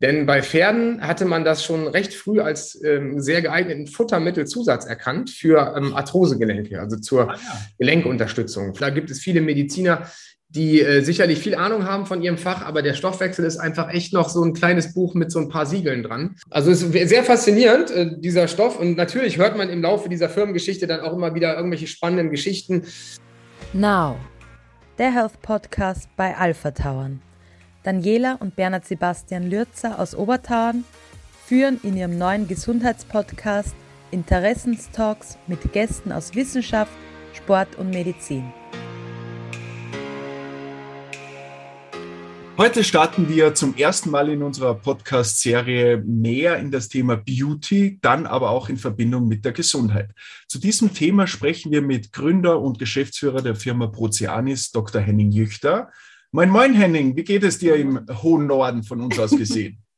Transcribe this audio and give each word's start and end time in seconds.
Denn 0.00 0.26
bei 0.26 0.42
Pferden 0.42 1.00
hatte 1.00 1.24
man 1.24 1.44
das 1.44 1.64
schon 1.64 1.88
recht 1.88 2.14
früh 2.14 2.40
als 2.40 2.80
ähm, 2.84 3.20
sehr 3.20 3.42
geeigneten 3.42 3.88
Futtermittelzusatz 3.88 4.86
erkannt 4.86 5.30
für 5.30 5.74
ähm, 5.76 5.94
Arthrosegelenke, 5.94 6.78
also 6.80 6.96
zur 6.98 7.30
ah, 7.30 7.34
ja. 7.34 7.60
Gelenkunterstützung. 7.78 8.74
Da 8.74 8.90
gibt 8.90 9.10
es 9.10 9.18
viele 9.18 9.40
Mediziner, 9.40 10.08
die 10.50 10.80
äh, 10.80 11.02
sicherlich 11.02 11.40
viel 11.40 11.54
Ahnung 11.54 11.84
haben 11.84 12.06
von 12.06 12.22
ihrem 12.22 12.38
Fach, 12.38 12.64
aber 12.64 12.80
der 12.82 12.94
Stoffwechsel 12.94 13.44
ist 13.44 13.58
einfach 13.58 13.92
echt 13.92 14.14
noch 14.14 14.28
so 14.28 14.42
ein 14.42 14.54
kleines 14.54 14.94
Buch 14.94 15.14
mit 15.14 15.30
so 15.30 15.40
ein 15.40 15.48
paar 15.48 15.66
Siegeln 15.66 16.02
dran. 16.02 16.36
Also 16.48 16.70
es 16.70 16.82
ist 16.82 17.08
sehr 17.08 17.22
faszinierend, 17.22 17.90
äh, 17.90 18.18
dieser 18.18 18.48
Stoff. 18.48 18.78
Und 18.78 18.96
natürlich 18.96 19.36
hört 19.36 19.56
man 19.56 19.68
im 19.68 19.82
Laufe 19.82 20.08
dieser 20.08 20.28
Firmengeschichte 20.28 20.86
dann 20.86 21.00
auch 21.00 21.12
immer 21.12 21.34
wieder 21.34 21.54
irgendwelche 21.56 21.86
spannenden 21.86 22.30
Geschichten. 22.30 22.84
Now, 23.74 24.16
der 24.96 25.12
Health 25.12 25.42
Podcast 25.42 26.08
bei 26.16 26.34
Alpha 26.34 26.70
Tauern. 26.70 27.20
Daniela 27.88 28.34
und 28.34 28.54
Bernhard 28.54 28.84
Sebastian 28.84 29.48
Lürzer 29.48 29.98
aus 29.98 30.14
Obertauern 30.14 30.84
führen 31.46 31.80
in 31.82 31.96
ihrem 31.96 32.18
neuen 32.18 32.46
Gesundheitspodcast 32.46 33.74
Interessenstalks 34.10 35.38
mit 35.46 35.72
Gästen 35.72 36.12
aus 36.12 36.34
Wissenschaft, 36.34 36.92
Sport 37.32 37.76
und 37.76 37.88
Medizin. 37.88 38.52
Heute 42.58 42.84
starten 42.84 43.26
wir 43.30 43.54
zum 43.54 43.74
ersten 43.74 44.10
Mal 44.10 44.28
in 44.28 44.42
unserer 44.42 44.74
Podcast-Serie 44.74 46.02
näher 46.04 46.58
in 46.58 46.70
das 46.70 46.90
Thema 46.90 47.16
Beauty, 47.16 48.00
dann 48.02 48.26
aber 48.26 48.50
auch 48.50 48.68
in 48.68 48.76
Verbindung 48.76 49.28
mit 49.28 49.46
der 49.46 49.52
Gesundheit. 49.52 50.10
Zu 50.46 50.58
diesem 50.58 50.92
Thema 50.92 51.26
sprechen 51.26 51.72
wir 51.72 51.80
mit 51.80 52.12
Gründer 52.12 52.60
und 52.60 52.78
Geschäftsführer 52.78 53.40
der 53.40 53.54
Firma 53.54 53.86
Proceanis, 53.86 54.72
Dr. 54.72 55.00
Henning 55.00 55.30
Jüchter, 55.30 55.90
Moin, 56.30 56.50
moin, 56.50 56.74
Henning. 56.74 57.16
Wie 57.16 57.24
geht 57.24 57.42
es 57.42 57.58
dir 57.58 57.76
im 57.76 58.06
hohen 58.22 58.46
Norden 58.46 58.82
von 58.82 59.00
uns 59.00 59.18
aus 59.18 59.30
gesehen? 59.30 59.78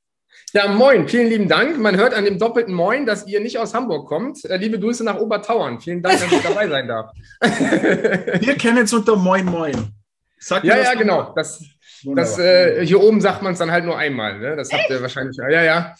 Ja, 0.52 0.66
moin, 0.66 1.06
vielen 1.06 1.28
lieben 1.28 1.48
Dank. 1.48 1.78
Man 1.78 1.96
hört 1.96 2.12
an 2.12 2.24
dem 2.24 2.36
doppelten 2.36 2.74
Moin, 2.74 3.06
dass 3.06 3.24
ihr 3.28 3.38
nicht 3.38 3.58
aus 3.58 3.72
Hamburg 3.72 4.08
kommt. 4.08 4.44
Äh, 4.44 4.56
liebe 4.56 4.80
Grüße 4.80 5.04
nach 5.04 5.16
Obertauern. 5.16 5.80
Vielen 5.80 6.02
Dank, 6.02 6.18
dass 6.18 6.32
ich 6.32 6.42
dabei 6.42 6.68
sein 6.68 6.88
darf. 6.88 7.12
Wir 7.40 8.56
kennen 8.56 8.78
es 8.78 8.92
unter 8.92 9.14
Moin, 9.14 9.44
Moin. 9.44 9.92
Sag 10.40 10.64
ja, 10.64 10.76
ja, 10.76 10.94
genau. 10.94 11.32
Das, 11.36 11.62
das, 12.02 12.38
äh, 12.40 12.84
hier 12.84 13.00
oben 13.00 13.20
sagt 13.20 13.42
man 13.42 13.52
es 13.52 13.60
dann 13.60 13.70
halt 13.70 13.84
nur 13.84 13.96
einmal. 13.96 14.40
Ne? 14.40 14.56
Das 14.56 14.72
habt 14.72 14.90
ihr 14.90 15.00
wahrscheinlich. 15.00 15.36
Ja, 15.36 15.62
ja. 15.62 15.94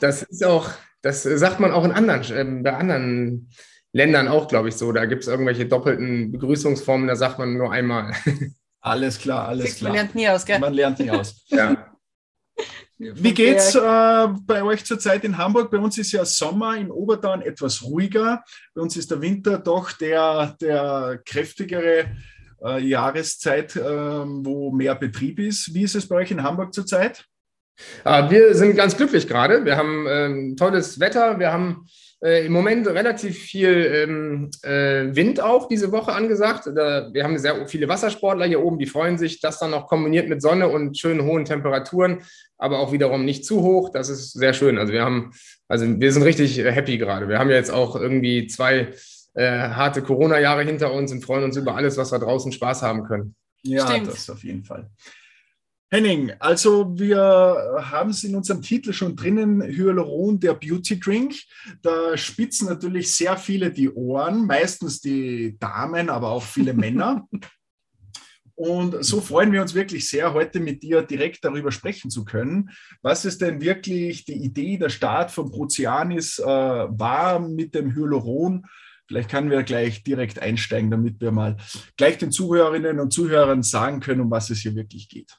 Das 0.00 0.22
ist 0.22 0.44
auch, 0.44 0.68
das 1.00 1.22
sagt 1.22 1.60
man 1.60 1.72
auch 1.72 1.84
in 1.84 1.92
anderen, 1.92 2.22
äh, 2.30 2.62
bei 2.62 2.74
anderen 2.74 3.48
Ländern 3.92 4.28
auch, 4.28 4.48
glaube 4.48 4.68
ich, 4.68 4.76
so. 4.76 4.92
Da 4.92 5.06
gibt 5.06 5.22
es 5.22 5.28
irgendwelche 5.28 5.64
doppelten 5.64 6.30
Begrüßungsformen, 6.30 7.08
da 7.08 7.16
sagt 7.16 7.38
man 7.38 7.56
nur 7.56 7.72
einmal. 7.72 8.12
Alles 8.84 9.18
klar, 9.18 9.48
alles 9.48 9.64
Siehst, 9.64 9.78
klar. 9.78 9.92
Man 9.92 9.96
lernt 9.96 10.14
nie 10.14 10.28
aus, 10.28 10.44
gell? 10.44 10.58
Man 10.58 10.74
lernt 10.74 10.98
nie 10.98 11.10
aus. 11.10 11.42
ja. 11.46 11.90
Wie 12.98 13.32
geht's 13.32 13.74
äh, 13.74 14.28
bei 14.46 14.62
euch 14.62 14.84
zurzeit 14.84 15.24
in 15.24 15.38
Hamburg? 15.38 15.70
Bei 15.70 15.78
uns 15.78 15.96
ist 15.96 16.12
ja 16.12 16.24
Sommer, 16.26 16.76
in 16.76 16.90
Obertauern 16.90 17.40
etwas 17.40 17.82
ruhiger. 17.82 18.44
Bei 18.74 18.82
uns 18.82 18.94
ist 18.98 19.10
der 19.10 19.22
Winter 19.22 19.58
doch 19.58 19.92
der, 19.92 20.54
der 20.60 21.18
kräftigere 21.24 22.14
äh, 22.62 22.80
Jahreszeit, 22.86 23.74
äh, 23.74 23.80
wo 23.80 24.70
mehr 24.70 24.94
Betrieb 24.94 25.38
ist. 25.38 25.72
Wie 25.72 25.82
ist 25.82 25.94
es 25.94 26.06
bei 26.06 26.16
euch 26.16 26.30
in 26.30 26.42
Hamburg 26.42 26.74
zurzeit? 26.74 27.24
Ah, 28.04 28.30
wir 28.30 28.54
sind 28.54 28.76
ganz 28.76 28.96
glücklich 28.98 29.26
gerade. 29.26 29.64
Wir 29.64 29.78
haben 29.78 30.06
ähm, 30.08 30.56
tolles 30.58 31.00
Wetter. 31.00 31.38
Wir 31.38 31.50
haben 31.50 31.86
äh, 32.24 32.46
im 32.46 32.52
Moment 32.52 32.86
relativ 32.86 33.38
viel 33.38 33.68
ähm, 33.68 34.50
äh, 34.62 35.14
Wind 35.14 35.40
auch 35.40 35.68
diese 35.68 35.92
Woche 35.92 36.12
angesagt. 36.12 36.66
Da, 36.74 37.12
wir 37.12 37.22
haben 37.22 37.38
sehr 37.38 37.68
viele 37.68 37.86
Wassersportler 37.86 38.46
hier 38.46 38.62
oben, 38.62 38.78
die 38.78 38.86
freuen 38.86 39.18
sich, 39.18 39.40
das 39.40 39.58
dann 39.58 39.72
noch 39.72 39.86
kombiniert 39.86 40.28
mit 40.28 40.40
Sonne 40.40 40.68
und 40.68 40.98
schönen 40.98 41.24
hohen 41.24 41.44
Temperaturen, 41.44 42.22
aber 42.56 42.78
auch 42.78 42.92
wiederum 42.92 43.26
nicht 43.26 43.44
zu 43.44 43.60
hoch. 43.62 43.90
Das 43.90 44.08
ist 44.08 44.32
sehr 44.32 44.54
schön. 44.54 44.78
Also 44.78 44.94
wir 44.94 45.04
haben, 45.04 45.32
also 45.68 45.84
wir 45.86 46.12
sind 46.12 46.22
richtig 46.22 46.56
happy 46.56 46.96
gerade. 46.96 47.28
Wir 47.28 47.38
haben 47.38 47.50
ja 47.50 47.56
jetzt 47.56 47.70
auch 47.70 47.94
irgendwie 47.94 48.46
zwei 48.46 48.94
äh, 49.34 49.46
harte 49.46 50.00
Corona-Jahre 50.00 50.62
hinter 50.62 50.92
uns 50.92 51.12
und 51.12 51.22
freuen 51.22 51.44
uns 51.44 51.58
über 51.58 51.76
alles, 51.76 51.98
was 51.98 52.10
wir 52.10 52.20
draußen 52.20 52.52
Spaß 52.52 52.82
haben 52.82 53.04
können. 53.04 53.34
Ja, 53.62 53.86
Stimmt. 53.86 54.08
das 54.08 54.30
auf 54.30 54.42
jeden 54.44 54.64
Fall. 54.64 54.88
Henning, 55.90 56.32
also 56.40 56.98
wir 56.98 57.84
haben 57.84 58.10
es 58.10 58.24
in 58.24 58.34
unserem 58.34 58.62
Titel 58.62 58.92
schon 58.92 59.14
drinnen, 59.14 59.62
Hyaluron, 59.62 60.40
der 60.40 60.54
Beauty 60.54 60.98
Drink. 60.98 61.36
Da 61.82 62.16
spitzen 62.16 62.68
natürlich 62.68 63.14
sehr 63.14 63.36
viele 63.36 63.70
die 63.70 63.90
Ohren, 63.90 64.46
meistens 64.46 65.00
die 65.00 65.56
Damen, 65.58 66.10
aber 66.10 66.30
auch 66.30 66.42
viele 66.42 66.74
Männer. 66.74 67.28
Und 68.56 69.04
so 69.04 69.20
freuen 69.20 69.52
wir 69.52 69.62
uns 69.62 69.74
wirklich 69.74 70.08
sehr, 70.08 70.32
heute 70.32 70.60
mit 70.60 70.82
dir 70.82 71.02
direkt 71.02 71.44
darüber 71.44 71.72
sprechen 71.72 72.10
zu 72.10 72.24
können. 72.24 72.70
Was 73.02 73.24
ist 73.24 73.40
denn 73.40 73.60
wirklich 73.60 74.24
die 74.24 74.44
Idee, 74.44 74.78
der 74.78 74.90
Start 74.90 75.32
von 75.32 75.50
Prozianis 75.50 76.38
äh, 76.38 76.44
war 76.44 77.40
mit 77.40 77.74
dem 77.74 77.94
Hyaluron? 77.94 78.64
Vielleicht 79.06 79.30
können 79.30 79.50
wir 79.50 79.62
gleich 79.64 80.02
direkt 80.02 80.38
einsteigen, 80.38 80.90
damit 80.90 81.20
wir 81.20 81.30
mal 81.30 81.56
gleich 81.96 82.18
den 82.18 82.32
Zuhörerinnen 82.32 83.00
und 83.00 83.12
Zuhörern 83.12 83.62
sagen 83.62 84.00
können, 84.00 84.22
um 84.22 84.30
was 84.30 84.50
es 84.50 84.60
hier 84.60 84.74
wirklich 84.74 85.08
geht. 85.08 85.36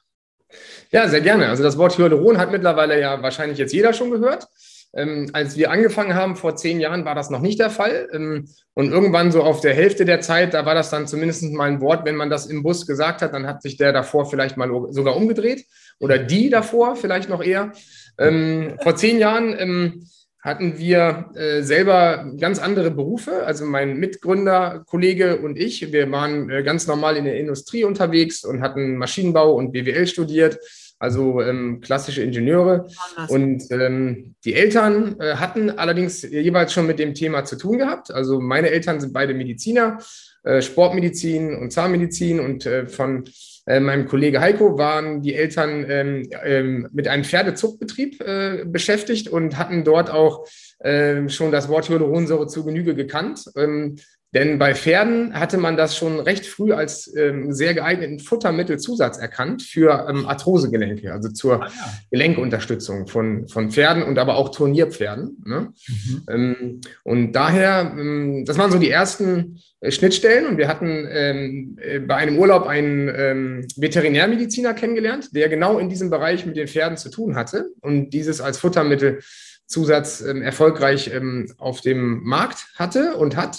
Ja, 0.90 1.08
sehr 1.08 1.20
gerne. 1.20 1.48
Also 1.48 1.62
das 1.62 1.78
Wort 1.78 1.98
Hyaluron 1.98 2.38
hat 2.38 2.52
mittlerweile 2.52 3.00
ja 3.00 3.22
wahrscheinlich 3.22 3.58
jetzt 3.58 3.72
jeder 3.72 3.92
schon 3.92 4.10
gehört. 4.10 4.48
Ähm, 4.94 5.28
als 5.32 5.56
wir 5.56 5.70
angefangen 5.70 6.14
haben 6.14 6.36
vor 6.36 6.56
zehn 6.56 6.80
Jahren, 6.80 7.04
war 7.04 7.14
das 7.14 7.28
noch 7.28 7.40
nicht 7.40 7.58
der 7.58 7.70
Fall. 7.70 8.08
Ähm, 8.12 8.48
und 8.74 8.90
irgendwann 8.90 9.30
so 9.30 9.42
auf 9.42 9.60
der 9.60 9.74
Hälfte 9.74 10.04
der 10.04 10.20
Zeit, 10.20 10.54
da 10.54 10.64
war 10.64 10.74
das 10.74 10.90
dann 10.90 11.06
zumindest 11.06 11.42
mal 11.52 11.68
ein 11.68 11.80
Wort, 11.80 12.06
wenn 12.06 12.16
man 12.16 12.30
das 12.30 12.46
im 12.46 12.62
Bus 12.62 12.86
gesagt 12.86 13.20
hat, 13.20 13.34
dann 13.34 13.46
hat 13.46 13.62
sich 13.62 13.76
der 13.76 13.92
davor 13.92 14.26
vielleicht 14.26 14.56
mal 14.56 14.70
sogar 14.90 15.16
umgedreht 15.16 15.66
oder 15.98 16.18
die 16.18 16.48
davor 16.48 16.96
vielleicht 16.96 17.28
noch 17.28 17.42
eher. 17.42 17.72
Ähm, 18.18 18.78
vor 18.82 18.96
zehn 18.96 19.18
Jahren 19.18 19.54
ähm, 19.58 20.08
hatten 20.46 20.78
wir 20.78 21.30
äh, 21.34 21.62
selber 21.62 22.24
ganz 22.38 22.60
andere 22.60 22.92
Berufe. 22.92 23.44
Also 23.44 23.64
mein 23.64 23.96
Mitgründer, 23.96 24.84
Kollege 24.86 25.40
und 25.40 25.58
ich, 25.58 25.92
wir 25.92 26.10
waren 26.12 26.48
äh, 26.48 26.62
ganz 26.62 26.86
normal 26.86 27.16
in 27.16 27.24
der 27.24 27.36
Industrie 27.36 27.82
unterwegs 27.82 28.44
und 28.44 28.62
hatten 28.62 28.96
Maschinenbau 28.96 29.54
und 29.54 29.72
BWL 29.72 30.06
studiert, 30.06 30.60
also 31.00 31.42
ähm, 31.42 31.80
klassische 31.80 32.22
Ingenieure. 32.22 32.86
Und 33.26 33.64
ähm, 33.72 34.36
die 34.44 34.54
Eltern 34.54 35.16
äh, 35.18 35.34
hatten 35.34 35.68
allerdings 35.68 36.22
jeweils 36.22 36.72
schon 36.72 36.86
mit 36.86 37.00
dem 37.00 37.12
Thema 37.12 37.44
zu 37.44 37.56
tun 37.56 37.78
gehabt. 37.78 38.12
Also 38.12 38.40
meine 38.40 38.70
Eltern 38.70 39.00
sind 39.00 39.12
beide 39.12 39.34
Mediziner, 39.34 39.98
äh, 40.44 40.62
Sportmedizin 40.62 41.56
und 41.56 41.72
Zahnmedizin 41.72 42.38
und 42.38 42.66
äh, 42.66 42.86
von 42.86 43.24
äh, 43.66 43.80
meinem 43.80 44.06
Kollege 44.06 44.40
Heiko 44.40 44.78
waren 44.78 45.22
die 45.22 45.34
Eltern 45.34 45.84
ähm, 45.88 46.28
ähm, 46.44 46.88
mit 46.92 47.08
einem 47.08 47.24
Pferdezuchtbetrieb 47.24 48.20
äh, 48.20 48.64
beschäftigt 48.64 49.28
und 49.28 49.58
hatten 49.58 49.84
dort 49.84 50.10
auch 50.10 50.46
äh, 50.78 51.28
schon 51.28 51.52
das 51.52 51.68
Wort 51.68 51.88
Hyaluronsäure 51.88 52.46
zu 52.46 52.64
Genüge 52.64 52.94
gekannt. 52.94 53.44
Ähm, 53.56 53.96
denn 54.36 54.58
bei 54.58 54.74
Pferden 54.74 55.32
hatte 55.32 55.56
man 55.56 55.78
das 55.78 55.96
schon 55.96 56.20
recht 56.20 56.44
früh 56.44 56.74
als 56.74 57.10
ähm, 57.16 57.54
sehr 57.54 57.72
geeigneten 57.72 58.18
Futtermittelzusatz 58.18 59.16
erkannt 59.16 59.62
für 59.62 60.06
ähm, 60.10 60.26
Arthrosegelenke, 60.26 61.10
also 61.10 61.30
zur 61.30 61.62
ah, 61.62 61.68
ja. 61.68 61.92
Gelenkunterstützung 62.10 63.06
von, 63.06 63.48
von 63.48 63.70
Pferden 63.70 64.02
und 64.02 64.18
aber 64.18 64.36
auch 64.36 64.50
Turnierpferden. 64.50 65.42
Ne? 65.46 65.72
Mhm. 65.88 66.22
Ähm, 66.28 66.80
und 67.02 67.32
daher, 67.32 67.94
ähm, 67.98 68.44
das 68.44 68.58
waren 68.58 68.70
so 68.70 68.78
die 68.78 68.90
ersten 68.90 69.58
äh, 69.80 69.90
Schnittstellen 69.90 70.44
und 70.44 70.58
wir 70.58 70.68
hatten 70.68 71.08
ähm, 71.10 71.78
äh, 71.80 71.98
bei 72.00 72.16
einem 72.16 72.38
Urlaub 72.38 72.66
einen 72.66 73.08
ähm, 73.08 73.66
Veterinärmediziner 73.76 74.74
kennengelernt, 74.74 75.34
der 75.34 75.48
genau 75.48 75.78
in 75.78 75.88
diesem 75.88 76.10
Bereich 76.10 76.44
mit 76.44 76.58
den 76.58 76.68
Pferden 76.68 76.98
zu 76.98 77.08
tun 77.08 77.36
hatte 77.36 77.70
und 77.80 78.10
dieses 78.10 78.42
als 78.42 78.58
Futtermittelzusatz 78.58 80.20
erfolgreich 80.20 81.10
auf 81.56 81.80
dem 81.80 82.22
Markt 82.22 82.66
hatte 82.76 83.16
und 83.16 83.34
hat. 83.34 83.58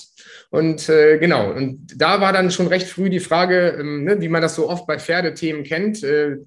Und 0.50 0.88
äh, 0.90 1.18
genau, 1.18 1.52
und 1.52 1.94
da 1.96 2.22
war 2.22 2.32
dann 2.32 2.52
schon 2.52 2.68
recht 2.68 2.88
früh 2.88 3.10
die 3.10 3.20
Frage, 3.20 3.78
ähm, 3.80 4.04
ne, 4.04 4.22
wie 4.22 4.30
man 4.30 4.42
das 4.42 4.56
so 4.56 4.70
oft 4.70 4.88
bei 4.88 4.98
Pferdethemen 5.00 5.64
kennt. 5.64 6.04
Äh, 6.04 6.38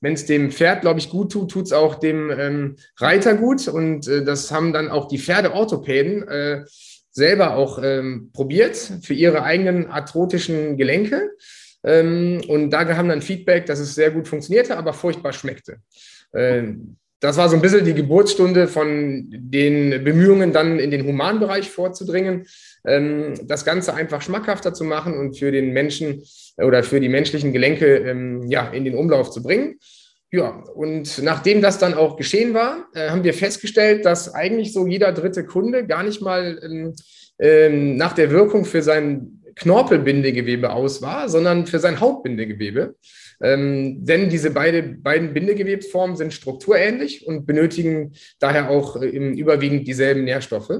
wenn 0.00 0.14
es 0.14 0.26
dem 0.26 0.50
Pferd, 0.50 0.80
glaube 0.80 0.98
ich, 0.98 1.10
gut 1.10 1.32
tut, 1.32 1.50
tut 1.50 1.66
es 1.66 1.72
auch 1.72 1.94
dem 1.94 2.30
ähm, 2.30 2.76
Reiter 2.98 3.34
gut. 3.34 3.68
Und 3.68 4.08
äh, 4.08 4.24
das 4.24 4.50
haben 4.50 4.72
dann 4.72 4.88
auch 4.88 5.06
die 5.06 5.18
Pferdeorthopäden 5.18 6.26
äh, 6.28 6.64
selber 7.12 7.54
auch 7.54 7.78
ähm, 7.82 8.30
probiert 8.32 8.76
für 9.02 9.14
ihre 9.14 9.44
eigenen 9.44 9.86
arthrotischen 9.86 10.76
Gelenke. 10.76 11.30
Ähm, 11.84 12.42
und 12.48 12.70
da 12.70 12.88
haben 12.96 13.08
dann 13.08 13.22
Feedback, 13.22 13.66
dass 13.66 13.78
es 13.78 13.94
sehr 13.94 14.10
gut 14.10 14.26
funktionierte, 14.26 14.76
aber 14.76 14.92
furchtbar 14.92 15.32
schmeckte. 15.32 15.76
Äh, 16.32 16.64
das 17.22 17.36
war 17.36 17.48
so 17.48 17.54
ein 17.54 17.62
bisschen 17.62 17.84
die 17.84 17.94
Geburtsstunde 17.94 18.66
von 18.66 19.28
den 19.30 20.02
Bemühungen, 20.02 20.52
dann 20.52 20.80
in 20.80 20.90
den 20.90 21.06
Humanbereich 21.06 21.70
vorzudringen, 21.70 22.46
ähm, 22.84 23.34
das 23.44 23.64
Ganze 23.64 23.94
einfach 23.94 24.20
schmackhafter 24.20 24.74
zu 24.74 24.82
machen 24.82 25.16
und 25.16 25.38
für 25.38 25.52
den 25.52 25.72
Menschen 25.72 26.24
oder 26.56 26.82
für 26.82 26.98
die 26.98 27.08
menschlichen 27.08 27.52
Gelenke 27.52 27.98
ähm, 27.98 28.48
ja, 28.48 28.68
in 28.70 28.84
den 28.84 28.96
Umlauf 28.96 29.30
zu 29.30 29.40
bringen. 29.40 29.78
Ja, 30.32 30.64
und 30.74 31.22
nachdem 31.22 31.62
das 31.62 31.78
dann 31.78 31.94
auch 31.94 32.16
geschehen 32.16 32.54
war, 32.54 32.88
äh, 32.92 33.10
haben 33.10 33.22
wir 33.22 33.34
festgestellt, 33.34 34.04
dass 34.04 34.34
eigentlich 34.34 34.72
so 34.72 34.88
jeder 34.88 35.12
dritte 35.12 35.44
Kunde 35.44 35.86
gar 35.86 36.02
nicht 36.02 36.22
mal 36.22 36.92
ähm, 37.38 37.96
nach 37.96 38.14
der 38.14 38.32
Wirkung 38.32 38.64
für 38.64 38.82
sein 38.82 39.42
Knorpelbindegewebe 39.54 40.72
aus 40.72 41.02
war, 41.02 41.28
sondern 41.28 41.66
für 41.66 41.78
sein 41.78 42.00
Hautbindegewebe. 42.00 42.96
Ähm, 43.42 44.04
denn 44.04 44.30
diese 44.30 44.50
beide, 44.50 44.82
beiden 44.82 45.34
Bindegewebsformen 45.34 46.16
sind 46.16 46.32
strukturähnlich 46.32 47.26
und 47.26 47.44
benötigen 47.44 48.12
daher 48.38 48.70
auch 48.70 49.02
äh, 49.02 49.08
im 49.08 49.34
überwiegend 49.34 49.86
dieselben 49.86 50.24
Nährstoffe. 50.24 50.70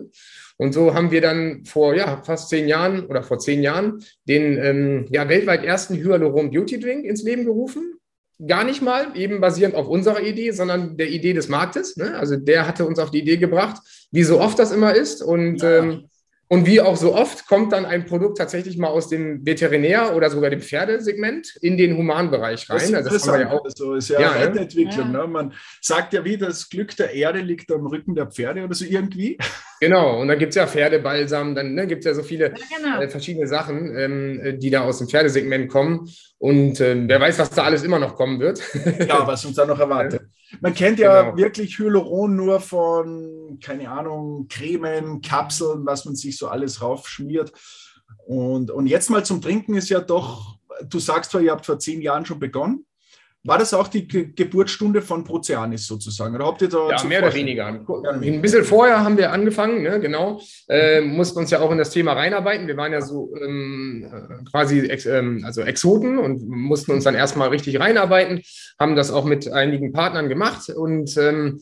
Und 0.58 0.72
so 0.72 0.94
haben 0.94 1.10
wir 1.10 1.20
dann 1.20 1.64
vor 1.64 1.94
ja, 1.94 2.22
fast 2.22 2.48
zehn 2.50 2.68
Jahren 2.68 3.06
oder 3.06 3.24
vor 3.24 3.40
zehn 3.40 3.62
Jahren 3.62 4.04
den 4.28 4.58
ähm, 4.58 5.06
ja, 5.10 5.28
weltweit 5.28 5.64
ersten 5.64 5.96
Hyaluron 5.96 6.50
Beauty 6.52 6.78
Drink 6.78 7.04
ins 7.04 7.24
Leben 7.24 7.44
gerufen. 7.44 7.94
Gar 8.46 8.64
nicht 8.64 8.80
mal 8.80 9.08
eben 9.16 9.40
basierend 9.40 9.74
auf 9.74 9.88
unserer 9.88 10.22
Idee, 10.22 10.52
sondern 10.52 10.96
der 10.96 11.08
Idee 11.10 11.32
des 11.32 11.48
Marktes. 11.48 11.96
Ne? 11.96 12.16
Also 12.16 12.36
der 12.36 12.68
hatte 12.68 12.86
uns 12.86 13.00
auf 13.00 13.10
die 13.10 13.20
Idee 13.20 13.38
gebracht, 13.38 13.82
wie 14.12 14.22
so 14.22 14.40
oft 14.40 14.58
das 14.58 14.72
immer 14.72 14.94
ist. 14.94 15.22
Und 15.22 15.62
ja. 15.62 15.78
ähm, 15.78 16.08
und 16.52 16.66
wie 16.66 16.82
auch 16.82 16.98
so 16.98 17.14
oft 17.14 17.46
kommt 17.46 17.72
dann 17.72 17.86
ein 17.86 18.04
Produkt 18.04 18.36
tatsächlich 18.36 18.76
mal 18.76 18.88
aus 18.88 19.08
dem 19.08 19.42
Veterinär- 19.42 20.14
oder 20.14 20.28
sogar 20.28 20.50
dem 20.50 20.60
Pferdesegment 20.60 21.56
in 21.62 21.78
den 21.78 21.96
Humanbereich 21.96 22.68
rein. 22.68 22.76
Das 22.76 22.90
ist, 22.90 22.94
also 22.94 23.08
das 23.08 23.24
ja 23.24 23.50
auch. 23.50 23.64
Also 23.64 23.94
ist 23.94 24.10
ja, 24.10 24.20
ja 24.20 24.32
eine 24.32 24.60
Entwicklung. 24.60 25.14
Ja. 25.14 25.22
Ne? 25.22 25.26
Man 25.28 25.54
sagt 25.80 26.12
ja 26.12 26.22
wie, 26.26 26.36
das 26.36 26.68
Glück 26.68 26.94
der 26.94 27.14
Erde 27.14 27.40
liegt 27.40 27.72
am 27.72 27.86
Rücken 27.86 28.14
der 28.14 28.26
Pferde 28.26 28.64
oder 28.64 28.74
so 28.74 28.84
irgendwie. 28.84 29.38
Genau, 29.82 30.20
und 30.20 30.28
dann 30.28 30.38
gibt 30.38 30.50
es 30.50 30.54
ja 30.54 30.68
Pferdebalsam, 30.68 31.56
dann 31.56 31.74
ne, 31.74 31.88
gibt 31.88 32.02
es 32.02 32.06
ja 32.06 32.14
so 32.14 32.22
viele 32.22 32.50
genau. 32.50 33.00
äh, 33.00 33.08
verschiedene 33.08 33.48
Sachen, 33.48 33.92
ähm, 33.98 34.60
die 34.60 34.70
da 34.70 34.82
aus 34.82 34.98
dem 34.98 35.08
Pferdesegment 35.08 35.68
kommen. 35.68 36.08
Und 36.38 36.80
äh, 36.80 37.02
wer 37.08 37.20
weiß, 37.20 37.40
was 37.40 37.50
da 37.50 37.64
alles 37.64 37.82
immer 37.82 37.98
noch 37.98 38.14
kommen 38.14 38.38
wird. 38.38 38.62
ja, 39.08 39.26
was 39.26 39.44
uns 39.44 39.56
da 39.56 39.66
noch 39.66 39.80
erwartet. 39.80 40.22
Man 40.60 40.72
kennt 40.72 41.00
ja 41.00 41.22
genau. 41.22 41.36
wirklich 41.36 41.80
Hyaluron 41.80 42.36
nur 42.36 42.60
von, 42.60 43.58
keine 43.60 43.90
Ahnung, 43.90 44.46
Cremen, 44.48 45.20
Kapseln, 45.20 45.84
was 45.84 46.04
man 46.04 46.14
sich 46.14 46.38
so 46.38 46.46
alles 46.46 46.80
raufschmiert. 46.80 47.52
Und, 48.24 48.70
und 48.70 48.86
jetzt 48.86 49.10
mal 49.10 49.24
zum 49.24 49.42
Trinken 49.42 49.74
ist 49.74 49.88
ja 49.88 49.98
doch, 49.98 50.58
du 50.88 51.00
sagst 51.00 51.32
zwar, 51.32 51.40
ihr 51.40 51.50
habt 51.50 51.66
vor 51.66 51.80
zehn 51.80 52.02
Jahren 52.02 52.24
schon 52.24 52.38
begonnen, 52.38 52.86
war 53.44 53.58
das 53.58 53.74
auch 53.74 53.88
die 53.88 54.06
Ge 54.06 54.30
Geburtsstunde 54.34 55.02
von 55.02 55.24
Proceanis 55.24 55.86
sozusagen? 55.86 56.34
Oder 56.34 56.46
habt 56.46 56.62
ihr 56.62 56.68
da 56.68 56.90
ja, 56.90 57.04
mehr 57.04 57.22
oder 57.24 57.34
weniger. 57.34 57.66
Ein 57.66 58.40
bisschen 58.40 58.64
vorher 58.64 59.02
haben 59.02 59.18
wir 59.18 59.32
angefangen, 59.32 59.82
ne? 59.82 59.98
genau. 59.98 60.40
Äh, 60.68 61.00
mussten 61.00 61.40
uns 61.40 61.50
ja 61.50 61.60
auch 61.60 61.72
in 61.72 61.78
das 61.78 61.90
Thema 61.90 62.12
reinarbeiten. 62.12 62.68
Wir 62.68 62.76
waren 62.76 62.92
ja 62.92 63.00
so 63.00 63.34
ähm, 63.36 64.06
quasi 64.50 64.80
ex, 64.80 65.06
ähm, 65.06 65.42
also 65.44 65.62
Exoten 65.62 66.18
und 66.18 66.48
mussten 66.48 66.92
uns 66.92 67.04
dann 67.04 67.16
erstmal 67.16 67.48
richtig 67.48 67.80
reinarbeiten, 67.80 68.42
haben 68.78 68.94
das 68.94 69.10
auch 69.10 69.24
mit 69.24 69.50
einigen 69.50 69.92
Partnern 69.92 70.28
gemacht 70.28 70.68
und 70.70 71.16
ähm, 71.16 71.60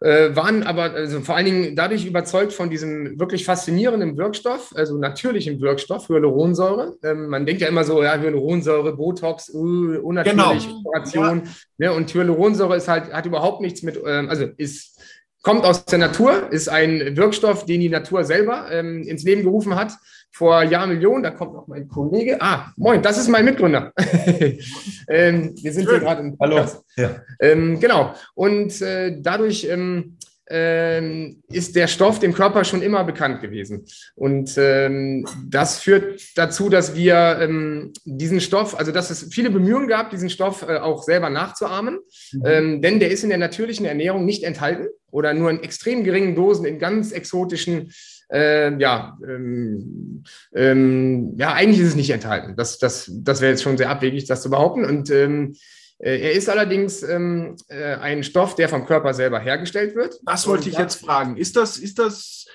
äh, 0.00 0.34
waren 0.36 0.62
aber 0.62 0.92
also 0.92 1.20
vor 1.20 1.34
allen 1.34 1.46
Dingen 1.46 1.76
dadurch 1.76 2.06
überzeugt 2.06 2.52
von 2.52 2.70
diesem 2.70 3.18
wirklich 3.18 3.44
faszinierenden 3.44 4.16
Wirkstoff, 4.16 4.72
also 4.74 4.96
natürlichen 4.96 5.60
Wirkstoff, 5.60 6.08
Hyaluronsäure. 6.08 6.96
Ähm, 7.02 7.28
man 7.28 7.46
denkt 7.46 7.62
ja 7.62 7.68
immer 7.68 7.84
so, 7.84 8.02
ja, 8.02 8.16
Hyaluronsäure, 8.16 8.96
Botox, 8.96 9.50
uh, 9.52 9.98
unnatürliche 10.00 10.68
genau. 10.68 10.80
Operation. 10.84 11.42
Ja. 11.78 11.90
Ne? 11.90 11.92
Und 11.92 12.14
Hyaluronsäure 12.14 12.76
ist 12.76 12.88
halt, 12.88 13.12
hat 13.12 13.26
überhaupt 13.26 13.60
nichts 13.60 13.82
mit, 13.82 14.00
ähm, 14.06 14.28
also 14.28 14.46
ist, 14.56 15.00
kommt 15.42 15.64
aus 15.64 15.84
der 15.84 15.98
Natur, 15.98 16.52
ist 16.52 16.68
ein 16.68 17.16
Wirkstoff, 17.16 17.64
den 17.64 17.80
die 17.80 17.88
Natur 17.88 18.24
selber 18.24 18.66
ähm, 18.70 19.02
ins 19.02 19.24
Leben 19.24 19.42
gerufen 19.42 19.74
hat 19.74 19.92
vor 20.30 20.62
Jahrmillionen. 20.62 21.22
Da 21.22 21.30
kommt 21.30 21.54
noch 21.54 21.66
mein 21.66 21.88
Kollege. 21.88 22.40
Ah, 22.40 22.72
moin, 22.76 23.02
das 23.02 23.18
ist 23.18 23.28
mein 23.28 23.44
Mitgründer. 23.44 23.92
ähm, 25.08 25.54
wir 25.60 25.72
sind 25.72 25.84
Schön. 25.84 25.94
hier 25.94 26.00
gerade 26.00 26.22
im 26.22 26.36
Hallo. 26.40 26.64
Ja. 26.96 27.22
Ähm, 27.40 27.80
genau. 27.80 28.14
Und 28.34 28.80
äh, 28.82 29.20
dadurch 29.20 29.64
ähm, 29.64 30.18
ähm, 30.50 31.42
ist 31.48 31.76
der 31.76 31.86
Stoff 31.86 32.18
dem 32.18 32.32
Körper 32.32 32.64
schon 32.64 32.82
immer 32.82 33.04
bekannt 33.04 33.40
gewesen. 33.40 33.84
Und 34.14 34.54
ähm, 34.56 35.26
das 35.46 35.80
führt 35.80 36.22
dazu, 36.36 36.68
dass 36.68 36.94
wir 36.94 37.38
ähm, 37.40 37.92
diesen 38.04 38.40
Stoff, 38.40 38.78
also 38.78 38.92
dass 38.92 39.10
es 39.10 39.28
viele 39.32 39.50
Bemühungen 39.50 39.88
gab, 39.88 40.10
diesen 40.10 40.30
Stoff 40.30 40.62
äh, 40.62 40.78
auch 40.78 41.02
selber 41.02 41.30
nachzuahmen, 41.30 41.98
mhm. 42.32 42.42
ähm, 42.46 42.82
denn 42.82 43.00
der 43.00 43.10
ist 43.10 43.24
in 43.24 43.28
der 43.28 43.38
natürlichen 43.38 43.86
Ernährung 43.86 44.24
nicht 44.24 44.42
enthalten 44.42 44.88
oder 45.10 45.34
nur 45.34 45.50
in 45.50 45.62
extrem 45.62 46.04
geringen 46.04 46.34
Dosen 46.34 46.64
in 46.64 46.78
ganz 46.78 47.12
exotischen 47.12 47.92
äh, 48.30 48.76
ja, 48.78 49.18
ähm, 49.26 50.24
ähm, 50.54 51.34
ja, 51.36 51.52
eigentlich 51.52 51.80
ist 51.80 51.88
es 51.88 51.96
nicht 51.96 52.10
enthalten. 52.10 52.56
Das, 52.56 52.78
das, 52.78 53.10
das 53.12 53.40
wäre 53.40 53.52
jetzt 53.52 53.62
schon 53.62 53.78
sehr 53.78 53.90
abwegig, 53.90 54.26
das 54.26 54.42
zu 54.42 54.50
behaupten. 54.50 54.84
Und 54.84 55.10
ähm, 55.10 55.54
äh, 55.98 56.20
er 56.20 56.32
ist 56.32 56.48
allerdings 56.48 57.02
ähm, 57.02 57.56
äh, 57.68 57.94
ein 57.96 58.22
Stoff, 58.22 58.54
der 58.54 58.68
vom 58.68 58.86
Körper 58.86 59.14
selber 59.14 59.40
hergestellt 59.40 59.94
wird. 59.94 60.18
Das 60.24 60.46
wollte 60.46 60.68
ich 60.68 60.78
jetzt 60.78 61.00
fragen. 61.00 61.36
Ist 61.36 61.56
das, 61.56 61.76
ist 61.76 61.98
das 61.98 62.46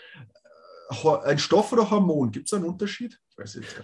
äh, 0.90 1.08
ein 1.26 1.40
Stoff 1.40 1.72
oder 1.74 1.90
Hormon? 1.90 2.32
Gibt 2.32 2.48
es 2.48 2.54
einen 2.54 2.66
Unterschied? 2.66 3.20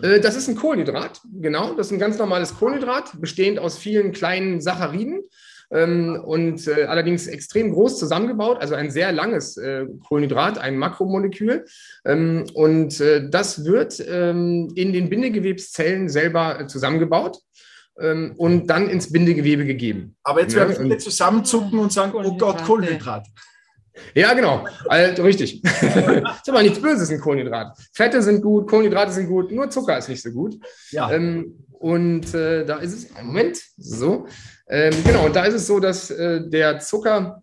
Äh, 0.01 0.19
das 0.19 0.35
ist 0.35 0.47
ein 0.47 0.55
Kohlenhydrat, 0.55 1.21
genau. 1.33 1.73
Das 1.73 1.87
ist 1.87 1.93
ein 1.93 1.99
ganz 1.99 2.17
normales 2.17 2.55
Kohlenhydrat, 2.55 3.19
bestehend 3.19 3.59
aus 3.59 3.77
vielen 3.77 4.11
kleinen 4.11 4.61
Sacchariden 4.61 5.23
ähm, 5.71 6.21
und 6.23 6.67
äh, 6.67 6.85
allerdings 6.85 7.27
extrem 7.27 7.71
groß 7.71 7.99
zusammengebaut, 7.99 8.61
also 8.61 8.75
ein 8.75 8.89
sehr 8.89 9.11
langes 9.11 9.57
äh, 9.57 9.85
Kohlenhydrat, 10.07 10.57
ein 10.57 10.77
Makromolekül. 10.77 11.65
Ähm, 12.05 12.45
und 12.53 12.99
äh, 12.99 13.29
das 13.29 13.65
wird 13.65 14.03
ähm, 14.07 14.71
in 14.75 14.93
den 14.93 15.09
Bindegewebszellen 15.09 16.09
selber 16.09 16.61
äh, 16.61 16.67
zusammengebaut 16.67 17.39
ähm, 17.99 18.33
und 18.37 18.67
dann 18.67 18.89
ins 18.89 19.11
Bindegewebe 19.11 19.65
gegeben. 19.65 20.15
Aber 20.23 20.41
jetzt 20.41 20.55
werden 20.55 20.73
ja, 20.73 20.81
viele 20.81 20.97
zusammenzucken 20.97 21.77
und 21.79 21.91
sagen, 21.91 22.13
oh 22.15 22.37
Gott, 22.37 22.63
Kohlenhydrat. 22.63 23.27
Ja, 24.13 24.33
genau. 24.33 24.65
Also, 24.87 25.23
richtig. 25.23 25.63
ist 25.63 26.49
aber 26.49 26.61
nichts 26.61 26.81
Böses, 26.81 27.09
ein 27.09 27.19
Kohlenhydrat. 27.19 27.77
Fette 27.93 28.21
sind 28.21 28.41
gut, 28.41 28.67
Kohlenhydrate 28.67 29.11
sind 29.11 29.27
gut, 29.27 29.51
nur 29.51 29.69
Zucker 29.69 29.97
ist 29.97 30.09
nicht 30.09 30.21
so 30.21 30.31
gut. 30.31 30.55
Ja. 30.91 31.11
Ähm, 31.11 31.65
und 31.71 32.33
äh, 32.33 32.65
da 32.65 32.77
ist 32.77 32.93
es, 32.93 33.23
Moment, 33.23 33.57
so. 33.77 34.27
Ähm, 34.67 34.93
genau, 35.05 35.25
und 35.25 35.35
da 35.35 35.45
ist 35.45 35.55
es 35.55 35.67
so, 35.67 35.79
dass 35.79 36.11
äh, 36.11 36.41
der 36.49 36.79
Zucker, 36.79 37.41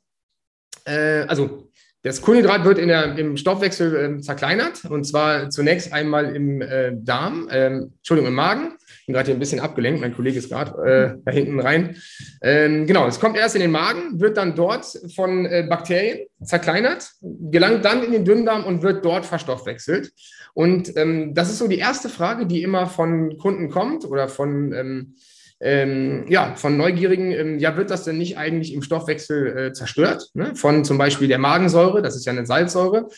äh, 0.85 1.25
also 1.27 1.71
das 2.03 2.23
Kohlenhydrat 2.23 2.65
wird 2.65 2.79
in 2.79 2.89
der, 2.89 3.19
im 3.19 3.37
Stoffwechsel 3.37 4.19
äh, 4.19 4.21
zerkleinert 4.21 4.85
und 4.85 5.05
zwar 5.05 5.51
zunächst 5.51 5.93
einmal 5.93 6.37
im 6.37 6.61
äh, 6.63 6.93
Darm, 6.95 7.49
ähm, 7.51 7.95
Entschuldigung, 7.97 8.29
im 8.29 8.35
Magen. 8.35 8.77
Bin 9.07 9.15
gerade 9.15 9.27
hier 9.27 9.37
ein 9.37 9.41
bisschen 9.41 9.61
abgelenkt, 9.61 10.01
mein 10.01 10.15
Kollege 10.15 10.39
ist 10.39 10.51
gerade 10.51 11.17
äh, 11.17 11.23
da 11.25 11.31
hinten 11.31 11.61
rein. 11.61 11.97
Ähm, 12.43 12.87
genau, 12.87 13.07
es 13.07 13.21
kommt 13.21 13.37
erst 13.37 13.55
in 13.55 13.61
den 13.61 13.71
Magen, 13.71 14.21
wird 14.21 14.37
dann 14.37 14.57
dort 14.57 14.85
von 15.15 15.47
äh, 15.47 15.65
Bakterien 15.69 16.27
zerkleinert, 16.43 17.13
gelangt 17.21 17.85
dann 17.85 18.03
in 18.03 18.13
den 18.13 18.25
Dünndarm 18.25 18.65
und 18.65 18.83
wird 18.83 19.05
dort 19.05 19.25
verstoffwechselt. 19.25 20.13
Und 20.55 20.97
ähm, 20.97 21.35
das 21.35 21.51
ist 21.51 21.59
so 21.59 21.69
die 21.69 21.79
erste 21.79 22.09
Frage, 22.09 22.47
die 22.47 22.63
immer 22.63 22.87
von 22.87 23.39
Kunden 23.39 23.71
kommt 23.71 24.05
oder 24.05 24.29
von 24.29 24.73
ähm, 24.73 25.15
ähm, 25.61 26.27
ja, 26.29 26.55
von 26.55 26.77
Neugierigen, 26.77 27.33
ähm, 27.33 27.59
ja, 27.59 27.77
wird 27.77 27.91
das 27.91 28.05
denn 28.05 28.19
nicht 28.19 28.37
eigentlich 28.37 28.75
im 28.75 28.83
Stoffwechsel 28.83 29.57
äh, 29.57 29.73
zerstört? 29.73 30.31
Ne? 30.35 30.55
Von 30.55 30.85
zum 30.85 30.99
Beispiel 30.99 31.29
der 31.29 31.39
Magensäure, 31.39 32.03
das 32.03 32.15
ist 32.15 32.27
ja 32.27 32.33
eine 32.33 32.45
Salzsäure. 32.45 33.09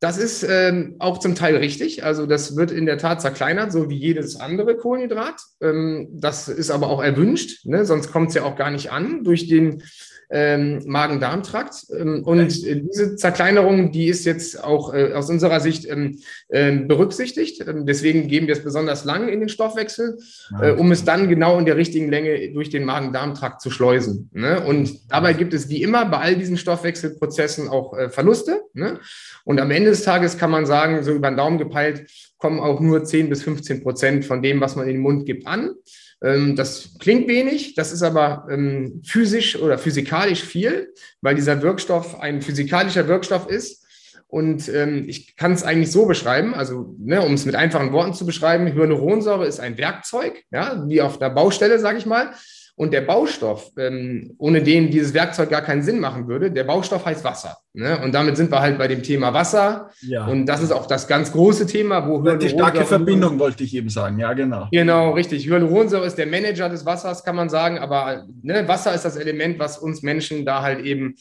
Das 0.00 0.18
ist 0.18 0.42
ähm, 0.42 0.96
auch 0.98 1.18
zum 1.18 1.34
Teil 1.34 1.56
richtig. 1.56 2.04
Also 2.04 2.26
das 2.26 2.54
wird 2.56 2.70
in 2.70 2.84
der 2.84 2.98
Tat 2.98 3.22
zerkleinert, 3.22 3.72
so 3.72 3.88
wie 3.88 3.96
jedes 3.96 4.36
andere 4.36 4.76
Kohlenhydrat. 4.76 5.40
Ähm, 5.62 6.08
das 6.12 6.48
ist 6.48 6.70
aber 6.70 6.90
auch 6.90 7.02
erwünscht, 7.02 7.64
ne? 7.64 7.86
sonst 7.86 8.12
kommt 8.12 8.28
es 8.28 8.34
ja 8.34 8.44
auch 8.44 8.56
gar 8.56 8.70
nicht 8.70 8.92
an 8.92 9.24
durch 9.24 9.48
den 9.48 9.82
ähm, 10.30 10.82
Magen-Darm-Trakt. 10.86 11.86
Ähm, 11.98 12.22
und 12.24 12.62
diese 12.62 13.16
Zerkleinerung, 13.16 13.92
die 13.92 14.08
ist 14.08 14.24
jetzt 14.24 14.62
auch 14.62 14.92
äh, 14.92 15.12
aus 15.12 15.30
unserer 15.30 15.60
Sicht 15.60 15.86
ähm, 15.88 16.18
äh, 16.48 16.72
berücksichtigt. 16.72 17.64
Ähm, 17.66 17.86
deswegen 17.86 18.28
geben 18.28 18.46
wir 18.46 18.54
es 18.54 18.64
besonders 18.64 19.04
lang 19.04 19.28
in 19.28 19.40
den 19.40 19.48
Stoffwechsel, 19.48 20.18
äh, 20.60 20.72
um 20.72 20.90
es 20.92 21.04
dann 21.04 21.28
genau 21.28 21.58
in 21.58 21.66
der 21.66 21.76
richtigen 21.76 22.10
Länge 22.10 22.52
durch 22.52 22.70
den 22.70 22.84
Magen-Darm-Trakt 22.84 23.60
zu 23.60 23.70
schleusen. 23.70 24.30
Ne? 24.32 24.64
Und 24.64 25.10
dabei 25.10 25.32
gibt 25.32 25.54
es 25.54 25.68
wie 25.68 25.82
immer 25.82 26.06
bei 26.06 26.18
all 26.18 26.36
diesen 26.36 26.56
Stoffwechselprozessen 26.56 27.68
auch 27.68 27.96
äh, 27.96 28.08
Verluste. 28.08 28.62
Ne? 28.72 28.98
Und 29.44 29.60
am 29.60 29.70
Ende 29.70 29.90
des 29.90 30.02
Tages 30.02 30.38
kann 30.38 30.50
man 30.50 30.66
sagen, 30.66 31.02
so 31.02 31.12
über 31.12 31.30
den 31.30 31.36
Daumen 31.36 31.58
gepeilt, 31.58 32.06
kommen 32.38 32.60
auch 32.60 32.80
nur 32.80 33.04
10 33.04 33.28
bis 33.28 33.42
15 33.42 33.82
Prozent 33.82 34.24
von 34.24 34.42
dem, 34.42 34.60
was 34.60 34.76
man 34.76 34.86
in 34.86 34.94
den 34.94 35.02
Mund 35.02 35.26
gibt, 35.26 35.46
an. 35.46 35.74
Ähm, 36.22 36.56
das 36.56 36.96
klingt 36.98 37.28
wenig, 37.28 37.74
das 37.74 37.92
ist 37.92 38.02
aber 38.02 38.46
ähm, 38.50 39.02
physisch 39.04 39.56
oder 39.56 39.78
physikalisch 39.78 40.42
viel, 40.42 40.92
weil 41.20 41.34
dieser 41.34 41.62
Wirkstoff 41.62 42.18
ein 42.20 42.42
physikalischer 42.42 43.08
Wirkstoff 43.08 43.48
ist. 43.48 43.84
Und 44.28 44.68
ähm, 44.68 45.04
ich 45.08 45.36
kann 45.36 45.52
es 45.52 45.62
eigentlich 45.62 45.92
so 45.92 46.06
beschreiben, 46.06 46.54
also 46.54 46.96
ne, 46.98 47.22
um 47.22 47.34
es 47.34 47.46
mit 47.46 47.54
einfachen 47.54 47.92
Worten 47.92 48.12
zu 48.12 48.26
beschreiben, 48.26 48.66
Hyaluronsäure 48.66 49.46
ist 49.46 49.60
ein 49.60 49.78
Werkzeug, 49.78 50.42
ja, 50.50 50.82
wie 50.88 51.00
auf 51.00 51.18
der 51.18 51.30
Baustelle, 51.30 51.78
sage 51.78 51.98
ich 51.98 52.06
mal. 52.06 52.32
Und 52.78 52.92
der 52.92 53.00
Baustoff, 53.00 53.72
ähm, 53.78 54.34
ohne 54.36 54.62
den 54.62 54.90
dieses 54.90 55.14
Werkzeug 55.14 55.48
gar 55.48 55.62
keinen 55.62 55.82
Sinn 55.82 55.98
machen 55.98 56.28
würde, 56.28 56.50
der 56.50 56.64
Baustoff 56.64 57.06
heißt 57.06 57.24
Wasser. 57.24 57.56
Ne? 57.72 57.98
Und 58.04 58.14
damit 58.14 58.36
sind 58.36 58.52
wir 58.52 58.60
halt 58.60 58.76
bei 58.76 58.86
dem 58.86 59.02
Thema 59.02 59.32
Wasser. 59.32 59.88
Ja. 60.02 60.26
Und 60.26 60.44
das 60.44 60.62
ist 60.62 60.72
auch 60.72 60.86
das 60.86 61.08
ganz 61.08 61.32
große 61.32 61.66
Thema, 61.66 62.06
wo 62.06 62.20
Die 62.36 62.50
starke 62.50 62.84
Verbindung 62.84 63.38
wollte 63.38 63.64
ich 63.64 63.74
eben 63.74 63.88
sagen, 63.88 64.18
ja, 64.18 64.34
genau. 64.34 64.68
Genau, 64.70 65.12
richtig. 65.12 65.46
Hyaluronsäure 65.46 66.04
ist 66.04 66.18
der 66.18 66.26
Manager 66.26 66.68
des 66.68 66.84
Wassers, 66.84 67.24
kann 67.24 67.34
man 67.34 67.48
sagen. 67.48 67.78
Aber 67.78 68.26
ne, 68.42 68.68
Wasser 68.68 68.94
ist 68.94 69.06
das 69.06 69.16
Element, 69.16 69.58
was 69.58 69.78
uns 69.78 70.02
Menschen 70.02 70.44
da 70.44 70.60
halt 70.60 70.84
eben 70.84 71.16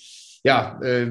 ja, 0.45 0.79
äh, 0.83 1.07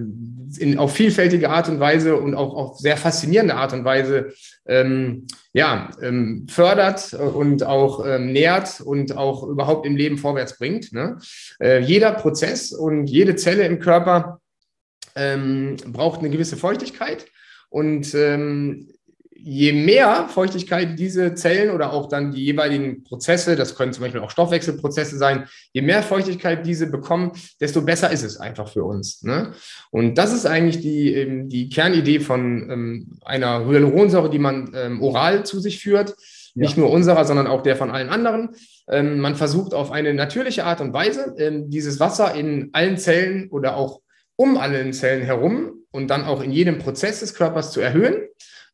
in, 0.59 0.79
auf 0.79 0.93
vielfältige 0.95 1.51
Art 1.51 1.69
und 1.69 1.81
Weise 1.81 2.17
und 2.17 2.37
auch 2.37 2.55
auf 2.55 2.79
sehr 2.79 2.97
faszinierende 2.97 3.57
Art 3.57 3.73
und 3.73 3.85
Weise 3.85 4.33
ähm, 4.67 5.27
ja, 5.53 5.91
ähm, 6.03 6.47
fördert 6.49 7.15
und 7.15 7.63
auch 7.65 8.05
ähm, 8.07 8.33
nährt 8.33 8.81
und 8.81 9.17
auch 9.17 9.45
überhaupt 9.45 9.87
im 9.87 9.97
Leben 9.97 10.19
vorwärts 10.19 10.59
bringt. 10.59 10.93
Ne? 10.93 11.19
Äh, 11.61 11.81
jeder 11.81 12.13
Prozess 12.13 12.73
und 12.73 13.07
jede 13.07 13.37
Zelle 13.37 13.65
im 13.65 13.79
Körper 13.79 14.41
ähm, 15.15 15.77
braucht 15.87 16.21
eine 16.21 16.31
gewisse 16.31 16.57
Feuchtigkeit. 16.57 17.27
Und 17.69 18.15
ähm, 18.15 18.89
je 19.47 19.73
mehr 19.73 20.27
Feuchtigkeit 20.29 20.99
diese 20.99 21.35
Zellen 21.35 21.71
oder 21.71 21.93
auch 21.93 22.09
dann 22.09 22.33
die 22.33 22.45
jeweiligen 22.45 23.05
Prozesse, 23.05 23.57
das 23.57 23.77
können 23.77 23.93
zum 23.93 24.03
Beispiel 24.03 24.23
auch 24.23 24.31
Stoffwechselprozesse 24.31 25.19
sein, 25.19 25.45
je 25.73 25.83
mehr 25.83 26.03
Feuchtigkeit 26.03 26.65
diese 26.65 26.87
bekommen, 26.87 27.33
desto 27.61 27.83
besser 27.83 28.11
ist 28.11 28.23
es 28.23 28.39
einfach 28.39 28.69
für 28.69 28.85
uns. 28.85 29.23
Ne? 29.23 29.53
Und 29.91 30.17
das 30.17 30.33
ist 30.33 30.47
eigentlich 30.47 30.81
die, 30.81 31.47
die 31.47 31.69
Kernidee 31.69 32.21
von 32.21 32.71
ähm, 32.71 33.19
einer 33.23 33.67
Hyaluronsäure, 33.67 34.31
die 34.31 34.39
man 34.39 34.73
ähm, 34.75 35.03
oral 35.03 35.45
zu 35.45 35.61
sich 35.61 35.79
führt. 35.79 36.15
Nicht 36.55 36.79
nur 36.79 36.91
unserer, 36.91 37.25
sondern 37.25 37.49
auch 37.49 37.63
der 37.63 37.77
von 37.77 37.91
allen 37.91 38.09
anderen. 38.09 38.51
Ähm, 38.89 39.19
man 39.19 39.35
versucht 39.35 39.75
auf 39.75 39.91
eine 39.91 40.15
natürliche 40.15 40.65
Art 40.65 40.81
und 40.81 40.95
Weise, 40.95 41.35
ähm, 41.37 41.69
dieses 41.69 42.01
Wasser 42.01 42.35
in 42.35 42.71
allen 42.73 42.97
Zellen 42.97 43.51
oder 43.51 43.77
auch 43.77 44.01
um 44.37 44.57
alle 44.57 44.91
Zellen 44.93 45.23
herum 45.23 45.85
und 45.91 46.09
dann 46.09 46.25
auch 46.25 46.43
in 46.43 46.51
jedem 46.51 46.79
Prozess 46.79 47.21
des 47.21 47.35
Körpers 47.35 47.73
zu 47.73 47.81
erhöhen. 47.81 48.17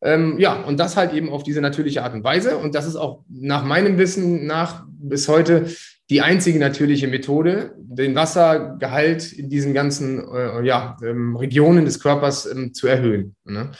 Ähm, 0.03 0.39
ja, 0.39 0.61
und 0.61 0.79
das 0.79 0.97
halt 0.97 1.13
eben 1.13 1.29
auf 1.29 1.43
diese 1.43 1.61
natürliche 1.61 2.03
Art 2.03 2.13
und 2.13 2.23
Weise. 2.23 2.57
Und 2.57 2.73
das 2.73 2.87
ist 2.87 2.95
auch 2.95 3.23
nach 3.29 3.63
meinem 3.63 3.97
Wissen 3.97 4.47
nach 4.47 4.85
bis 4.87 5.27
heute 5.27 5.67
die 6.09 6.21
einzige 6.21 6.59
natürliche 6.59 7.07
Methode, 7.07 7.73
den 7.77 8.15
Wassergehalt 8.15 9.31
in 9.31 9.49
diesen 9.49 9.73
ganzen 9.73 10.19
äh, 10.33 10.65
ja, 10.65 10.97
ähm, 11.01 11.37
Regionen 11.37 11.85
des 11.85 12.01
Körpers 12.01 12.45
ähm, 12.47 12.73
zu 12.73 12.87
erhöhen. 12.87 13.35
Ne? 13.45 13.71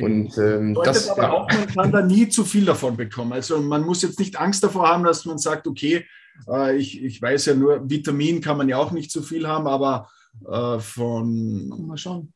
Und 0.00 0.38
ähm, 0.38 0.74
das 0.82 1.10
aber 1.10 1.22
ja. 1.22 1.32
auch, 1.32 1.52
man 1.52 1.66
kann 1.66 1.92
da 1.92 2.00
nie 2.00 2.28
zu 2.28 2.44
viel 2.44 2.64
davon 2.64 2.96
bekommen. 2.96 3.34
Also 3.34 3.60
man 3.60 3.82
muss 3.82 4.00
jetzt 4.00 4.18
nicht 4.18 4.36
Angst 4.36 4.64
davor 4.64 4.88
haben, 4.88 5.04
dass 5.04 5.26
man 5.26 5.36
sagt, 5.36 5.66
okay, 5.66 6.06
äh, 6.48 6.76
ich, 6.76 7.02
ich 7.02 7.20
weiß 7.20 7.46
ja 7.46 7.54
nur, 7.54 7.88
Vitamin 7.88 8.40
kann 8.40 8.56
man 8.56 8.68
ja 8.68 8.78
auch 8.78 8.92
nicht 8.92 9.10
zu 9.10 9.22
viel 9.22 9.46
haben, 9.46 9.66
aber 9.66 10.08
äh, 10.48 10.78
von. 10.78 11.68
Kann 11.70 11.86
man 11.86 11.98
schon. 11.98 12.32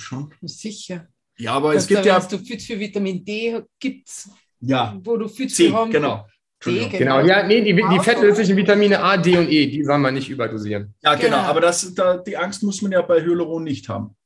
Schon? 0.00 0.32
Sicher. 0.42 1.08
Ja, 1.38 1.52
aber 1.52 1.74
es 1.74 1.86
gibt 1.86 2.04
ja. 2.04 2.18
du 2.20 2.38
Pfütz 2.38 2.64
für 2.64 2.78
Vitamin 2.78 3.24
D 3.24 3.60
gibt's. 3.78 4.30
Ja. 4.60 4.98
Wo 5.02 5.16
du 5.16 5.28
Pfütz 5.28 5.56
für 5.56 5.72
haben. 5.72 5.90
Genau. 5.90 6.26
D, 6.64 6.88
genau. 6.88 7.20
genau. 7.20 7.20
ja, 7.20 7.46
nee, 7.46 7.60
die, 7.60 7.74
die 7.74 8.00
fettlöslichen 8.00 8.56
Vitamine 8.56 9.00
A, 9.00 9.16
D 9.16 9.36
und 9.36 9.50
E, 9.50 9.66
die 9.66 9.84
soll 9.84 9.98
man 9.98 10.14
nicht 10.14 10.30
überdosieren. 10.30 10.94
Ja, 11.02 11.14
genau, 11.14 11.36
genau. 11.36 11.48
aber 11.48 11.60
das, 11.60 11.94
da, 11.94 12.16
die 12.16 12.36
Angst 12.36 12.62
muss 12.62 12.80
man 12.80 12.92
ja 12.92 13.02
bei 13.02 13.20
Hyaluron 13.20 13.64
nicht 13.64 13.88
haben. 13.88 14.16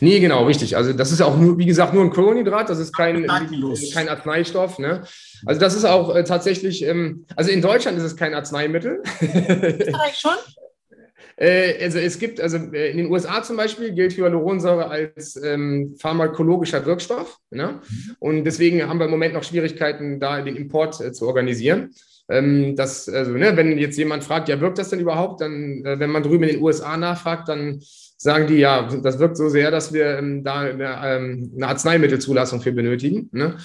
Nee, 0.00 0.18
genau, 0.18 0.44
richtig. 0.46 0.76
Also 0.76 0.92
das 0.92 1.12
ist 1.12 1.20
auch 1.20 1.36
nur, 1.36 1.56
wie 1.58 1.64
gesagt, 1.64 1.94
nur 1.94 2.02
ein 2.02 2.10
Kohlenhydrat, 2.10 2.68
das 2.68 2.80
ist 2.80 2.92
kein, 2.92 3.26
kein 3.26 4.08
Arzneistoff. 4.08 4.78
Ne? 4.78 5.04
Also 5.46 5.60
das 5.60 5.76
ist 5.76 5.84
auch 5.84 6.14
äh, 6.14 6.24
tatsächlich, 6.24 6.82
ähm, 6.82 7.24
also 7.36 7.50
in 7.50 7.62
Deutschland 7.62 7.96
ist 7.96 8.04
es 8.04 8.16
kein 8.16 8.34
Arzneimittel. 8.34 9.02
Österreich 9.22 10.18
schon? 10.18 10.32
Äh, 11.40 11.82
also 11.82 11.98
es 11.98 12.18
gibt, 12.18 12.40
also 12.40 12.58
äh, 12.72 12.90
in 12.90 12.98
den 12.98 13.10
USA 13.10 13.42
zum 13.42 13.56
Beispiel 13.56 13.92
gilt 13.92 14.16
Hyaluronsäure 14.16 14.88
als 14.88 15.36
ähm, 15.42 15.96
pharmakologischer 15.98 16.84
Wirkstoff. 16.84 17.38
Ne? 17.50 17.80
Und 18.18 18.44
deswegen 18.44 18.86
haben 18.86 18.98
wir 18.98 19.06
im 19.06 19.10
Moment 19.10 19.34
noch 19.34 19.42
Schwierigkeiten, 19.42 20.20
da 20.20 20.42
den 20.42 20.56
Import 20.56 21.00
äh, 21.00 21.12
zu 21.12 21.26
organisieren. 21.26 21.94
Ähm, 22.28 22.76
das, 22.76 23.08
also, 23.08 23.32
ne, 23.32 23.56
wenn 23.56 23.78
jetzt 23.78 23.96
jemand 23.96 24.22
fragt, 24.22 24.48
ja, 24.48 24.60
wirkt 24.60 24.78
das 24.78 24.90
denn 24.90 25.00
überhaupt? 25.00 25.40
Dann, 25.40 25.84
äh, 25.84 25.98
wenn 25.98 26.10
man 26.10 26.22
drüben 26.22 26.44
in 26.44 26.56
den 26.56 26.62
USA 26.62 26.96
nachfragt, 26.96 27.48
dann 27.48 27.80
sagen 28.18 28.46
die, 28.46 28.58
ja, 28.58 28.88
das 29.02 29.18
wirkt 29.18 29.38
so 29.38 29.48
sehr, 29.48 29.70
dass 29.70 29.94
wir 29.94 30.18
ähm, 30.18 30.44
da 30.44 30.60
eine, 30.60 31.00
ähm, 31.02 31.52
eine, 31.56 31.68
Arzneimittelzulassung 31.68 32.60
für 32.60 32.72
benötigen. 32.72 33.30
Ne? 33.32 33.56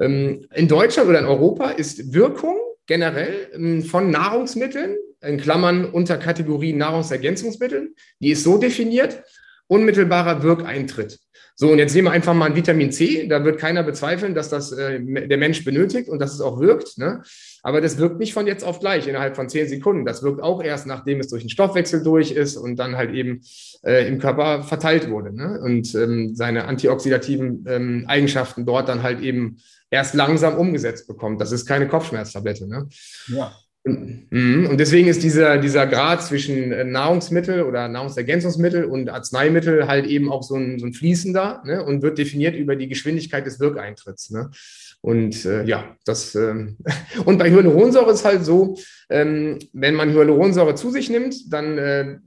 Mhm. 0.00 0.46
in 0.52 0.66
Deutschland 0.66 1.08
oder 1.08 1.20
in 1.20 1.26
Europa 1.26 1.70
ist 1.70 2.12
Wirkung 2.12 2.56
generell 2.86 3.50
ähm, 3.54 3.82
von 3.82 4.10
Nahrungsmitteln, 4.10 4.96
in 5.22 5.38
Klammern 5.38 5.84
unter 5.84 6.16
Kategorie 6.16 6.72
Nahrungsergänzungsmittel, 6.72 7.94
die 8.20 8.30
ist 8.30 8.44
so 8.44 8.58
definiert, 8.58 9.22
unmittelbarer 9.66 10.42
Wirkeintritt. 10.42 11.18
So, 11.60 11.70
und 11.70 11.78
jetzt 11.78 11.94
nehmen 11.94 12.08
wir 12.08 12.12
einfach 12.12 12.32
mal 12.32 12.46
ein 12.46 12.56
Vitamin 12.56 12.90
C. 12.90 13.28
Da 13.28 13.44
wird 13.44 13.58
keiner 13.58 13.82
bezweifeln, 13.82 14.34
dass 14.34 14.48
das 14.48 14.72
äh, 14.72 14.98
der 14.98 15.36
Mensch 15.36 15.62
benötigt 15.62 16.08
und 16.08 16.18
dass 16.18 16.32
es 16.32 16.40
auch 16.40 16.58
wirkt. 16.58 16.96
Ne? 16.96 17.22
Aber 17.62 17.82
das 17.82 17.98
wirkt 17.98 18.18
nicht 18.18 18.32
von 18.32 18.46
jetzt 18.46 18.64
auf 18.64 18.80
gleich 18.80 19.06
innerhalb 19.06 19.36
von 19.36 19.50
zehn 19.50 19.68
Sekunden. 19.68 20.06
Das 20.06 20.22
wirkt 20.22 20.42
auch 20.42 20.62
erst, 20.62 20.86
nachdem 20.86 21.20
es 21.20 21.28
durch 21.28 21.42
den 21.42 21.50
Stoffwechsel 21.50 22.02
durch 22.02 22.30
ist 22.30 22.56
und 22.56 22.76
dann 22.76 22.96
halt 22.96 23.12
eben 23.12 23.42
äh, 23.84 24.08
im 24.08 24.18
Körper 24.18 24.62
verteilt 24.62 25.10
wurde. 25.10 25.36
Ne? 25.36 25.60
Und 25.62 25.94
ähm, 25.94 26.34
seine 26.34 26.64
antioxidativen 26.64 27.66
ähm, 27.68 28.04
Eigenschaften 28.08 28.64
dort 28.64 28.88
dann 28.88 29.02
halt 29.02 29.20
eben 29.20 29.58
erst 29.90 30.14
langsam 30.14 30.56
umgesetzt 30.56 31.08
bekommt. 31.08 31.42
Das 31.42 31.52
ist 31.52 31.66
keine 31.66 31.88
Kopfschmerztablette. 31.88 32.68
Ne? 32.68 32.88
Ja. 33.28 33.52
Mhm. 33.84 34.66
Und 34.70 34.78
deswegen 34.78 35.08
ist 35.08 35.22
dieser, 35.22 35.56
dieser 35.56 35.86
Grad 35.86 36.22
zwischen 36.22 36.70
äh, 36.70 36.84
Nahrungsmittel 36.84 37.62
oder 37.62 37.88
Nahrungsergänzungsmittel 37.88 38.84
und 38.84 39.08
Arzneimittel 39.08 39.86
halt 39.86 40.06
eben 40.06 40.30
auch 40.30 40.42
so 40.42 40.56
ein, 40.56 40.78
so 40.78 40.86
ein 40.86 40.92
fließender 40.92 41.62
ne, 41.64 41.82
und 41.82 42.02
wird 42.02 42.18
definiert 42.18 42.54
über 42.54 42.76
die 42.76 42.88
Geschwindigkeit 42.88 43.46
des 43.46 43.58
Wirkeintritts. 43.58 44.30
Ne? 44.30 44.50
Und 45.00 45.46
äh, 45.46 45.64
ja, 45.64 45.96
das 46.04 46.34
ähm, 46.34 46.76
und 47.24 47.38
bei 47.38 47.50
Hyaluronsäure 47.50 48.12
ist 48.12 48.24
halt 48.24 48.44
so, 48.44 48.76
ähm, 49.08 49.58
wenn 49.72 49.94
man 49.94 50.12
Hyaluronsäure 50.12 50.74
zu 50.74 50.90
sich 50.90 51.08
nimmt, 51.08 51.50
dann 51.50 51.78
äh, 51.78 52.18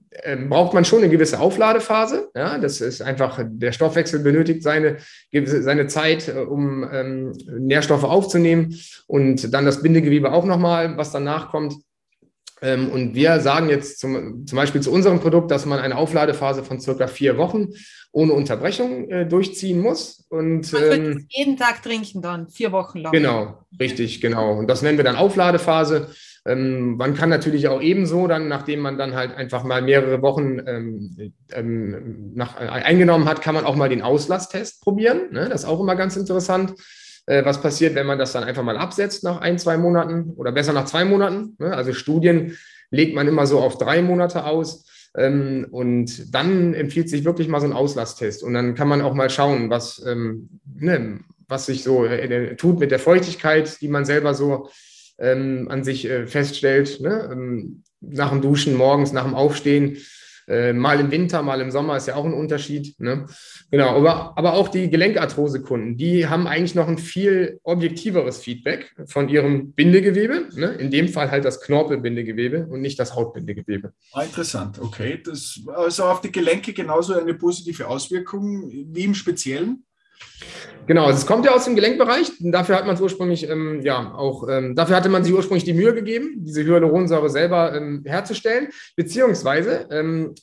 braucht 0.49 0.73
man 0.73 0.85
schon 0.85 0.99
eine 0.99 1.09
gewisse 1.09 1.39
Aufladephase. 1.39 2.29
Ja, 2.35 2.57
das 2.57 2.81
ist 2.81 3.01
einfach, 3.01 3.39
der 3.45 3.71
Stoffwechsel 3.71 4.19
benötigt 4.19 4.63
seine, 4.63 4.97
seine 5.31 5.87
Zeit, 5.87 6.27
äh, 6.27 6.39
um 6.39 6.87
ähm, 6.91 7.31
Nährstoffe 7.47 8.03
aufzunehmen 8.03 8.75
und 9.07 9.53
dann 9.53 9.65
das 9.65 9.81
Bindegewebe 9.81 10.31
auch 10.31 10.45
nochmal, 10.45 10.97
was 10.97 11.11
danach 11.11 11.49
kommt. 11.49 11.75
Ähm, 12.61 12.89
und 12.89 13.13
wir 13.13 13.41
sagen 13.41 13.69
jetzt 13.69 13.99
zum, 13.99 14.47
zum 14.47 14.55
Beispiel 14.55 14.81
zu 14.81 14.91
unserem 14.91 15.19
Produkt, 15.19 15.51
dass 15.51 15.65
man 15.65 15.79
eine 15.79 15.97
Aufladephase 15.97 16.63
von 16.63 16.79
circa 16.79 17.07
vier 17.07 17.37
Wochen 17.37 17.69
ohne 18.13 18.31
Unterbrechung 18.31 19.09
äh, 19.09 19.27
durchziehen 19.27 19.81
muss. 19.81 20.25
Und, 20.29 20.71
man 20.71 20.83
ähm, 20.91 21.25
jeden 21.29 21.57
Tag 21.57 21.83
trinken 21.83 22.21
dann, 22.21 22.47
vier 22.47 22.71
Wochen 22.71 22.99
lang. 22.99 23.11
Genau, 23.11 23.65
richtig, 23.79 24.21
genau. 24.21 24.57
Und 24.57 24.67
das 24.67 24.81
nennen 24.81 24.97
wir 24.97 25.03
dann 25.03 25.17
Aufladephase. 25.17 26.09
Ähm, 26.45 26.97
man 26.97 27.13
kann 27.13 27.29
natürlich 27.29 27.67
auch 27.69 27.81
ebenso 27.81 28.27
dann, 28.27 28.47
nachdem 28.47 28.81
man 28.81 28.97
dann 28.97 29.15
halt 29.15 29.35
einfach 29.35 29.63
mal 29.63 29.81
mehrere 29.81 30.21
Wochen 30.21 30.59
ähm, 30.65 31.33
ähm, 31.53 32.31
nach, 32.35 32.59
äh, 32.59 32.65
eingenommen 32.65 33.29
hat, 33.29 33.41
kann 33.41 33.55
man 33.55 33.65
auch 33.65 33.75
mal 33.75 33.89
den 33.89 34.01
Auslasttest 34.01 34.81
probieren. 34.81 35.31
Ne? 35.31 35.47
Das 35.49 35.63
ist 35.63 35.69
auch 35.69 35.79
immer 35.79 35.95
ganz 35.95 36.17
interessant. 36.17 36.73
Äh, 37.25 37.45
was 37.45 37.61
passiert, 37.61 37.95
wenn 37.95 38.07
man 38.07 38.19
das 38.19 38.33
dann 38.33 38.43
einfach 38.43 38.63
mal 38.63 38.77
absetzt 38.77 39.23
nach 39.23 39.39
ein, 39.39 39.57
zwei 39.57 39.77
Monaten 39.77 40.31
oder 40.35 40.51
besser 40.51 40.73
nach 40.73 40.85
zwei 40.85 41.05
Monaten? 41.05 41.55
Ne? 41.59 41.73
Also 41.73 41.93
Studien 41.93 42.57
legt 42.91 43.15
man 43.15 43.27
immer 43.27 43.47
so 43.47 43.59
auf 43.59 43.77
drei 43.77 44.01
Monate 44.01 44.45
aus. 44.45 44.85
Ähm, 45.15 45.67
und 45.71 46.33
dann 46.33 46.73
empfiehlt 46.73 47.07
sich 47.07 47.23
wirklich 47.23 47.47
mal 47.47 47.61
so 47.61 47.67
ein 47.67 47.73
Auslasttest. 47.73 48.43
Und 48.43 48.53
dann 48.53 48.75
kann 48.75 48.89
man 48.89 49.01
auch 49.01 49.13
mal 49.13 49.29
schauen, 49.29 49.69
was, 49.69 50.03
ähm, 50.05 50.49
ne, 50.65 51.19
was 51.47 51.67
sich 51.67 51.83
so 51.83 52.03
äh, 52.05 52.55
tut 52.55 52.79
mit 52.79 52.91
der 52.91 52.99
Feuchtigkeit, 52.99 53.79
die 53.79 53.87
man 53.87 54.05
selber 54.05 54.33
so 54.33 54.69
ähm, 55.17 55.67
an 55.69 55.83
sich 55.83 56.05
äh, 56.05 56.27
feststellt, 56.27 56.99
ne? 57.01 57.29
ähm, 57.31 57.83
nach 58.01 58.29
dem 58.29 58.41
Duschen, 58.41 58.75
morgens, 58.75 59.11
nach 59.13 59.23
dem 59.23 59.35
Aufstehen, 59.35 59.97
äh, 60.47 60.73
mal 60.73 60.99
im 60.99 61.11
Winter, 61.11 61.41
mal 61.41 61.61
im 61.61 61.71
Sommer 61.71 61.95
ist 61.97 62.07
ja 62.07 62.15
auch 62.15 62.25
ein 62.25 62.33
Unterschied. 62.33 62.99
Ne? 62.99 63.25
Genau, 63.71 63.95
aber, 63.95 64.37
aber 64.37 64.53
auch 64.53 64.67
die 64.67 64.89
Gelenkarthrose-Kunden, 64.89 65.97
die 65.97 66.27
haben 66.27 66.47
eigentlich 66.47 66.75
noch 66.75 66.87
ein 66.87 66.97
viel 66.97 67.59
objektiveres 67.63 68.39
Feedback 68.39 68.93
von 69.05 69.29
ihrem 69.29 69.71
Bindegewebe. 69.71 70.49
Ne? 70.55 70.73
In 70.73 70.91
dem 70.91 71.07
Fall 71.07 71.31
halt 71.31 71.45
das 71.45 71.61
Knorpelbindegewebe 71.61 72.67
und 72.69 72.81
nicht 72.81 72.99
das 72.99 73.15
Hautbindegewebe. 73.15 73.93
Ah, 74.11 74.23
interessant, 74.23 74.79
okay. 74.79 75.21
Das, 75.23 75.61
also 75.73 76.03
auf 76.03 76.21
die 76.21 76.31
Gelenke 76.31 76.73
genauso 76.73 77.13
eine 77.13 77.33
positive 77.35 77.87
Auswirkung 77.87 78.69
wie 78.69 79.03
im 79.05 79.15
Speziellen? 79.15 79.85
Genau, 80.85 81.05
also 81.05 81.17
es 81.17 81.25
kommt 81.25 81.45
ja 81.45 81.53
aus 81.53 81.65
dem 81.65 81.75
Gelenkbereich. 81.75 82.31
Dafür 82.39 82.75
hat 82.75 82.85
man 82.85 82.95
es 82.95 83.01
ursprünglich, 83.01 83.49
ähm, 83.49 83.81
ja, 83.83 84.13
auch, 84.13 84.47
ähm, 84.49 84.75
dafür 84.75 84.97
hatte 84.97 85.09
man 85.09 85.23
sich 85.23 85.33
ursprünglich 85.33 85.63
die 85.63 85.73
Mühe 85.73 85.93
gegeben, 85.93 86.35
diese 86.37 86.63
Hyaluronsäure 86.63 87.29
selber 87.29 87.73
ähm, 87.73 88.03
herzustellen. 88.05 88.67
Beziehungsweise 88.95 89.87
ähm, 89.91 90.35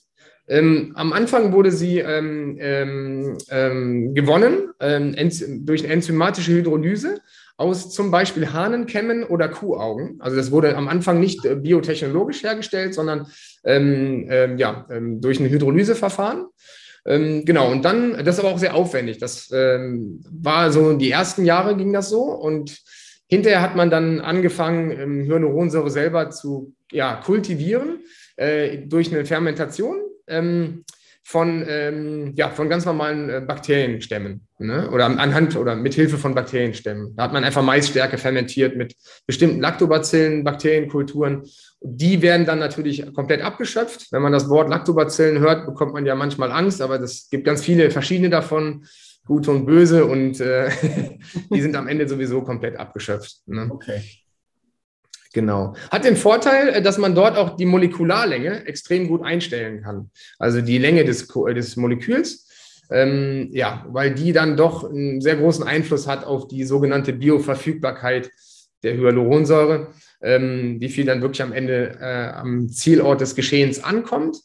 ähm, 0.49 0.93
am 0.97 1.13
Anfang 1.13 1.53
wurde 1.53 1.71
sie 1.71 1.99
ähm, 1.99 2.57
gewonnen 4.15 4.73
durch 4.79 5.85
eine 5.85 5.93
enzymatische 5.93 6.53
Hydrolyse 6.53 7.21
aus 7.57 7.91
zum 7.91 8.11
Beispiel 8.11 8.53
Hahnenkämmen 8.53 9.23
oder 9.23 9.49
Kuhaugen. 9.49 10.17
Also 10.19 10.37
das 10.37 10.51
wurde 10.51 10.75
am 10.77 10.89
Anfang 10.89 11.21
nicht 11.21 11.45
äh, 11.45 11.55
biotechnologisch 11.55 12.43
hergestellt, 12.43 12.95
sondern 12.95 13.27
ja, 13.63 14.87
durch 14.89 15.39
ein 15.39 15.51
Hydrolyseverfahren. 15.51 16.47
Ähm, 17.07 17.45
genau, 17.45 17.71
und 17.71 17.85
dann, 17.85 18.25
das 18.25 18.37
ist 18.37 18.41
aber 18.41 18.53
auch 18.53 18.59
sehr 18.59 18.75
aufwendig. 18.75 19.19
Das 19.19 19.51
ähm, 19.53 20.23
war 20.31 20.71
so, 20.71 20.93
die 20.95 21.11
ersten 21.11 21.45
Jahre 21.45 21.77
ging 21.77 21.93
das 21.93 22.11
so 22.11 22.23
und 22.23 22.79
hinterher 23.27 23.63
hat 23.63 23.77
man 23.77 23.91
dann 23.91 24.21
angefangen, 24.21 24.91
ähm, 24.91 25.25
Hyaluronsäure 25.25 25.91
selber 25.91 26.31
zu 26.31 26.75
ja, 26.91 27.17
kultivieren 27.17 28.01
äh, 28.37 28.79
durch 28.79 29.13
eine 29.13 29.25
Fermentation. 29.25 29.99
Ähm, 30.27 30.85
von, 31.23 31.65
ähm, 31.69 32.33
ja, 32.35 32.51
von 32.51 32.69
ganz 32.69 32.85
normalen 32.85 33.29
äh, 33.29 33.41
Bakterienstämmen 33.47 34.47
ne? 34.59 34.91
oder 34.91 35.07
anhand 35.07 35.57
oder 35.57 35.77
mit 35.77 35.95
Hilfe 35.95 36.19
von 36.19 36.35
Bakterienstämmen. 36.35 37.15
Da 37.17 37.25
hat 37.25 37.33
man 37.33 37.45
einfach 37.45 37.63
Maisstärke 37.63 38.19
fermentiert 38.19 38.77
mit 38.77 38.97
bestimmten 39.27 39.61
Lactobacillen, 39.61 40.45
Bakterienkulturen. 40.45 41.45
Die 41.83 42.23
werden 42.23 42.47
dann 42.47 42.59
natürlich 42.59 43.13
komplett 43.15 43.43
abgeschöpft. 43.43 44.11
Wenn 44.13 44.23
man 44.23 44.33
das 44.33 44.49
Wort 44.49 44.71
Lactobacillen 44.71 45.39
hört, 45.39 45.67
bekommt 45.67 45.93
man 45.93 46.07
ja 46.07 46.15
manchmal 46.15 46.51
Angst, 46.51 46.83
aber 46.83 47.01
es 47.01 47.29
gibt 47.31 47.45
ganz 47.45 47.65
viele 47.65 47.91
verschiedene 47.91 48.31
davon, 48.31 48.85
gute 49.25 49.51
und 49.53 49.67
böse, 49.67 50.07
und 50.07 50.41
äh, 50.41 50.71
die 51.51 51.61
sind 51.61 51.77
am 51.77 51.87
Ende 51.87 52.09
sowieso 52.09 52.43
komplett 52.43 52.77
abgeschöpft. 52.77 53.43
Ne? 53.47 53.69
Okay. 53.71 54.03
Genau. 55.33 55.75
Hat 55.91 56.05
den 56.05 56.17
Vorteil, 56.17 56.69
äh, 56.69 56.83
dass 56.83 56.99
man 56.99 57.15
dort 57.15 57.37
auch 57.37 57.57
die 57.57 57.67
Molekularlänge 57.67 58.67
extrem 58.67 59.09
gut 59.09 59.23
einstellen 59.23 59.83
kann. 59.83 60.11
Also 60.39 60.61
die 60.61 60.79
Länge 60.79 61.05
des, 61.05 61.29
äh, 61.35 61.55
des 61.55 61.77
Moleküls. 61.77 62.49
Ähm, 62.93 63.51
ja, 63.53 63.87
weil 63.89 64.13
die 64.13 64.33
dann 64.33 64.57
doch 64.57 64.83
einen 64.83 65.21
sehr 65.21 65.37
großen 65.37 65.65
Einfluss 65.65 66.09
hat 66.09 66.25
auf 66.25 66.49
die 66.49 66.65
sogenannte 66.65 67.13
Bioverfügbarkeit 67.13 68.31
der 68.83 68.97
Hyaluronsäure, 68.97 69.93
ähm, 70.23 70.81
wie 70.81 70.89
viel 70.89 71.05
dann 71.05 71.23
wirklich 71.23 71.43
am 71.43 71.53
Ende 71.53 71.99
äh, 72.01 72.33
am 72.33 72.69
Zielort 72.69 73.21
des 73.21 73.37
Geschehens 73.37 73.85
ankommt. 73.85 74.39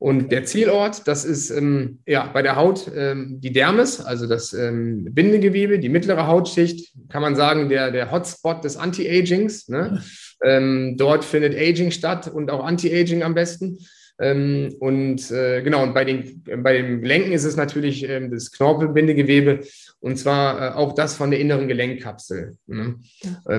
Und 0.00 0.30
der 0.30 0.44
Zielort, 0.44 1.08
das 1.08 1.24
ist 1.24 1.50
ähm, 1.50 1.98
ja 2.06 2.30
bei 2.32 2.40
der 2.40 2.54
Haut 2.54 2.90
ähm, 2.94 3.40
die 3.40 3.52
Dermis, 3.52 4.00
also 4.00 4.28
das 4.28 4.52
ähm, 4.52 5.08
Bindegewebe, 5.10 5.80
die 5.80 5.88
mittlere 5.88 6.28
Hautschicht, 6.28 6.92
kann 7.08 7.20
man 7.20 7.34
sagen, 7.34 7.68
der, 7.68 7.90
der 7.90 8.12
Hotspot 8.12 8.62
des 8.62 8.76
Anti-Agings. 8.76 9.68
Ne? 9.68 10.00
Ähm, 10.44 10.94
dort 10.96 11.24
findet 11.24 11.56
Aging 11.56 11.90
statt 11.90 12.28
und 12.28 12.48
auch 12.50 12.64
Anti-Aging 12.64 13.24
am 13.24 13.34
besten. 13.34 13.78
Ähm, 14.20 14.76
und 14.78 15.32
äh, 15.32 15.62
genau, 15.62 15.82
und 15.82 15.94
bei 15.94 16.04
den, 16.04 16.44
bei 16.62 16.74
den 16.74 17.00
Gelenken 17.00 17.32
ist 17.32 17.44
es 17.44 17.56
natürlich 17.56 18.08
ähm, 18.08 18.30
das 18.30 18.52
Knorpelbindegewebe 18.52 19.60
und 19.98 20.16
zwar 20.16 20.60
äh, 20.60 20.74
auch 20.74 20.94
das 20.94 21.16
von 21.16 21.32
der 21.32 21.40
inneren 21.40 21.66
Gelenkkapsel. 21.66 22.56
Ne? 22.66 22.96
Ja. 23.22 23.58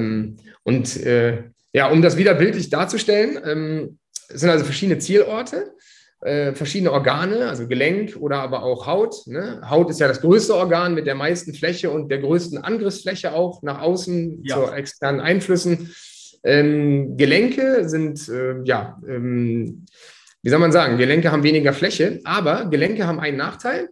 und 0.64 0.98
äh, 1.06 1.44
ja, 1.74 1.90
um 1.90 2.02
das 2.02 2.18
wieder 2.18 2.34
bildlich 2.34 2.70
darzustellen, 2.70 4.00
es 4.28 4.42
sind 4.42 4.50
also 4.50 4.66
verschiedene 4.66 4.98
Zielorte 4.98 5.72
äh, 6.22 6.54
verschiedene 6.54 6.92
Organe, 6.92 7.48
also 7.48 7.68
Gelenk 7.68 8.18
oder 8.20 8.38
aber 8.38 8.64
auch 8.64 8.88
Haut. 8.88 9.16
Ne? 9.28 9.62
Haut 9.70 9.90
ist 9.90 10.00
ja 10.00 10.08
das 10.08 10.22
größte 10.22 10.54
Organ 10.54 10.94
mit 10.94 11.08
der 11.08 11.16
meisten 11.16 11.54
Fläche 11.54 11.90
und 11.92 12.10
der 12.10 12.20
größten 12.20 12.58
Angriffsfläche 12.58 13.34
auch 13.34 13.62
nach 13.64 13.82
außen 13.82 14.44
ja. 14.44 14.56
zu 14.56 14.72
externen 14.72 15.22
Einflüssen. 15.22 15.94
Ähm, 16.44 17.18
Gelenke 17.18 17.88
sind, 17.88 18.28
äh, 18.30 18.62
ja, 18.64 19.00
ähm, 19.08 19.86
wie 20.42 20.50
soll 20.50 20.60
man 20.60 20.72
sagen, 20.72 20.98
Gelenke 20.98 21.32
haben 21.32 21.44
weniger 21.44 21.74
Fläche, 21.74 22.22
aber 22.24 22.66
Gelenke 22.66 23.06
haben 23.06 23.20
einen 23.20 23.38
Nachteil. 23.38 23.90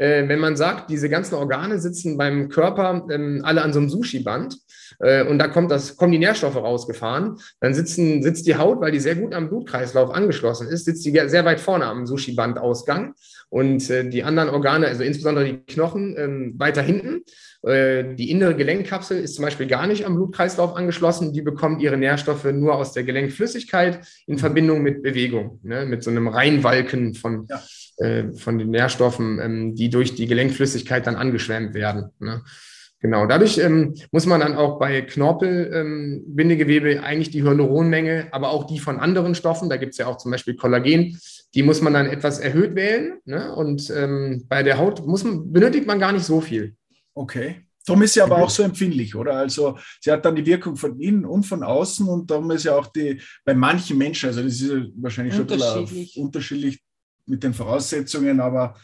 Äh, 0.00 0.28
wenn 0.28 0.38
man 0.38 0.56
sagt, 0.56 0.88
diese 0.88 1.10
ganzen 1.10 1.34
Organe 1.34 1.78
sitzen 1.78 2.16
beim 2.16 2.48
Körper 2.48 3.06
ähm, 3.10 3.42
alle 3.44 3.60
an 3.60 3.74
so 3.74 3.80
einem 3.80 3.90
Sushi-Band, 3.90 4.56
äh, 5.00 5.26
und 5.26 5.38
da 5.38 5.48
kommt 5.48 5.70
das, 5.70 5.98
kommen 5.98 6.12
die 6.12 6.18
Nährstoffe 6.18 6.56
rausgefahren, 6.56 7.36
dann 7.60 7.74
sitzen, 7.74 8.22
sitzt 8.22 8.46
die 8.46 8.56
Haut, 8.56 8.80
weil 8.80 8.92
die 8.92 8.98
sehr 8.98 9.16
gut 9.16 9.34
am 9.34 9.50
Blutkreislauf 9.50 10.10
angeschlossen 10.10 10.68
ist, 10.68 10.86
sitzt 10.86 11.04
die 11.04 11.12
sehr 11.26 11.44
weit 11.44 11.60
vorne 11.60 11.84
am 11.84 12.06
Sushi-Bandausgang 12.06 13.12
und 13.50 13.90
äh, 13.90 14.08
die 14.08 14.22
anderen 14.22 14.48
Organe, 14.48 14.86
also 14.86 15.02
insbesondere 15.02 15.44
die 15.44 15.58
Knochen, 15.66 16.16
ähm, 16.16 16.54
weiter 16.56 16.80
hinten. 16.80 17.22
Äh, 17.62 18.14
die 18.14 18.30
innere 18.30 18.56
Gelenkkapsel 18.56 19.20
ist 19.20 19.34
zum 19.34 19.44
Beispiel 19.44 19.66
gar 19.66 19.86
nicht 19.86 20.06
am 20.06 20.14
Blutkreislauf 20.14 20.76
angeschlossen. 20.76 21.34
Die 21.34 21.42
bekommt 21.42 21.82
ihre 21.82 21.98
Nährstoffe 21.98 22.44
nur 22.44 22.74
aus 22.74 22.94
der 22.94 23.04
Gelenkflüssigkeit 23.04 24.00
in 24.26 24.38
Verbindung 24.38 24.80
mit 24.80 25.02
Bewegung, 25.02 25.60
ne, 25.62 25.84
mit 25.84 26.02
so 26.02 26.10
einem 26.10 26.28
Reinwalken 26.28 27.12
von, 27.12 27.46
ja. 27.50 27.62
Äh, 28.00 28.32
von 28.32 28.58
den 28.58 28.70
Nährstoffen, 28.70 29.38
ähm, 29.40 29.74
die 29.74 29.90
durch 29.90 30.14
die 30.14 30.26
Gelenkflüssigkeit 30.26 31.06
dann 31.06 31.16
angeschwemmt 31.16 31.74
werden. 31.74 32.10
Ne. 32.18 32.42
Genau, 33.02 33.26
dadurch 33.26 33.56
ähm, 33.58 33.94
muss 34.12 34.26
man 34.26 34.40
dann 34.40 34.56
auch 34.56 34.78
bei 34.78 35.00
Knorpelbindegewebe 35.00 36.92
ähm, 36.92 37.04
eigentlich 37.04 37.30
die 37.30 37.42
Hyaluronmenge, 37.42 38.28
aber 38.30 38.50
auch 38.50 38.66
die 38.66 38.78
von 38.78 39.00
anderen 39.00 39.34
Stoffen, 39.34 39.70
da 39.70 39.78
gibt 39.78 39.92
es 39.92 39.98
ja 39.98 40.06
auch 40.06 40.18
zum 40.18 40.30
Beispiel 40.30 40.54
Kollagen, 40.54 41.18
die 41.54 41.62
muss 41.62 41.80
man 41.80 41.94
dann 41.94 42.06
etwas 42.06 42.38
erhöht 42.38 42.74
wählen. 42.74 43.18
Ne? 43.24 43.54
Und 43.54 43.90
ähm, 43.90 44.44
bei 44.48 44.62
der 44.62 44.76
Haut 44.76 45.06
muss 45.06 45.24
man, 45.24 45.50
benötigt 45.50 45.86
man 45.86 45.98
gar 45.98 46.12
nicht 46.12 46.24
so 46.24 46.42
viel. 46.42 46.74
Okay. 47.14 47.62
Darum 47.86 48.02
ist 48.02 48.12
sie 48.12 48.20
aber 48.20 48.36
auch 48.36 48.50
so 48.50 48.62
empfindlich, 48.62 49.14
oder? 49.14 49.32
Also 49.32 49.78
sie 50.00 50.12
hat 50.12 50.24
dann 50.24 50.36
die 50.36 50.44
Wirkung 50.44 50.76
von 50.76 51.00
innen 51.00 51.24
und 51.24 51.44
von 51.44 51.62
außen 51.62 52.06
und 52.06 52.30
darum 52.30 52.50
ist 52.50 52.64
ja 52.64 52.76
auch 52.76 52.86
die, 52.88 53.20
bei 53.44 53.54
manchen 53.54 53.96
Menschen, 53.96 54.28
also 54.28 54.42
das 54.42 54.52
ist 54.52 54.70
ja 54.70 54.84
wahrscheinlich 54.96 55.34
schon 55.34 55.48
unterschiedlich. 55.48 56.16
unterschiedlich 56.18 56.80
mit 57.30 57.42
den 57.42 57.54
Voraussetzungen, 57.54 58.40
aber 58.40 58.74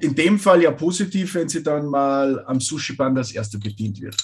in 0.00 0.14
dem 0.14 0.38
Fall 0.38 0.62
ja 0.62 0.70
positiv, 0.70 1.34
wenn 1.34 1.48
sie 1.48 1.62
dann 1.62 1.86
mal 1.86 2.44
am 2.46 2.60
Sushi-Band 2.60 3.18
als 3.18 3.32
Erste 3.32 3.58
bedient 3.58 4.00
wird. 4.00 4.16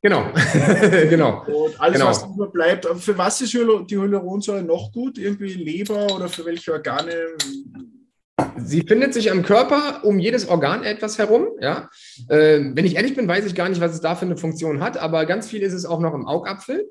Genau, 0.00 0.30
genau. 1.10 1.44
Und 1.46 1.80
alles, 1.80 1.98
genau. 1.98 2.10
was 2.10 2.24
überbleibt. 2.24 2.86
Für 2.98 3.18
was 3.18 3.40
ist 3.40 3.52
die 3.52 3.96
Hyaluronsäure 3.98 4.62
noch 4.62 4.92
gut? 4.92 5.18
Irgendwie 5.18 5.54
Leber 5.54 6.14
oder 6.14 6.28
für 6.28 6.44
welche 6.44 6.72
Organe? 6.72 7.12
Sie 8.56 8.82
findet 8.82 9.14
sich 9.14 9.30
am 9.30 9.42
Körper 9.42 10.04
um 10.04 10.20
jedes 10.20 10.48
Organ 10.48 10.84
etwas 10.84 11.18
herum. 11.18 11.48
Ja? 11.60 11.88
Äh, 12.28 12.60
wenn 12.74 12.84
ich 12.84 12.94
ehrlich 12.94 13.16
bin, 13.16 13.26
weiß 13.26 13.44
ich 13.46 13.56
gar 13.56 13.68
nicht, 13.68 13.80
was 13.80 13.92
es 13.92 14.00
da 14.00 14.14
für 14.14 14.26
eine 14.26 14.36
Funktion 14.36 14.80
hat, 14.80 14.96
aber 14.98 15.26
ganz 15.26 15.48
viel 15.48 15.62
ist 15.62 15.72
es 15.72 15.84
auch 15.84 16.00
noch 16.00 16.14
im 16.14 16.26
Augapfel. 16.26 16.88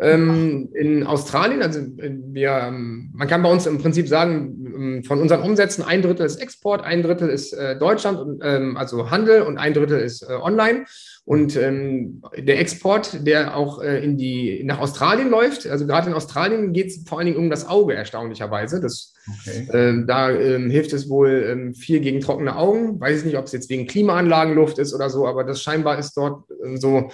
Ähm, 0.00 0.70
in 0.74 1.06
Australien, 1.06 1.62
also 1.62 1.78
äh, 1.78 2.10
wir, 2.32 2.50
ähm, 2.50 3.10
man 3.14 3.28
kann 3.28 3.42
bei 3.42 3.50
uns 3.50 3.66
im 3.66 3.78
Prinzip 3.78 4.08
sagen, 4.08 4.64
ähm, 4.66 5.04
von 5.04 5.20
unseren 5.20 5.42
Umsätzen 5.42 5.84
ein 5.84 6.02
Drittel 6.02 6.26
ist 6.26 6.36
Export, 6.36 6.82
ein 6.82 7.02
Drittel 7.02 7.28
ist 7.28 7.52
äh, 7.52 7.78
Deutschland, 7.78 8.42
ähm, 8.42 8.76
also 8.76 9.10
Handel 9.10 9.42
und 9.42 9.56
ein 9.56 9.72
Drittel 9.72 10.00
ist 10.00 10.22
äh, 10.22 10.32
online. 10.32 10.86
Und 11.26 11.56
ähm, 11.56 12.22
der 12.36 12.58
Export, 12.58 13.26
der 13.26 13.56
auch 13.56 13.80
äh, 13.80 14.02
in 14.04 14.18
die, 14.18 14.62
nach 14.64 14.80
Australien 14.80 15.30
läuft, 15.30 15.66
also 15.66 15.86
gerade 15.86 16.08
in 16.08 16.14
Australien 16.14 16.72
geht 16.72 16.88
es 16.88 17.08
vor 17.08 17.18
allen 17.18 17.26
Dingen 17.26 17.38
um 17.38 17.48
das 17.48 17.66
Auge, 17.66 17.94
erstaunlicherweise. 17.94 18.80
Das, 18.80 19.14
okay. 19.40 19.68
äh, 19.72 20.04
da 20.06 20.30
äh, 20.30 20.58
hilft 20.70 20.92
es 20.92 21.08
wohl 21.08 21.30
äh, 21.30 21.74
viel 21.74 22.00
gegen 22.00 22.20
trockene 22.20 22.56
Augen. 22.56 23.00
Weiß 23.00 23.20
ich 23.20 23.24
nicht, 23.24 23.38
ob 23.38 23.44
es 23.44 23.52
jetzt 23.52 23.70
wegen 23.70 23.86
Klimaanlagenluft 23.86 24.78
ist 24.78 24.92
oder 24.92 25.08
so, 25.08 25.26
aber 25.26 25.44
das 25.44 25.62
scheinbar 25.62 25.98
ist 25.98 26.14
dort 26.16 26.44
so 26.74 27.10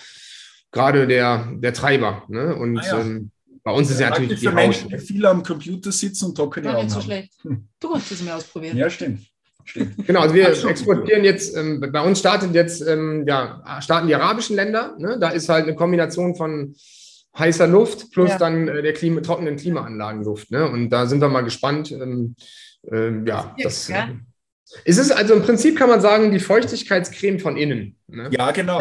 gerade 0.72 1.06
der, 1.06 1.48
der 1.56 1.72
Treiber. 1.72 2.24
Ne? 2.28 2.54
Und 2.54 2.78
ah, 2.78 2.86
ja. 2.86 3.00
ähm, 3.00 3.30
bei 3.62 3.72
uns 3.72 3.90
ist 3.90 4.00
ja, 4.00 4.06
ja 4.06 4.10
natürlich 4.10 4.40
die 4.40 4.46
für 4.46 4.52
Menschen, 4.52 4.88
die 4.88 4.98
viel 4.98 5.24
am 5.26 5.42
Computer 5.42 5.92
sitzen 5.92 6.26
und 6.26 6.34
trockene 6.34 6.70
Augen 6.70 6.84
nicht 6.84 6.90
so 6.90 6.96
haben. 6.96 7.04
schlecht. 7.04 7.32
Du 7.80 7.92
kannst 7.92 8.12
es 8.12 8.22
mal 8.22 8.34
ausprobieren. 8.34 8.76
Ja, 8.76 8.88
stimmt. 8.88 9.26
Stimmt. 9.64 9.94
Genau, 10.06 10.20
also 10.20 10.34
wir 10.34 10.48
exportieren 10.48 11.22
jetzt, 11.22 11.56
ähm, 11.56 11.80
bei 11.92 12.00
uns 12.00 12.18
startet 12.18 12.54
jetzt, 12.54 12.80
ähm, 12.86 13.24
ja, 13.26 13.62
starten 13.80 14.08
die 14.08 14.14
arabischen 14.14 14.56
Länder. 14.56 14.96
Ne? 14.98 15.18
Da 15.20 15.28
ist 15.28 15.48
halt 15.48 15.64
eine 15.64 15.74
Kombination 15.74 16.34
von 16.34 16.74
heißer 17.38 17.66
Luft 17.66 18.10
plus 18.10 18.30
ja. 18.30 18.38
dann 18.38 18.68
äh, 18.68 18.82
der 18.82 18.92
Klima, 18.94 19.20
trockenen 19.20 19.56
Klimaanlagenluft. 19.56 20.50
Ne? 20.50 20.68
Und 20.68 20.90
da 20.90 21.06
sind 21.06 21.20
wir 21.20 21.28
mal 21.28 21.42
gespannt. 21.42 21.92
Ähm, 21.92 22.34
äh, 22.90 23.10
ja, 23.26 23.54
das, 23.62 23.88
ja. 23.88 24.08
Äh, 24.84 24.90
ist 24.90 24.98
es 24.98 25.10
also 25.10 25.34
im 25.34 25.42
Prinzip, 25.42 25.76
kann 25.76 25.88
man 25.88 26.00
sagen, 26.00 26.30
die 26.30 26.40
Feuchtigkeitscreme 26.40 27.38
von 27.38 27.56
innen. 27.56 27.96
Ne? 28.06 28.30
Ja, 28.32 28.50
genau. 28.50 28.80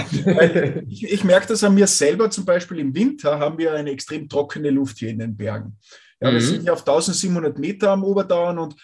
ich, 0.88 1.04
ich, 1.04 1.23
merke 1.23 1.47
das 1.47 1.63
an 1.63 1.75
mir 1.75 1.88
selber, 1.88 2.30
zum 2.30 2.45
Beispiel 2.45 2.80
im 2.80 2.93
Winter 2.95 3.39
haben 3.39 3.58
wir 3.58 3.73
eine 3.73 3.91
extrem 3.91 4.28
trockene 4.28 4.69
Luft 4.69 4.99
hier 4.99 5.10
in 5.10 5.19
den 5.19 5.36
Bergen. 5.36 5.78
Ja, 6.21 6.32
wir 6.32 6.39
mhm. 6.39 6.45
sind 6.45 6.63
ja 6.65 6.73
auf 6.73 6.80
1700 6.80 7.58
Meter 7.58 7.91
am 7.91 8.04
Oberdauern 8.04 8.58
und 8.60 8.75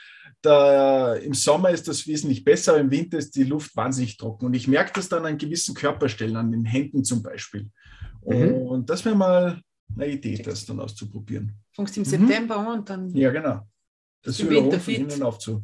da, 0.42 1.16
im 1.16 1.34
Sommer 1.34 1.72
ist 1.72 1.88
das 1.88 2.06
wesentlich 2.08 2.44
besser, 2.44 2.78
im 2.78 2.92
Winter 2.92 3.18
ist 3.18 3.36
die 3.36 3.44
Luft 3.44 3.76
wahnsinnig 3.76 4.18
trocken. 4.18 4.46
Und 4.46 4.54
ich 4.54 4.68
merke 4.68 4.92
das 4.94 5.10
dann 5.10 5.26
an 5.26 5.38
gewissen 5.38 5.74
Körperstellen, 5.74 6.36
an 6.36 6.52
den 6.52 6.66
Händen 6.66 7.04
zum 7.04 7.24
Beispiel. 7.24 7.70
Mhm. 8.26 8.54
Und 8.54 8.90
das 8.90 9.04
wäre 9.06 9.16
mal 9.16 9.60
eine 9.96 10.08
Idee, 10.08 10.42
das 10.42 10.66
dann 10.66 10.80
auszuprobieren. 10.80 11.54
Fängst 11.74 11.98
im 11.98 12.04
mhm. 12.04 12.08
September 12.08 12.58
an 12.58 12.80
und 12.80 12.90
dann. 12.90 13.16
Ja, 13.16 13.32
genau. 13.32 13.62
Das 14.26 14.40
ist 14.40 14.84
fit. 14.84 15.22
Aufzu. 15.22 15.62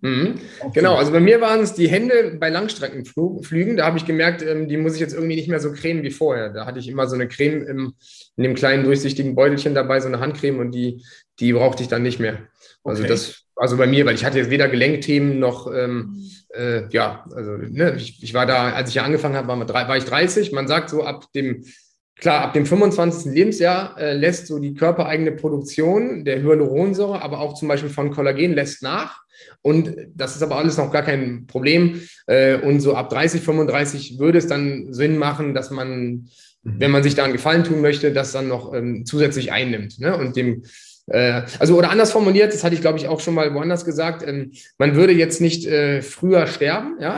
mhm. 0.00 0.34
Genau, 0.74 0.96
also 0.96 1.12
bei 1.12 1.20
mir 1.20 1.40
waren 1.40 1.60
es 1.60 1.74
die 1.74 1.88
Hände 1.88 2.36
bei 2.38 2.48
Langstreckenflügen. 2.48 3.76
Da 3.76 3.86
habe 3.86 3.96
ich 3.96 4.04
gemerkt, 4.04 4.42
ähm, 4.42 4.68
die 4.68 4.76
muss 4.76 4.94
ich 4.94 5.00
jetzt 5.00 5.14
irgendwie 5.14 5.36
nicht 5.36 5.48
mehr 5.48 5.60
so 5.60 5.72
cremen 5.72 6.02
wie 6.02 6.10
vorher. 6.10 6.50
Da 6.50 6.66
hatte 6.66 6.80
ich 6.80 6.88
immer 6.88 7.06
so 7.06 7.14
eine 7.14 7.28
Creme 7.28 7.62
im, 7.62 7.94
in 8.36 8.42
dem 8.42 8.54
kleinen 8.54 8.82
durchsichtigen 8.84 9.36
Beutelchen 9.36 9.74
dabei, 9.74 10.00
so 10.00 10.08
eine 10.08 10.18
Handcreme 10.18 10.58
und 10.58 10.72
die, 10.72 11.04
die 11.38 11.52
brauchte 11.52 11.84
ich 11.84 11.88
dann 11.88 12.02
nicht 12.02 12.18
mehr. 12.18 12.38
Also 12.82 13.02
okay. 13.02 13.10
das, 13.10 13.44
also 13.54 13.76
bei 13.76 13.86
mir, 13.86 14.04
weil 14.04 14.16
ich 14.16 14.24
hatte 14.24 14.38
jetzt 14.38 14.50
weder 14.50 14.68
Gelenkthemen 14.68 15.38
noch, 15.38 15.72
ähm, 15.72 16.28
äh, 16.54 16.88
ja, 16.90 17.24
also 17.32 17.52
ne, 17.52 17.94
ich, 17.96 18.20
ich, 18.22 18.34
war 18.34 18.46
da, 18.46 18.72
als 18.72 18.88
ich 18.88 18.96
ja 18.96 19.04
angefangen 19.04 19.36
habe, 19.36 19.46
war, 19.46 19.88
war 19.88 19.96
ich 19.96 20.04
30. 20.04 20.50
Man 20.50 20.66
sagt 20.66 20.90
so 20.90 21.04
ab 21.04 21.26
dem 21.34 21.64
Klar, 22.16 22.42
ab 22.42 22.52
dem 22.52 22.66
25. 22.66 23.32
Lebensjahr 23.32 23.98
äh, 23.98 24.14
lässt 24.14 24.46
so 24.46 24.58
die 24.58 24.74
körpereigene 24.74 25.32
Produktion 25.32 26.24
der 26.24 26.40
Hyaluronsäure, 26.42 27.20
aber 27.20 27.40
auch 27.40 27.54
zum 27.54 27.68
Beispiel 27.68 27.90
von 27.90 28.10
Kollagen 28.10 28.52
lässt 28.52 28.82
nach. 28.82 29.22
Und 29.62 29.94
das 30.14 30.36
ist 30.36 30.42
aber 30.42 30.56
alles 30.56 30.76
noch 30.76 30.92
gar 30.92 31.02
kein 31.02 31.46
Problem. 31.46 32.00
Äh, 32.26 32.56
und 32.56 32.80
so 32.80 32.94
ab 32.94 33.10
30, 33.10 33.40
35 33.40 34.18
würde 34.18 34.38
es 34.38 34.46
dann 34.46 34.92
Sinn 34.92 35.16
machen, 35.16 35.54
dass 35.54 35.70
man, 35.70 36.28
wenn 36.62 36.90
man 36.90 37.02
sich 37.02 37.14
da 37.14 37.24
einen 37.24 37.32
Gefallen 37.32 37.64
tun 37.64 37.80
möchte, 37.80 38.12
das 38.12 38.32
dann 38.32 38.48
noch 38.48 38.72
ähm, 38.74 39.04
zusätzlich 39.04 39.50
einnimmt. 39.50 39.98
Ne? 39.98 40.16
Und 40.16 40.36
dem 40.36 40.62
äh, 41.06 41.42
also 41.58 41.76
oder 41.76 41.90
anders 41.90 42.12
formuliert, 42.12 42.52
das 42.52 42.62
hatte 42.62 42.74
ich 42.74 42.80
glaube 42.80 42.98
ich 42.98 43.08
auch 43.08 43.20
schon 43.20 43.34
mal 43.34 43.52
woanders 43.54 43.84
gesagt, 43.84 44.26
ähm, 44.26 44.52
man 44.78 44.94
würde 44.94 45.12
jetzt 45.12 45.40
nicht 45.40 45.66
äh, 45.66 46.02
früher 46.02 46.46
sterben, 46.46 46.96
ja, 47.00 47.16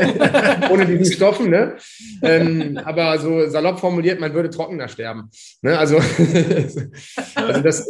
ohne 0.70 0.86
diesen 0.86 1.12
Stoffen, 1.12 1.50
ne? 1.50 1.76
Ähm, 2.22 2.80
aber 2.84 3.18
so 3.18 3.48
salopp 3.48 3.78
formuliert, 3.78 4.20
man 4.20 4.34
würde 4.34 4.50
trockener 4.50 4.88
sterben. 4.88 5.30
Ne? 5.62 5.78
Also, 5.78 5.96
also 7.34 7.60
das, 7.60 7.86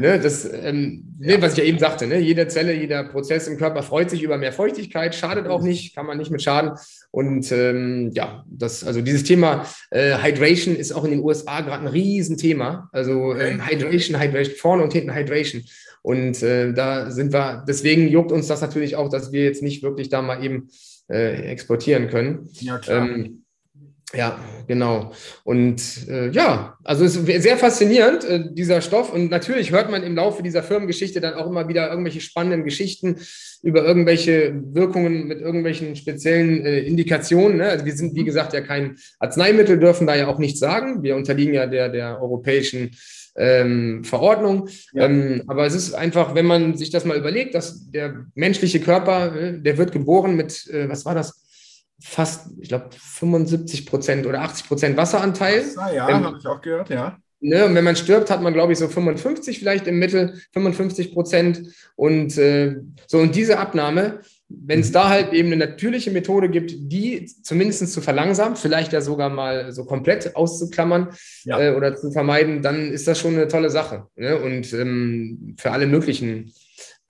Ne, 0.00 0.18
das, 0.18 0.50
ähm, 0.50 1.14
ne, 1.18 1.42
was 1.42 1.52
ich 1.52 1.58
ja 1.58 1.64
eben 1.64 1.78
sagte, 1.78 2.06
ne, 2.06 2.18
jede 2.18 2.48
Zelle, 2.48 2.72
jeder 2.72 3.04
Prozess 3.04 3.46
im 3.48 3.58
Körper 3.58 3.82
freut 3.82 4.08
sich 4.08 4.22
über 4.22 4.38
mehr 4.38 4.52
Feuchtigkeit, 4.52 5.14
schadet 5.14 5.46
auch 5.46 5.60
nicht, 5.60 5.94
kann 5.94 6.06
man 6.06 6.16
nicht 6.16 6.30
mit 6.30 6.42
schaden. 6.42 6.72
Und 7.12 7.50
ähm, 7.50 8.12
ja, 8.14 8.44
das, 8.48 8.84
also 8.84 9.00
dieses 9.00 9.24
Thema 9.24 9.66
äh, 9.90 10.16
Hydration 10.16 10.76
ist 10.76 10.92
auch 10.92 11.04
in 11.04 11.10
den 11.10 11.24
USA 11.24 11.60
gerade 11.60 11.82
ein 11.82 11.88
Riesenthema. 11.88 12.88
Also 12.92 13.34
ähm, 13.34 13.66
Hydration, 13.66 14.20
Hydration, 14.20 14.54
vorne 14.56 14.82
und 14.84 14.92
hinten 14.92 15.14
Hydration. 15.14 15.64
Und 16.02 16.42
äh, 16.42 16.72
da 16.72 17.10
sind 17.10 17.32
wir, 17.32 17.64
deswegen 17.66 18.08
juckt 18.08 18.32
uns 18.32 18.46
das 18.46 18.60
natürlich 18.60 18.96
auch, 18.96 19.08
dass 19.08 19.32
wir 19.32 19.44
jetzt 19.44 19.62
nicht 19.62 19.82
wirklich 19.82 20.08
da 20.08 20.22
mal 20.22 20.42
eben 20.44 20.68
äh, 21.10 21.50
exportieren 21.50 22.08
können. 22.08 22.48
Ja, 22.60 22.78
klar. 22.78 23.08
Ähm, 23.08 23.44
ja, 24.12 24.40
genau. 24.66 25.12
Und 25.44 26.08
äh, 26.08 26.30
ja, 26.30 26.76
also 26.82 27.04
es 27.04 27.14
ist 27.16 27.42
sehr 27.42 27.56
faszinierend, 27.56 28.24
äh, 28.24 28.52
dieser 28.52 28.80
Stoff. 28.80 29.12
Und 29.12 29.30
natürlich 29.30 29.70
hört 29.70 29.90
man 29.90 30.02
im 30.02 30.16
Laufe 30.16 30.42
dieser 30.42 30.64
Firmengeschichte 30.64 31.20
dann 31.20 31.34
auch 31.34 31.46
immer 31.46 31.68
wieder 31.68 31.88
irgendwelche 31.90 32.20
spannenden 32.20 32.64
Geschichten 32.64 33.16
über 33.62 33.84
irgendwelche 33.84 34.60
Wirkungen 34.72 35.28
mit 35.28 35.40
irgendwelchen 35.40 35.94
speziellen 35.94 36.64
äh, 36.64 36.80
Indikationen. 36.80 37.58
Ne? 37.58 37.68
Also 37.68 37.84
wir 37.84 37.94
sind, 37.94 38.16
wie 38.16 38.24
gesagt, 38.24 38.52
ja 38.52 38.62
kein 38.62 38.96
Arzneimittel, 39.20 39.78
dürfen 39.78 40.08
da 40.08 40.16
ja 40.16 40.26
auch 40.26 40.38
nichts 40.38 40.58
sagen. 40.58 41.04
Wir 41.04 41.14
unterliegen 41.14 41.54
ja 41.54 41.66
der, 41.66 41.88
der 41.88 42.20
europäischen 42.20 42.90
ähm, 43.36 44.02
Verordnung. 44.02 44.68
Ja. 44.92 45.04
Ähm, 45.04 45.44
aber 45.46 45.66
es 45.66 45.74
ist 45.74 45.94
einfach, 45.94 46.34
wenn 46.34 46.46
man 46.46 46.76
sich 46.76 46.90
das 46.90 47.04
mal 47.04 47.16
überlegt, 47.16 47.54
dass 47.54 47.90
der 47.90 48.26
menschliche 48.34 48.80
Körper, 48.80 49.36
äh, 49.36 49.60
der 49.60 49.78
wird 49.78 49.92
geboren 49.92 50.34
mit, 50.34 50.68
äh, 50.68 50.88
was 50.88 51.04
war 51.04 51.14
das? 51.14 51.49
Fast, 52.00 52.48
ich 52.60 52.68
glaube, 52.68 52.90
75 52.96 53.86
Prozent 53.86 54.26
oder 54.26 54.42
80 54.42 54.68
Prozent 54.68 54.96
Wasseranteil. 54.96 55.64
Ah, 55.76 55.92
ja, 55.92 56.22
habe 56.22 56.38
ich 56.38 56.46
auch 56.46 56.60
gehört, 56.60 56.90
ja. 56.90 57.18
Ne, 57.42 57.64
und 57.64 57.74
wenn 57.74 57.84
man 57.84 57.96
stirbt, 57.96 58.30
hat 58.30 58.42
man, 58.42 58.52
glaube 58.52 58.72
ich, 58.72 58.78
so 58.78 58.86
55 58.86 59.58
vielleicht 59.58 59.86
im 59.86 59.98
Mittel, 59.98 60.34
55 60.52 61.14
Prozent. 61.14 61.62
Und 61.96 62.36
äh, 62.36 62.76
so, 63.06 63.18
und 63.18 63.34
diese 63.34 63.58
Abnahme, 63.58 64.20
wenn 64.50 64.80
es 64.80 64.92
da 64.92 65.08
halt 65.08 65.32
eben 65.32 65.48
eine 65.48 65.56
natürliche 65.56 66.10
Methode 66.10 66.50
gibt, 66.50 66.72
die 66.74 67.24
zumindest 67.42 67.92
zu 67.92 68.02
verlangsamen, 68.02 68.56
vielleicht 68.56 68.92
ja 68.92 69.00
sogar 69.00 69.30
mal 69.30 69.72
so 69.72 69.86
komplett 69.86 70.36
auszuklammern 70.36 71.14
ja. 71.44 71.60
äh, 71.60 71.74
oder 71.74 71.96
zu 71.96 72.10
vermeiden, 72.10 72.60
dann 72.60 72.90
ist 72.90 73.08
das 73.08 73.18
schon 73.18 73.34
eine 73.34 73.48
tolle 73.48 73.70
Sache. 73.70 74.06
Ne? 74.16 74.36
Und 74.36 74.72
ähm, 74.74 75.56
für 75.58 75.70
alle 75.70 75.86
möglichen 75.86 76.52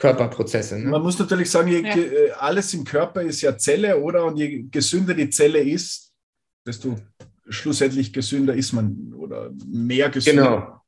Körperprozesse. 0.00 0.78
Ne? 0.78 0.90
Man 0.90 1.02
muss 1.02 1.18
natürlich 1.18 1.50
sagen, 1.50 1.68
je, 1.68 1.82
ja. 1.82 1.94
Äh, 1.94 2.30
alles 2.32 2.74
im 2.74 2.84
Körper 2.84 3.22
ist 3.22 3.40
ja 3.42 3.56
Zelle, 3.56 4.00
oder? 4.00 4.24
Und 4.24 4.36
je 4.36 4.64
gesünder 4.70 5.14
die 5.14 5.30
Zelle 5.30 5.60
ist, 5.60 6.12
desto 6.66 6.96
schlussendlich 7.48 8.12
gesünder 8.12 8.54
ist 8.54 8.72
man 8.72 9.12
oder 9.14 9.50
mehr 9.66 10.08
gesünder. 10.10 10.42
Genau. 10.42 10.80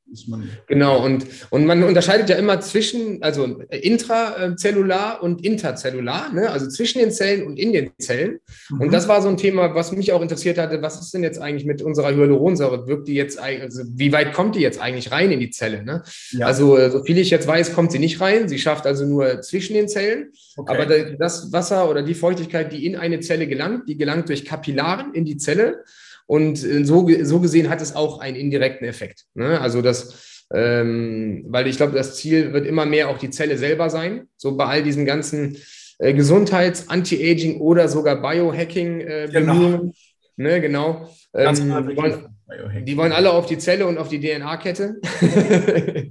Genau, 0.66 1.04
und, 1.04 1.26
und 1.50 1.66
man 1.66 1.82
unterscheidet 1.82 2.28
ja 2.28 2.36
immer 2.36 2.60
zwischen, 2.60 3.22
also 3.22 3.44
intrazellular 3.70 5.22
und 5.22 5.44
interzellular, 5.44 6.32
ne? 6.32 6.50
also 6.50 6.68
zwischen 6.68 6.98
den 6.98 7.10
Zellen 7.10 7.46
und 7.46 7.58
in 7.58 7.72
den 7.72 7.90
Zellen. 7.98 8.38
Mhm. 8.70 8.80
Und 8.80 8.92
das 8.92 9.08
war 9.08 9.22
so 9.22 9.28
ein 9.28 9.36
Thema, 9.36 9.74
was 9.74 9.92
mich 9.92 10.12
auch 10.12 10.22
interessiert 10.22 10.58
hatte. 10.58 10.82
Was 10.82 11.00
ist 11.00 11.14
denn 11.14 11.22
jetzt 11.22 11.40
eigentlich 11.40 11.64
mit 11.64 11.82
unserer 11.82 12.14
Hyaluronsäure? 12.14 12.86
Wirkt 12.86 13.08
die 13.08 13.14
jetzt, 13.14 13.38
also 13.38 13.82
wie 13.86 14.12
weit 14.12 14.32
kommt 14.32 14.56
die 14.56 14.60
jetzt 14.60 14.80
eigentlich 14.80 15.12
rein 15.12 15.30
in 15.30 15.40
die 15.40 15.50
Zelle? 15.50 15.82
Ne? 15.82 16.02
Ja. 16.30 16.46
Also, 16.46 16.76
so 16.90 17.02
viel 17.04 17.18
ich 17.18 17.30
jetzt 17.30 17.46
weiß, 17.46 17.74
kommt 17.74 17.92
sie 17.92 17.98
nicht 17.98 18.20
rein. 18.20 18.48
Sie 18.48 18.58
schafft 18.58 18.86
also 18.86 19.06
nur 19.06 19.40
zwischen 19.42 19.74
den 19.74 19.88
Zellen. 19.88 20.32
Okay. 20.56 20.72
Aber 20.72 20.86
das 21.16 21.52
Wasser 21.52 21.88
oder 21.88 22.02
die 22.02 22.14
Feuchtigkeit, 22.14 22.72
die 22.72 22.86
in 22.86 22.96
eine 22.96 23.20
Zelle 23.20 23.46
gelangt, 23.46 23.88
die 23.88 23.96
gelangt 23.96 24.28
durch 24.28 24.44
Kapillaren 24.44 25.14
in 25.14 25.24
die 25.24 25.36
Zelle. 25.36 25.84
Und 26.32 26.64
äh, 26.64 26.82
so, 26.86 27.06
so 27.24 27.40
gesehen 27.40 27.68
hat 27.68 27.82
es 27.82 27.94
auch 27.94 28.18
einen 28.20 28.38
indirekten 28.38 28.88
Effekt. 28.88 29.26
Ne? 29.34 29.60
Also 29.60 29.82
das, 29.82 30.46
ähm, 30.50 31.44
weil 31.48 31.66
ich 31.66 31.76
glaube, 31.76 31.92
das 31.92 32.16
Ziel 32.16 32.54
wird 32.54 32.64
immer 32.66 32.86
mehr 32.86 33.10
auch 33.10 33.18
die 33.18 33.28
Zelle 33.28 33.58
selber 33.58 33.90
sein. 33.90 34.28
So 34.38 34.56
bei 34.56 34.64
all 34.64 34.82
diesen 34.82 35.04
ganzen 35.04 35.58
äh, 35.98 36.14
Gesundheits-, 36.14 36.88
Anti-Aging 36.88 37.60
oder 37.60 37.86
sogar 37.86 38.22
Biohacking-Bemühungen. 38.22 39.28
Äh, 39.28 39.28
genau. 39.28 39.92
Ne, 40.36 40.60
genau. 40.62 41.10
Ähm, 41.34 41.54
die, 41.54 41.96
wollen, 41.98 42.86
die, 42.86 42.96
wollen, 42.96 43.12
alle 43.12 43.30
auf 43.30 43.44
die 43.44 43.58
Zelle 43.58 43.86
und 43.86 43.98
auf 43.98 44.08
die 44.08 44.20
DNA-Kette. 44.20 45.02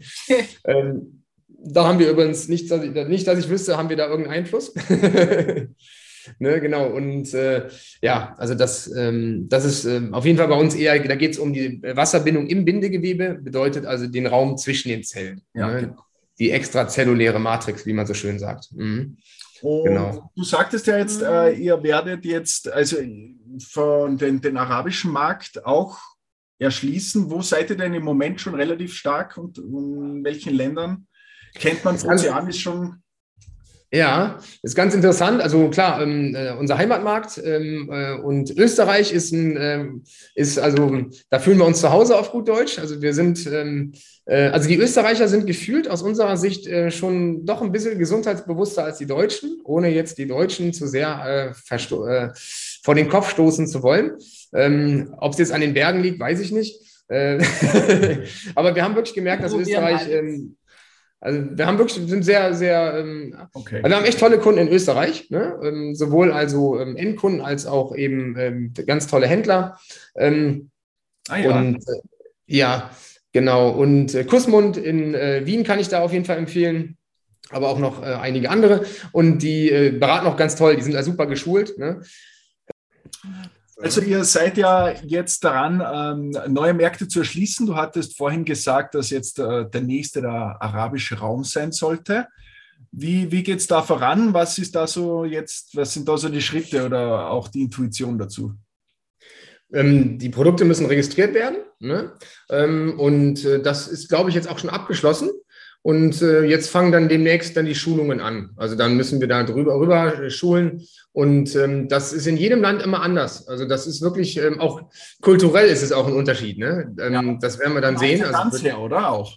ähm, 0.66 1.24
da 1.48 1.88
haben 1.88 1.98
wir 1.98 2.12
übrigens 2.12 2.48
nicht, 2.48 2.70
nicht, 2.70 3.26
dass 3.26 3.40
ich 3.40 3.50
wüsste, 3.50 3.76
haben 3.76 3.90
wir 3.90 3.98
da 3.98 4.08
irgendeinen 4.08 4.38
Einfluss. 4.38 4.72
Ne, 6.40 6.60
genau, 6.62 6.88
und 6.88 7.34
äh, 7.34 7.70
ja, 8.02 8.36
also 8.38 8.56
das, 8.56 8.92
ähm, 8.96 9.48
das 9.50 9.66
ist 9.66 9.86
äh, 9.86 10.02
auf 10.12 10.26
jeden 10.26 10.38
Fall 10.38 10.48
bei 10.48 10.56
uns 10.56 10.76
eher, 10.76 11.00
da 11.00 11.16
geht 11.16 11.32
es 11.32 11.40
um 11.40 11.54
die 11.54 11.82
Wasserbindung 11.82 12.48
im 12.48 12.66
Bindegewebe, 12.66 13.36
bedeutet 13.36 13.86
also 13.86 14.08
den 14.08 14.28
Raum 14.28 14.58
zwischen 14.58 14.90
den 14.90 15.04
Zellen. 15.04 15.42
Ja, 15.54 15.68
ne? 15.72 15.82
genau. 15.82 16.06
Die 16.40 16.52
extrazelluläre 16.52 17.40
Matrix, 17.40 17.86
wie 17.86 17.94
man 17.94 18.08
so 18.08 18.14
schön 18.14 18.40
sagt. 18.40 18.72
Mhm. 18.72 19.18
genau. 19.62 20.32
Du 20.36 20.44
sagtest 20.44 20.88
ja 20.88 20.98
jetzt, 20.98 21.22
äh, 21.22 21.52
ihr 21.52 21.82
werdet 21.84 22.26
jetzt 22.26 22.72
also 22.72 22.98
von 23.70 24.18
den, 24.18 24.42
den 24.42 24.58
arabischen 24.58 25.12
Markt 25.12 25.66
auch 25.66 26.00
erschließen. 26.62 27.30
Wo 27.30 27.42
seid 27.42 27.70
ihr 27.70 27.78
denn 27.78 27.94
im 27.94 28.04
Moment 28.04 28.40
schon 28.40 28.56
relativ 28.56 28.94
stark 28.94 29.38
und 29.38 29.58
in 29.58 30.24
welchen 30.24 30.54
Ländern? 30.54 31.08
Kennt 31.56 31.84
man 31.84 31.96
Ozeanis 31.96 32.58
schon 32.60 33.01
ja, 33.94 34.40
ist 34.64 34.76
ganz 34.76 34.96
interessant. 34.96 35.42
Also 35.42 35.70
klar, 35.70 36.02
ähm, 36.02 36.34
äh, 36.34 36.54
unser 36.54 36.78
Heimatmarkt 36.78 37.42
ähm, 37.44 37.90
äh, 37.92 38.14
und 38.14 38.50
Österreich 38.58 39.12
ist 39.12 39.34
ein, 39.34 39.58
ähm, 39.60 40.04
ist 40.34 40.58
also, 40.58 41.08
da 41.30 41.40
fühlen 41.40 41.58
wir 41.58 41.66
uns 41.66 41.82
zu 41.82 41.92
Hause 41.92 42.18
auf 42.18 42.32
gut 42.32 42.48
Deutsch. 42.48 42.80
Also 42.80 43.02
wir 43.02 43.14
sind, 43.14 43.46
ähm, 43.48 43.92
äh, 44.26 44.48
also 44.48 44.70
die 44.70 44.78
Österreicher 44.78 45.28
sind 45.28 45.46
gefühlt 45.46 45.90
aus 45.90 46.04
unserer 46.04 46.38
Sicht 46.38 46.68
äh, 46.68 46.90
schon 46.90 47.46
doch 47.46 47.62
ein 47.62 47.74
bisschen 47.74 48.00
gesundheitsbewusster 48.00 48.86
als 48.86 48.98
die 48.98 49.08
Deutschen, 49.08 49.60
ohne 49.66 49.90
jetzt 49.90 50.18
die 50.18 50.28
Deutschen 50.28 50.72
zu 50.72 50.88
sehr 50.88 51.54
äh, 51.70 51.76
äh, 51.76 52.30
vor 52.84 52.96
den 52.96 53.10
Kopf 53.10 53.30
stoßen 53.30 53.68
zu 53.68 53.84
wollen. 53.84 54.14
Ähm, 54.54 55.14
Ob 55.18 55.34
es 55.34 55.40
jetzt 55.40 55.52
an 55.52 55.60
den 55.60 55.74
Bergen 55.74 56.02
liegt, 56.02 56.20
weiß 56.20 56.40
ich 56.40 56.52
nicht. 56.52 56.80
Aber 58.56 58.74
wir 58.74 58.86
haben 58.86 58.96
wirklich 58.96 59.14
gemerkt, 59.14 59.44
dass 59.44 59.54
Österreich 59.54 60.10
ähm, 60.10 60.56
also 61.24 61.40
wir 61.52 61.68
haben 61.68 61.78
wirklich, 61.78 62.08
sind 62.10 62.24
sehr, 62.24 62.56
sehr, 62.56 62.96
ähm, 62.98 63.36
okay. 63.54 63.76
also 63.78 63.90
wir 63.90 63.96
haben 63.96 64.06
echt 64.06 64.20
tolle 64.20 64.40
Kunden 64.40 64.60
in 64.60 64.68
Österreich, 64.68 65.30
ne? 65.30 65.60
ähm, 65.64 65.94
sowohl 65.94 66.32
also 66.32 66.80
ähm, 66.80 66.98
Endkunden 66.98 67.42
als 67.42 67.68
auch 67.68 67.96
eben 67.96 68.36
ähm, 68.40 68.74
ganz 68.88 69.06
tolle 69.06 69.28
Händler. 69.28 69.80
Ähm, 70.16 70.72
ah, 71.30 71.38
ja. 71.38 71.60
Und 71.60 71.76
äh, 71.78 72.02
ja, 72.48 72.90
genau. 73.34 73.70
Und 73.70 74.16
äh, 74.16 74.24
Kussmund 74.24 74.78
in 74.78 75.14
äh, 75.14 75.46
Wien 75.46 75.64
kann 75.64 75.80
ich 75.80 75.90
da 75.90 76.02
auf 76.02 76.12
jeden 76.12 76.26
Fall 76.26 76.40
empfehlen, 76.40 76.98
aber 77.52 77.70
auch 77.70 77.78
noch 77.78 78.02
äh, 78.02 78.16
einige 78.16 78.50
andere. 78.50 78.84
Und 79.12 79.44
die 79.44 79.70
äh, 79.70 79.92
beraten 79.92 80.26
auch 80.26 80.38
ganz 80.38 80.56
toll, 80.56 80.76
die 80.76 80.82
sind 80.82 80.94
da 80.94 81.04
super 81.04 81.28
geschult. 81.28 81.78
Ne? 81.78 82.02
Also 83.82 84.02
ihr 84.02 84.24
seid 84.24 84.58
ja 84.58 84.92
jetzt 85.04 85.44
daran, 85.44 85.82
ähm, 86.34 86.54
neue 86.54 86.74
Märkte 86.74 87.08
zu 87.08 87.20
erschließen. 87.20 87.66
Du 87.66 87.76
hattest 87.76 88.16
vorhin 88.16 88.46
gesagt, 88.46 88.96
dass 88.96 89.10
jetzt 89.10 89.40
äh, 89.40 89.70
der 89.70 89.82
nächste 89.82 90.22
der 90.22 90.58
arabische 90.60 91.18
Raum 91.18 91.44
sein 91.44 91.72
sollte. 91.72 92.28
Wie, 92.92 93.32
wie 93.32 93.44
geht 93.44 93.60
es 93.60 93.68
da 93.68 93.82
voran? 93.82 94.34
Was 94.34 94.58
ist 94.58 94.76
da 94.76 94.86
so 94.86 95.26
jetzt, 95.26 95.76
was 95.76 95.94
sind 95.94 96.08
da 96.08 96.18
so 96.18 96.30
die 96.30 96.42
Schritte 96.42 96.86
oder 96.86 97.30
auch 97.30 97.48
die 97.48 97.62
Intuition 97.62 98.18
dazu? 98.18 98.54
Ähm, 99.74 100.20
die 100.20 100.30
Produkte 100.30 100.66
müssen 100.66 100.86
registriert 100.86 101.34
werden. 101.34 101.58
Ne? 101.80 102.12
Ähm, 102.50 103.00
und 103.00 103.44
äh, 103.46 103.62
das 103.62 103.88
ist, 103.88 104.10
glaube 104.10 104.30
ich, 104.30 104.36
jetzt 104.36 104.50
auch 104.50 104.60
schon 104.60 104.70
abgeschlossen. 104.70 105.30
Und 105.84 106.22
äh, 106.22 106.44
jetzt 106.44 106.70
fangen 106.70 106.92
dann 106.92 107.10
demnächst 107.10 107.58
dann 107.58 107.66
die 107.66 107.76
Schulungen 107.76 108.20
an. 108.20 108.52
Also 108.56 108.76
dann 108.76 108.96
müssen 108.96 109.20
wir 109.20 109.28
da 109.28 109.44
drüber 109.44 109.80
rüber 109.80 110.30
schulen. 110.30 110.86
Und 111.12 111.56
ähm, 111.56 111.88
das 111.88 112.14
ist 112.14 112.28
in 112.28 112.38
jedem 112.38 112.62
Land 112.62 112.84
immer 112.84 113.02
anders. 113.02 113.48
Also 113.48 113.66
das 113.66 113.88
ist 113.88 114.02
wirklich 114.02 114.38
ähm, 114.38 114.60
auch 114.60 114.84
kulturell 115.22 115.68
ist 115.68 115.82
es 115.82 115.92
auch 115.92 116.08
ein 116.08 116.14
Unterschied. 116.14 116.60
Ne? 116.60 116.96
Ähm, 117.00 117.14
ja. 117.14 117.38
Das 117.42 117.58
werden 117.58 117.74
wir 117.74 117.82
dann 117.82 117.98
sehen. 117.98 118.24
Also, 118.24 118.60
her, 118.60 118.80
oder 118.80 119.10
auch? 119.10 119.36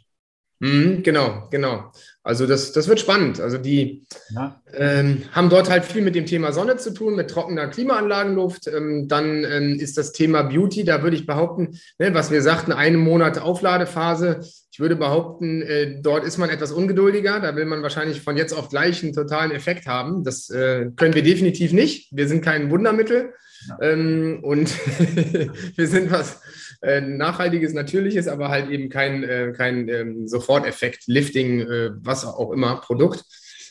Mh, 0.61 1.01
genau, 1.03 1.49
genau. 1.51 1.93
Also 2.23 2.47
das, 2.47 2.73
das 2.73 2.89
wird 2.89 3.01
spannend. 3.01 3.41
Also 3.41 3.59
die 3.59 4.07
ja. 4.35 4.61
ähm, 4.73 5.25
haben 5.33 5.51
dort 5.51 5.69
halt 5.69 5.85
viel 5.85 6.03
mit 6.03 6.15
dem 6.15 6.27
Thema 6.27 6.53
Sonne 6.53 6.77
zu 6.77 6.95
tun, 6.95 7.17
mit 7.17 7.31
trockener 7.31 7.69
Klimaanlagenluft. 7.69 8.69
Ähm, 8.69 9.09
dann 9.09 9.45
ähm, 9.45 9.79
ist 9.79 9.99
das 9.99 10.13
Thema 10.13 10.43
Beauty, 10.43 10.85
da 10.85 11.03
würde 11.03 11.17
ich 11.17 11.27
behaupten, 11.27 11.79
ne, 11.99 12.15
was 12.15 12.31
wir 12.31 12.41
sagten, 12.41 12.73
einen 12.73 12.99
Monat 12.99 13.39
Aufladephase. 13.39 14.41
Ich 14.75 14.81
würde 14.81 14.97
behaupten, 14.97 15.63
äh, 15.63 16.03
dort 16.03 16.25
ist 16.25 16.37
man 16.37 16.51
etwas 16.51 16.73
ungeduldiger. 16.73 17.39
Da 17.39 17.55
will 17.55 17.65
man 17.65 17.85
wahrscheinlich 17.85 18.23
von 18.23 18.37
jetzt 18.37 18.53
auf 18.53 18.71
gleich 18.71 19.05
einen 19.05 19.13
totalen 19.13 19.53
Effekt 19.53 19.87
haben. 19.87 20.25
Das 20.25 20.51
äh, 20.51 20.91
können 20.97 21.15
wir 21.15 21.23
definitiv 21.23 21.73
nicht. 21.73 22.09
Wir 22.11 22.27
sind 22.27 22.45
kein 22.45 22.73
Wundermittel. 22.73 23.35
Ähm, 23.81 24.41
und 24.43 24.69
wir 25.77 25.87
sind 25.87 26.11
was 26.11 26.41
äh, 26.83 27.01
nachhaltiges, 27.01 27.73
natürliches, 27.73 28.27
aber 28.27 28.49
halt 28.49 28.69
eben 28.69 28.89
kein, 28.89 29.23
äh, 29.23 29.53
kein 29.57 29.89
ähm, 29.89 30.27
Soforteffekt, 30.27 31.05
Lifting, 31.07 31.61
äh, 31.61 31.91
was 32.01 32.25
auch 32.25 32.51
immer, 32.51 32.81
Produkt. 32.81 33.25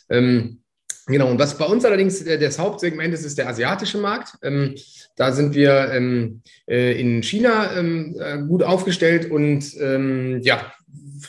Ähm, 0.10 0.60
Genau, 1.06 1.30
und 1.30 1.38
was 1.38 1.58
bei 1.58 1.66
uns 1.66 1.84
allerdings 1.84 2.22
äh, 2.22 2.40
das 2.40 2.58
Hauptsegment 2.58 3.14
ist, 3.14 3.26
ist 3.26 3.38
der 3.38 3.50
asiatische 3.50 3.98
Markt. 3.98 4.38
Ähm, 4.42 4.76
da 5.18 5.34
sind 5.34 5.54
wir 5.54 5.92
ähm, 5.92 6.42
äh, 6.66 6.98
in 6.98 7.22
China 7.24 7.78
ähm, 7.78 8.16
äh, 8.18 8.38
gut 8.38 8.64
aufgestellt 8.64 9.30
und 9.30 9.66
ähm, 9.82 10.40
ja, 10.44 10.72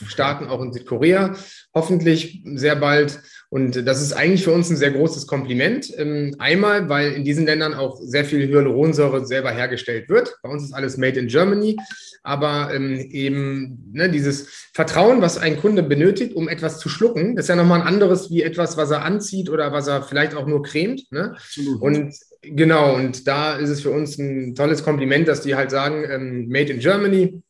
starten 0.07 0.47
auch 0.47 0.63
in 0.63 0.73
Südkorea 0.73 1.35
hoffentlich 1.75 2.43
sehr 2.55 2.77
bald. 2.77 3.21
Und 3.51 3.87
das 3.87 4.03
ist 4.03 4.13
eigentlich 4.13 4.45
für 4.45 4.53
uns 4.53 4.71
ein 4.71 4.77
sehr 4.77 4.91
großes 4.91 5.27
Kompliment. 5.27 5.93
Ähm, 5.97 6.35
einmal, 6.39 6.89
weil 6.89 7.13
in 7.13 7.25
diesen 7.25 7.47
Ländern 7.47 7.75
auch 7.75 8.01
sehr 8.01 8.25
viel 8.25 8.47
Hyaluronsäure 8.49 9.27
selber 9.27 9.51
hergestellt 9.51 10.09
wird. 10.09 10.37
Bei 10.43 10.49
uns 10.51 10.65
ist 10.65 10.73
alles 10.73 10.97
made 10.97 11.19
in 11.19 11.29
Germany. 11.29 11.77
Aber 12.23 12.73
ähm, 12.75 12.99
eben 12.99 13.91
ne, 13.93 14.09
dieses 14.09 14.49
Vertrauen, 14.73 15.21
was 15.21 15.37
ein 15.37 15.59
Kunde 15.59 15.83
benötigt, 15.83 16.35
um 16.35 16.49
etwas 16.49 16.79
zu 16.79 16.89
schlucken, 16.89 17.37
ist 17.37 17.51
ja 17.51 17.55
nochmal 17.55 17.83
ein 17.83 17.87
anderes 17.87 18.31
wie 18.31 18.43
etwas, 18.43 18.77
was 18.77 18.91
er 18.91 19.05
anzieht 19.05 19.51
oder 19.51 19.73
was 19.73 19.89
er 19.89 20.03
vielleicht 20.03 20.35
auch 20.35 20.47
nur 20.47 20.63
cremt. 20.63 21.13
Ne? 21.13 21.37
Und 21.81 22.15
genau, 22.43 22.95
und 22.95 23.29
da 23.29 23.57
ist 23.57 23.69
es 23.69 23.83
für 23.83 23.91
uns 23.91 24.19
ein 24.19 24.55
tolles 24.55 24.83
Kompliment, 24.83 25.29
dass 25.29 25.43
die 25.43 25.55
halt 25.55 25.71
sagen, 25.71 26.05
ähm, 26.09 26.49
made 26.49 26.73
in 26.73 26.79
Germany, 26.79 27.43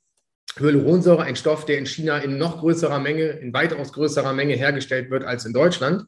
Hyaluronsäure, 0.59 1.23
ein 1.23 1.37
Stoff, 1.37 1.65
der 1.65 1.79
in 1.79 1.87
China 1.87 2.19
in 2.19 2.39
noch 2.39 2.61
größerer 2.61 2.99
Menge, 2.99 3.25
in 3.25 3.53
weitaus 3.53 3.93
größerer 3.93 4.33
Menge 4.33 4.55
hergestellt 4.55 5.11
wird 5.11 5.25
als 5.25 5.45
in 5.45 5.53
Deutschland. 5.53 6.05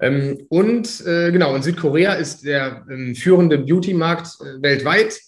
Ähm, 0.00 0.46
und 0.48 1.06
äh, 1.06 1.30
genau, 1.30 1.54
in 1.54 1.62
Südkorea 1.62 2.14
ist 2.14 2.44
der 2.44 2.84
ähm, 2.90 3.14
führende 3.14 3.58
Beauty-Markt 3.58 4.28
äh, 4.40 4.62
weltweit, 4.62 5.20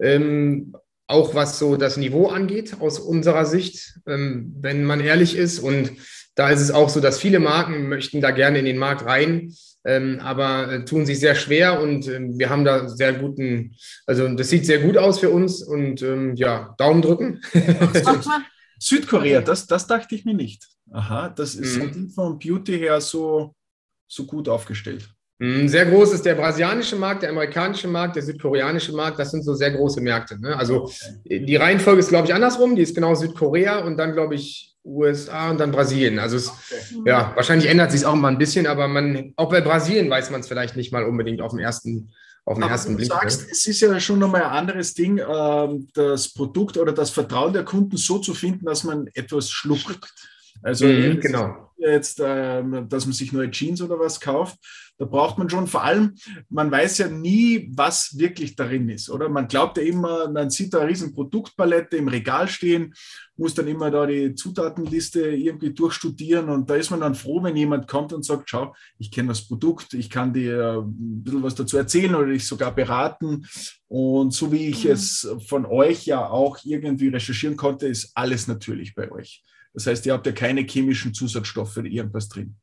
ähm, 0.00 0.74
auch 1.06 1.34
was 1.34 1.58
so 1.58 1.76
das 1.76 1.98
Niveau 1.98 2.28
angeht, 2.28 2.76
aus 2.80 2.98
unserer 2.98 3.44
Sicht, 3.44 4.00
ähm, 4.06 4.54
wenn 4.60 4.84
man 4.84 5.00
ehrlich 5.00 5.36
ist. 5.36 5.58
Und 5.58 5.92
da 6.34 6.50
ist 6.50 6.60
es 6.60 6.70
auch 6.70 6.88
so, 6.88 7.00
dass 7.00 7.20
viele 7.20 7.40
Marken 7.40 7.88
möchten 7.88 8.20
da 8.20 8.30
gerne 8.30 8.58
in 8.58 8.64
den 8.64 8.78
Markt 8.78 9.04
rein 9.04 9.52
ähm, 9.84 10.18
aber 10.20 10.72
äh, 10.72 10.84
tun 10.84 11.04
sich 11.04 11.20
sehr 11.20 11.34
schwer 11.34 11.80
und 11.80 12.08
äh, 12.08 12.18
wir 12.20 12.48
haben 12.48 12.64
da 12.64 12.88
sehr 12.88 13.12
guten, 13.12 13.76
also 14.06 14.26
das 14.28 14.48
sieht 14.48 14.64
sehr 14.64 14.78
gut 14.78 14.96
aus 14.96 15.18
für 15.18 15.30
uns 15.30 15.62
und 15.62 16.00
ähm, 16.02 16.34
ja, 16.36 16.74
Daumen 16.78 17.02
drücken. 17.02 17.42
Südkorea, 18.78 19.42
das, 19.42 19.66
das 19.66 19.86
dachte 19.86 20.14
ich 20.14 20.24
mir 20.24 20.34
nicht. 20.34 20.66
Aha, 20.90 21.28
das 21.28 21.54
ist 21.54 21.76
mhm. 21.76 22.08
vom 22.10 22.38
Beauty 22.38 22.78
her 22.78 23.00
so, 23.00 23.54
so 24.08 24.24
gut 24.24 24.48
aufgestellt. 24.48 25.08
Mhm, 25.38 25.68
sehr 25.68 25.86
groß 25.86 26.14
ist 26.14 26.24
der 26.24 26.34
brasilianische 26.34 26.96
Markt, 26.96 27.22
der 27.22 27.30
amerikanische 27.30 27.88
Markt, 27.88 28.16
der 28.16 28.22
südkoreanische 28.22 28.92
Markt. 28.92 29.18
Das 29.18 29.32
sind 29.32 29.42
so 29.42 29.52
sehr 29.54 29.72
große 29.72 30.00
Märkte. 30.00 30.40
Ne? 30.40 30.56
Also 30.56 30.90
die 31.24 31.56
Reihenfolge 31.56 32.00
ist, 32.00 32.08
glaube 32.08 32.26
ich, 32.26 32.34
andersrum. 32.34 32.76
Die 32.76 32.82
ist 32.82 32.94
genau 32.94 33.14
Südkorea 33.14 33.80
und 33.80 33.96
dann, 33.96 34.12
glaube 34.12 34.36
ich, 34.36 34.73
USA 34.84 35.50
und 35.50 35.58
dann 35.58 35.72
Brasilien. 35.72 36.18
Also 36.18 36.36
es, 36.36 36.48
okay. 36.48 37.02
ja, 37.06 37.32
wahrscheinlich 37.34 37.68
ändert 37.68 37.92
sich 37.92 38.04
auch 38.04 38.14
mal 38.14 38.28
ein 38.28 38.38
bisschen, 38.38 38.66
aber 38.66 38.86
man, 38.86 39.32
auch 39.36 39.48
bei 39.48 39.60
Brasilien 39.60 40.10
weiß 40.10 40.30
man 40.30 40.40
es 40.40 40.48
vielleicht 40.48 40.76
nicht 40.76 40.92
mal 40.92 41.04
unbedingt 41.04 41.40
auf 41.40 41.52
dem 41.52 41.60
ersten, 41.60 42.12
auf 42.44 42.58
den 42.58 42.68
ersten 42.68 42.92
du 42.92 42.96
Blick. 42.98 43.08
Du 43.08 43.14
sagst, 43.14 43.42
ne? 43.42 43.48
es 43.50 43.66
ist 43.66 43.80
ja 43.80 43.98
schon 43.98 44.18
nochmal 44.18 44.42
ein 44.42 44.50
anderes 44.50 44.94
Ding, 44.94 45.18
äh, 45.18 45.68
das 45.94 46.34
Produkt 46.34 46.76
oder 46.76 46.92
das 46.92 47.10
Vertrauen 47.10 47.52
der 47.52 47.64
Kunden 47.64 47.96
so 47.96 48.18
zu 48.18 48.34
finden, 48.34 48.66
dass 48.66 48.84
man 48.84 49.08
etwas 49.14 49.50
schluckt. 49.50 50.12
Also 50.64 50.86
mhm, 50.86 51.20
genau. 51.20 51.70
jetzt, 51.76 52.20
äh, 52.20 52.62
dass 52.88 53.04
man 53.04 53.12
sich 53.12 53.32
neue 53.32 53.50
Jeans 53.50 53.82
oder 53.82 53.98
was 54.00 54.18
kauft, 54.18 54.58
da 54.96 55.04
braucht 55.04 55.36
man 55.36 55.50
schon 55.50 55.66
vor 55.66 55.84
allem, 55.84 56.14
man 56.48 56.70
weiß 56.70 56.98
ja 56.98 57.08
nie, 57.08 57.68
was 57.74 58.16
wirklich 58.16 58.56
darin 58.56 58.88
ist, 58.88 59.10
oder? 59.10 59.28
Man 59.28 59.48
glaubt 59.48 59.76
ja 59.76 59.82
immer, 59.82 60.30
man 60.30 60.48
sieht 60.48 60.72
da 60.72 60.78
eine 60.78 60.88
riesen 60.88 61.12
Produktpalette 61.12 61.98
im 61.98 62.08
Regal 62.08 62.48
stehen, 62.48 62.94
muss 63.36 63.52
dann 63.54 63.66
immer 63.66 63.90
da 63.90 64.06
die 64.06 64.34
Zutatenliste 64.34 65.32
irgendwie 65.32 65.74
durchstudieren 65.74 66.48
und 66.48 66.70
da 66.70 66.76
ist 66.76 66.90
man 66.90 67.00
dann 67.00 67.14
froh, 67.14 67.42
wenn 67.42 67.56
jemand 67.56 67.86
kommt 67.86 68.14
und 68.14 68.24
sagt, 68.24 68.48
schau, 68.48 68.74
ich 68.98 69.10
kenne 69.10 69.28
das 69.28 69.46
Produkt, 69.46 69.92
ich 69.92 70.08
kann 70.08 70.32
dir 70.32 70.84
ein 70.86 71.22
bisschen 71.24 71.42
was 71.42 71.56
dazu 71.56 71.76
erzählen 71.76 72.14
oder 72.14 72.28
dich 72.28 72.46
sogar 72.46 72.74
beraten. 72.74 73.46
Und 73.88 74.32
so 74.32 74.50
wie 74.50 74.68
ich 74.68 74.84
mhm. 74.84 74.92
es 74.92 75.28
von 75.46 75.66
euch 75.66 76.06
ja 76.06 76.26
auch 76.26 76.58
irgendwie 76.64 77.08
recherchieren 77.08 77.56
konnte, 77.56 77.86
ist 77.86 78.12
alles 78.14 78.46
natürlich 78.46 78.94
bei 78.94 79.10
euch. 79.12 79.42
Das 79.74 79.86
heißt, 79.86 80.06
ihr 80.06 80.12
habt 80.12 80.26
ja 80.26 80.32
keine 80.32 80.62
chemischen 80.62 81.12
Zusatzstoffe 81.12 81.76
oder 81.76 81.88
irgendwas 81.88 82.28
drin. 82.28 82.56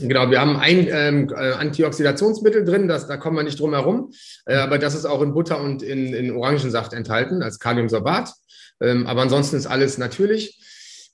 Genau, 0.00 0.30
wir 0.30 0.40
haben 0.40 0.56
ein 0.56 0.88
ähm, 0.90 1.28
äh, 1.30 1.52
Antioxidationsmittel 1.52 2.64
drin, 2.64 2.88
das, 2.88 3.06
da 3.06 3.16
kommen 3.16 3.36
wir 3.36 3.44
nicht 3.44 3.60
drum 3.60 3.74
herum, 3.74 4.12
äh, 4.46 4.56
aber 4.56 4.78
das 4.78 4.94
ist 4.94 5.04
auch 5.04 5.22
in 5.22 5.34
Butter 5.34 5.60
und 5.60 5.82
in, 5.82 6.12
in 6.14 6.32
Orangensaft 6.32 6.92
enthalten 6.92 7.42
als 7.42 7.58
Kaliumsorbat. 7.58 8.32
Ähm, 8.80 9.06
aber 9.06 9.22
ansonsten 9.22 9.56
ist 9.56 9.66
alles 9.66 9.98
natürlich. 9.98 10.60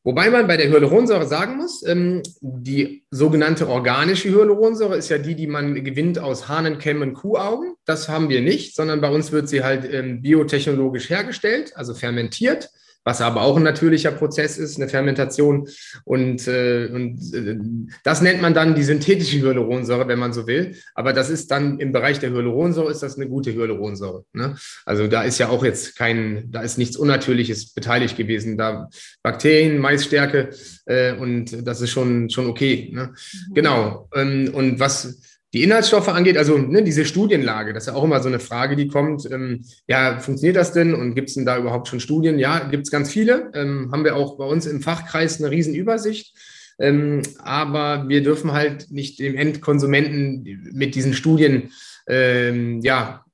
Wobei 0.03 0.31
man 0.31 0.47
bei 0.47 0.57
der 0.57 0.71
Hyaluronsäure 0.71 1.27
sagen 1.27 1.59
muss, 1.59 1.87
ähm, 1.87 2.23
die 2.41 3.05
sogenannte 3.11 3.69
organische 3.69 4.31
Hyaluronsäure 4.31 4.97
ist 4.97 5.11
ja 5.11 5.19
die, 5.19 5.35
die 5.35 5.47
man 5.47 5.85
gewinnt 5.85 6.19
aus 6.19 6.49
Hahnenkämmen, 6.49 7.13
Kuhaugen. 7.13 7.75
Das 7.85 8.09
haben 8.09 8.31
wir 8.31 8.41
nicht, 8.41 8.75
sondern 8.75 9.03
bei 9.03 9.11
uns 9.11 9.31
wird 9.31 9.51
sie 9.51 9.63
halt 9.63 9.85
ähm, 9.93 10.23
biotechnologisch 10.23 11.11
hergestellt, 11.11 11.77
also 11.77 11.93
fermentiert 11.93 12.71
was 13.05 13.21
aber 13.21 13.43
auch 13.43 13.57
ein 13.57 13.63
natürlicher 13.63 14.11
Prozess 14.11 14.59
ist, 14.59 14.77
eine 14.77 14.89
Fermentation. 14.89 15.69
Und, 16.05 16.47
äh, 16.47 16.89
und 16.93 17.19
äh, 17.35 17.59
das 18.05 18.21
nennt 18.21 18.43
man 18.43 18.55
dann 18.55 18.75
die 18.75 18.83
synthetische 18.83 19.41
Hyaluronsäure, 19.41 20.07
wenn 20.09 20.19
man 20.19 20.33
so 20.33 20.47
will. 20.47 20.77
Aber 20.95 21.13
das 21.13 21.31
ist 21.31 21.51
dann 21.51 21.79
im 21.79 21.93
Bereich 21.93 22.19
der 22.19 22.31
Hyaluronsäure 22.31 22.91
ist 22.91 23.03
das 23.03 23.17
eine 23.17 23.29
gute 23.29 23.53
Hyaluronsäure. 23.55 24.25
Ne? 24.33 24.57
Also 24.85 25.07
da 25.07 25.23
ist 25.23 25.39
ja 25.39 25.49
auch 25.49 25.65
jetzt 25.65 25.97
kein, 25.97 26.51
da 26.51 26.61
ist 26.63 26.79
nichts 26.79 26.97
Unnatürliches 26.97 27.73
beteiligt 27.73 28.17
gewesen. 28.17 28.59
Da 28.59 28.89
Bakterien, 29.23 29.79
Maisstärke 29.79 30.51
äh, 30.87 31.15
und 31.15 31.67
das 31.67 31.81
ist 31.81 31.91
schon, 31.91 32.29
schon 32.31 32.47
okay. 32.47 32.91
Ne? 32.93 33.15
Mhm. 33.15 33.55
Genau. 33.55 34.09
Ähm, 34.15 34.51
und 34.53 34.79
was 34.79 35.21
die 35.53 35.65
Inhaltsstoffe 35.65 36.09
angeht, 36.09 36.37
also 36.37 36.59
ne, 36.59 36.83
diese 36.83 37.05
Studienlage, 37.05 37.73
das 37.73 37.85
ist 37.85 37.87
ja 37.89 37.95
auch 37.95 38.05
immer 38.05 38.21
so 38.23 38.29
eine 38.29 38.39
Frage, 38.39 38.77
die 38.77 38.89
kommt. 38.89 39.29
Ähm, 39.31 39.65
ja, 39.89 40.19
funktioniert 40.21 40.57
das 40.57 40.73
denn 40.73 40.95
und 40.95 41.15
gibt 41.15 41.29
es 41.29 41.35
denn 41.35 41.45
da 41.45 41.59
überhaupt 41.59 41.89
schon 41.89 42.01
Studien? 42.01 42.39
Ja, 42.39 42.61
gibt 42.61 42.85
es 42.85 42.91
ganz 42.91 43.11
viele. 43.11 43.51
Ähm, 43.55 43.91
haben 43.93 44.05
wir 44.05 44.15
auch 44.15 44.37
bei 44.37 44.45
uns 44.45 44.67
im 44.67 44.81
Fachkreis 44.81 45.41
eine 45.41 45.51
Riesenübersicht. 45.51 46.35
Ähm, 46.79 47.23
aber 47.43 48.09
wir 48.09 48.23
dürfen 48.23 48.53
halt 48.53 48.91
nicht 48.91 49.19
dem 49.19 49.37
Endkonsumenten 49.37 50.71
mit 50.73 50.95
diesen 50.95 51.15
Studien 51.15 51.71
ähm, 52.07 52.81
ja, 52.83 53.25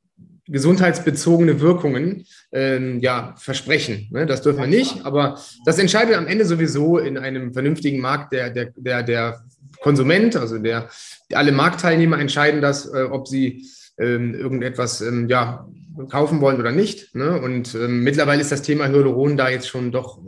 gesundheitsbezogene 0.49 1.61
Wirkungen 1.61 2.25
ähm, 2.53 3.01
ja, 3.01 3.35
versprechen. 3.37 4.09
Ne? 4.11 4.27
Das 4.27 4.43
dürfen 4.43 4.61
wir 4.61 4.67
nicht, 4.67 5.05
aber 5.05 5.41
das 5.65 5.79
entscheidet 5.79 6.17
am 6.17 6.27
Ende 6.27 6.45
sowieso 6.45 6.99
in 6.99 7.19
einem 7.19 7.53
vernünftigen 7.53 8.01
Markt 8.01 8.33
der, 8.33 8.51
der, 8.51 8.73
der, 8.77 9.03
der 9.03 9.45
Konsument, 9.87 10.35
also 10.35 10.59
der, 10.59 10.89
alle 11.33 11.53
Marktteilnehmer 11.53 12.19
entscheiden 12.19 12.61
das, 12.61 12.93
äh, 12.93 13.05
ob 13.05 13.29
sie 13.29 13.69
ähm, 14.01 14.35
irgendetwas 14.35 15.01
ähm, 15.01 15.29
ja, 15.29 15.69
kaufen 16.11 16.41
wollen 16.41 16.59
oder 16.59 16.73
nicht. 16.73 17.15
Ne? 17.15 17.41
Und 17.41 17.73
ähm, 17.77 18.03
mittlerweile 18.03 18.41
ist 18.41 18.51
das 18.51 18.63
Thema 18.63 18.89
Hyaluron 18.89 19.37
da 19.37 19.49
jetzt 19.49 19.69
schon 19.69 19.93
doch 19.93 20.19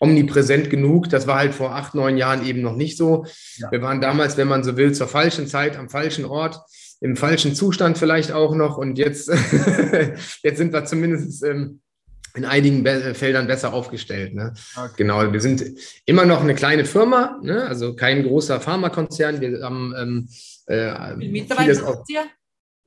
omnipräsent 0.00 0.68
genug. 0.68 1.08
Das 1.08 1.26
war 1.26 1.38
halt 1.38 1.54
vor 1.54 1.74
acht, 1.74 1.94
neun 1.94 2.18
Jahren 2.18 2.44
eben 2.44 2.60
noch 2.60 2.76
nicht 2.76 2.98
so. 2.98 3.24
Ja. 3.56 3.70
Wir 3.72 3.80
waren 3.80 4.02
damals, 4.02 4.36
wenn 4.36 4.48
man 4.48 4.64
so 4.64 4.76
will, 4.76 4.92
zur 4.92 5.08
falschen 5.08 5.46
Zeit 5.46 5.78
am 5.78 5.88
falschen 5.88 6.26
Ort, 6.26 6.60
im 7.00 7.16
falschen 7.16 7.54
Zustand 7.54 7.96
vielleicht 7.96 8.32
auch 8.32 8.54
noch. 8.54 8.76
Und 8.76 8.98
jetzt, 8.98 9.28
jetzt 10.42 10.58
sind 10.58 10.74
wir 10.74 10.84
zumindest 10.84 11.42
ähm, 11.42 11.80
in 12.34 12.44
einigen 12.44 12.82
Be 12.82 13.14
Feldern 13.14 13.46
besser 13.46 13.72
aufgestellt. 13.72 14.34
Ne? 14.34 14.54
Okay. 14.76 14.92
Genau, 14.98 15.32
wir 15.32 15.40
sind 15.40 15.64
immer 16.06 16.24
noch 16.24 16.42
eine 16.42 16.54
kleine 16.54 16.84
Firma, 16.84 17.38
ne? 17.42 17.64
also 17.64 17.94
kein 17.94 18.22
großer 18.22 18.60
Pharmakonzern. 18.60 19.40
Wir 19.40 19.62
haben 19.62 19.94
ähm, 19.98 20.28
äh, 20.66 21.18
Wie 21.18 21.28
Mitarbeiter 21.28 22.04
ihr? 22.08 22.24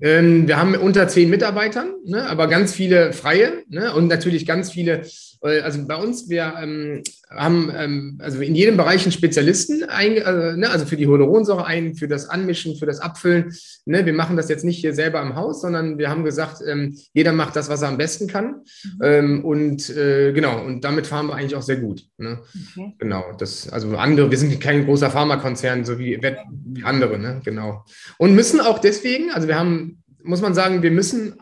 Ähm, 0.04 0.48
wir 0.48 0.58
haben 0.58 0.76
unter 0.76 1.08
zehn 1.08 1.30
Mitarbeitern, 1.30 1.94
ne, 2.06 2.28
aber 2.28 2.48
ganz 2.48 2.74
viele 2.74 3.14
freie 3.14 3.64
ne, 3.70 3.94
und 3.94 4.08
natürlich 4.08 4.46
ganz 4.46 4.72
viele 4.72 5.02
äh, 5.02 5.08
also 5.44 5.86
bei 5.86 5.96
uns, 5.96 6.30
wir 6.30 6.54
ähm, 6.62 7.04
haben 7.30 7.72
ähm, 7.76 8.20
also 8.22 8.42
in 8.42 8.56
jedem 8.56 8.78
Bereich 8.78 9.04
einen 9.04 9.12
Spezialisten, 9.12 9.84
ein, 9.84 10.16
äh, 10.16 10.56
ne, 10.56 10.70
also 10.70 10.86
für 10.86 10.96
die 10.96 11.06
Hyaluronsäure 11.06 11.66
ein, 11.66 11.96
für 11.96 12.08
das 12.08 12.30
Anmischen, 12.30 12.78
für 12.78 12.86
das 12.86 13.00
Abfüllen. 13.00 13.54
Ne, 13.86 14.06
wir 14.06 14.14
machen 14.14 14.38
das 14.38 14.48
jetzt 14.48 14.64
nicht 14.64 14.80
hier 14.80 14.94
selber 14.94 15.22
im 15.22 15.36
Haus, 15.36 15.62
sondern 15.62 15.98
wir 15.98 16.10
haben 16.10 16.24
gesagt, 16.24 16.62
ähm, 16.66 16.98
jeder 17.14 17.34
macht 17.34 17.56
das, 17.58 17.70
was 17.70 17.82
er 17.82 17.90
am 17.90 17.98
besten 17.98 18.28
kann. 18.28 18.62
Mhm. 18.84 19.00
Ähm, 19.04 19.46
und 19.46 19.90
äh, 19.90 20.32
genau, 20.32 20.64
und 20.64 20.86
damit 20.86 21.08
fahren 21.08 21.28
wir 21.28 21.36
eigentlich 21.36 21.56
auch 21.56 21.62
sehr 21.62 21.78
gut. 21.78 22.06
Ne? 22.18 22.40
Okay. 22.78 22.94
Genau, 23.00 23.34
das, 23.38 23.70
also 23.70 23.98
andere, 23.98 24.32
wir 24.32 24.38
sind 24.38 24.62
kein 24.62 24.86
großer 24.86 25.12
Pharmakonzern, 25.12 25.84
so 25.84 26.00
wie, 26.00 26.22
wie 26.22 26.84
andere, 26.84 27.20
ne? 27.20 27.42
genau. 27.44 27.84
Und 28.18 28.34
müssen 28.34 28.62
auch 28.62 28.80
deswegen, 28.80 29.32
also 29.32 29.48
wir 29.48 29.60
haben 29.60 30.04
muss 30.24 30.42
man 30.42 30.54
sagen, 30.54 30.82
wir 30.82 30.92
müssen 30.92 31.36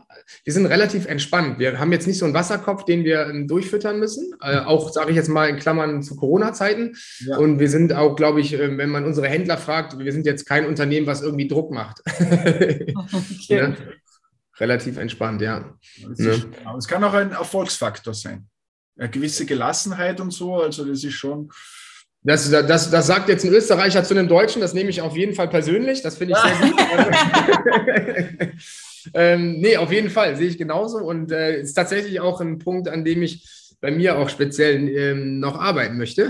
wir 0.43 0.53
sind 0.53 0.65
relativ 0.65 1.05
entspannt. 1.05 1.59
Wir 1.59 1.79
haben 1.79 1.91
jetzt 1.91 2.07
nicht 2.07 2.17
so 2.17 2.25
einen 2.25 2.33
Wasserkopf, 2.33 2.85
den 2.85 3.03
wir 3.03 3.27
ähm, 3.27 3.47
durchfüttern 3.47 3.99
müssen. 3.99 4.33
Äh, 4.41 4.59
auch, 4.59 4.91
sage 4.91 5.11
ich 5.11 5.15
jetzt 5.15 5.29
mal 5.29 5.49
in 5.49 5.57
Klammern 5.57 6.01
zu 6.01 6.15
Corona-Zeiten. 6.15 6.95
Ja. 7.25 7.37
Und 7.37 7.59
wir 7.59 7.69
sind 7.69 7.93
auch, 7.93 8.15
glaube 8.15 8.41
ich, 8.41 8.53
äh, 8.53 8.77
wenn 8.77 8.89
man 8.89 9.05
unsere 9.05 9.27
Händler 9.27 9.57
fragt, 9.57 9.97
wir 9.99 10.11
sind 10.11 10.25
jetzt 10.25 10.45
kein 10.45 10.65
Unternehmen, 10.65 11.07
was 11.07 11.21
irgendwie 11.21 11.47
Druck 11.47 11.71
macht. 11.71 12.01
okay. 12.19 12.95
ja? 13.47 13.75
Relativ 14.59 14.97
entspannt, 14.97 15.41
ja. 15.41 15.73
Es 16.77 16.87
kann 16.87 17.03
auch 17.03 17.13
ein 17.13 17.31
Erfolgsfaktor 17.31 18.13
sein. 18.13 18.47
eine 18.97 19.09
gewisse 19.09 19.45
Gelassenheit 19.45 20.19
und 20.19 20.31
so. 20.31 20.55
Also 20.55 20.85
das 20.85 21.03
ist 21.03 21.13
schon. 21.13 21.49
Das, 22.23 22.51
das, 22.51 22.91
das 22.91 23.07
sagt 23.07 23.29
jetzt 23.29 23.43
ein 23.43 23.51
Österreicher 23.51 24.03
zu 24.03 24.13
einem 24.13 24.27
Deutschen, 24.27 24.61
das 24.61 24.75
nehme 24.75 24.91
ich 24.91 25.01
auf 25.01 25.17
jeden 25.17 25.33
Fall 25.33 25.47
persönlich, 25.47 26.03
das 26.03 26.17
finde 26.17 26.35
ich 26.35 26.39
sehr 26.39 26.55
gut. 26.69 28.53
ähm, 29.13 29.59
nee, 29.59 29.77
auf 29.77 29.91
jeden 29.91 30.09
Fall, 30.09 30.35
sehe 30.35 30.47
ich 30.47 30.57
genauso 30.57 30.99
und 30.99 31.31
äh, 31.31 31.59
ist 31.59 31.73
tatsächlich 31.73 32.19
auch 32.19 32.41
ein 32.41 32.59
Punkt, 32.59 32.87
an 32.87 33.03
dem 33.03 33.21
ich 33.21 33.45
bei 33.81 33.91
mir 33.91 34.17
auch 34.17 34.29
speziell 34.29 34.87
ähm, 34.89 35.39
noch 35.39 35.59
arbeiten 35.59 35.97
möchte. 35.97 36.29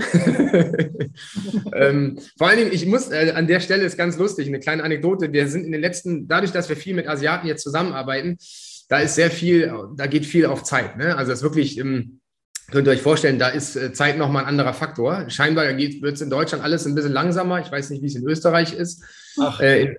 ähm, 1.74 2.18
vor 2.38 2.48
allen 2.48 2.58
Dingen, 2.58 2.72
ich 2.72 2.86
muss, 2.86 3.10
äh, 3.10 3.32
an 3.36 3.46
der 3.46 3.60
Stelle 3.60 3.84
ist 3.84 3.98
ganz 3.98 4.16
lustig, 4.16 4.48
eine 4.48 4.58
kleine 4.58 4.82
Anekdote. 4.82 5.32
Wir 5.32 5.46
sind 5.48 5.66
in 5.66 5.72
den 5.72 5.82
letzten, 5.82 6.26
dadurch, 6.26 6.50
dass 6.50 6.70
wir 6.70 6.76
viel 6.76 6.94
mit 6.94 7.06
Asiaten 7.06 7.46
jetzt 7.46 7.62
zusammenarbeiten, 7.62 8.38
da 8.88 8.98
ist 8.98 9.14
sehr 9.14 9.30
viel, 9.30 9.72
da 9.96 10.06
geht 10.06 10.24
viel 10.24 10.46
auf 10.46 10.62
Zeit. 10.64 10.96
Ne? 10.96 11.14
Also 11.16 11.30
es 11.30 11.38
ist 11.38 11.44
wirklich, 11.44 11.78
ähm, 11.78 12.20
könnt 12.70 12.88
ihr 12.88 12.92
euch 12.92 13.02
vorstellen, 13.02 13.38
da 13.38 13.48
ist 13.48 13.76
äh, 13.76 13.92
Zeit 13.92 14.16
nochmal 14.16 14.44
ein 14.44 14.48
anderer 14.48 14.72
Faktor. 14.72 15.28
Scheinbar 15.28 15.66
wird 15.66 16.14
es 16.14 16.22
in 16.22 16.30
Deutschland 16.30 16.64
alles 16.64 16.86
ein 16.86 16.94
bisschen 16.94 17.12
langsamer. 17.12 17.60
Ich 17.60 17.70
weiß 17.70 17.90
nicht, 17.90 18.02
wie 18.02 18.06
es 18.06 18.16
in 18.16 18.26
Österreich 18.26 18.72
ist. 18.72 19.04
Ach. 19.38 19.60
Äh, 19.60 19.82
in, 19.82 19.96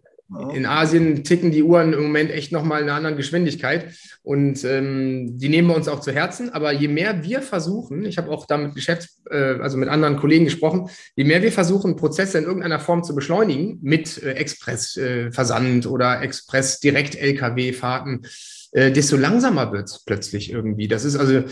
in 0.54 0.66
Asien 0.66 1.24
ticken 1.24 1.52
die 1.52 1.64
Uhren 1.64 1.94
im 1.94 2.04
Moment 2.04 2.30
echt 2.32 2.52
nochmal 2.52 2.82
in 2.82 2.88
einer 2.88 2.98
anderen 2.98 3.16
Geschwindigkeit 3.18 3.94
und 4.24 4.64
ähm, 4.64 5.38
die 5.38 5.50
nehmen 5.50 5.68
wir 5.68 5.76
uns 5.76 5.88
auch 5.88 6.00
zu 6.00 6.12
Herzen. 6.12 6.50
Aber 6.50 6.72
je 6.72 6.88
mehr 6.88 7.24
wir 7.24 7.42
versuchen, 7.42 8.06
ich 8.06 8.18
habe 8.18 8.32
auch 8.32 8.48
da 8.48 8.58
mit 8.58 8.74
Geschäfts-, 8.74 9.22
äh, 9.30 9.60
also 9.60 9.78
mit 9.78 9.90
anderen 9.90 10.18
Kollegen 10.18 10.46
gesprochen, 10.46 10.90
je 11.16 11.26
mehr 11.26 11.44
wir 11.44 11.52
versuchen, 11.52 11.98
Prozesse 11.98 12.38
in 12.38 12.46
irgendeiner 12.46 12.80
Form 12.80 13.04
zu 13.04 13.14
beschleunigen, 13.14 13.80
mit 13.82 14.24
äh, 14.24 14.32
Express-Versand 14.34 15.86
äh, 15.86 15.90
oder 15.90 16.22
Express-Direkt-LKW-Fahrten, 16.22 18.26
äh, 18.72 18.92
desto 18.92 19.18
langsamer 19.18 19.72
wird 19.72 19.90
es 19.90 20.04
plötzlich 20.04 20.52
irgendwie. 20.52 20.88
Das 20.88 21.06
ist 21.06 21.16
also 21.16 21.34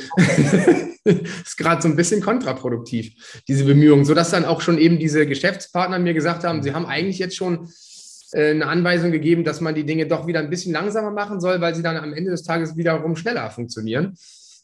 gerade 1.57 1.81
so 1.81 1.87
ein 1.87 1.95
bisschen 1.95 2.21
kontraproduktiv, 2.21 3.41
diese 3.47 3.65
Bemühungen, 3.65 4.05
sodass 4.05 4.31
dann 4.31 4.45
auch 4.45 4.61
schon 4.61 4.79
eben 4.79 4.97
diese 4.97 5.27
Geschäftspartner 5.27 5.99
mir 5.99 6.13
gesagt 6.13 6.43
haben, 6.43 6.63
sie 6.63 6.73
haben 6.73 6.85
eigentlich 6.85 7.19
jetzt 7.19 7.35
schon 7.35 7.69
eine 8.33 8.67
Anweisung 8.67 9.11
gegeben, 9.11 9.43
dass 9.43 9.61
man 9.61 9.75
die 9.75 9.85
Dinge 9.85 10.07
doch 10.07 10.27
wieder 10.27 10.39
ein 10.39 10.49
bisschen 10.49 10.73
langsamer 10.73 11.11
machen 11.11 11.41
soll, 11.41 11.61
weil 11.61 11.75
sie 11.75 11.83
dann 11.83 11.97
am 11.97 12.13
Ende 12.13 12.31
des 12.31 12.43
Tages 12.43 12.75
wiederum 12.75 13.15
schneller 13.15 13.49
funktionieren 13.49 14.17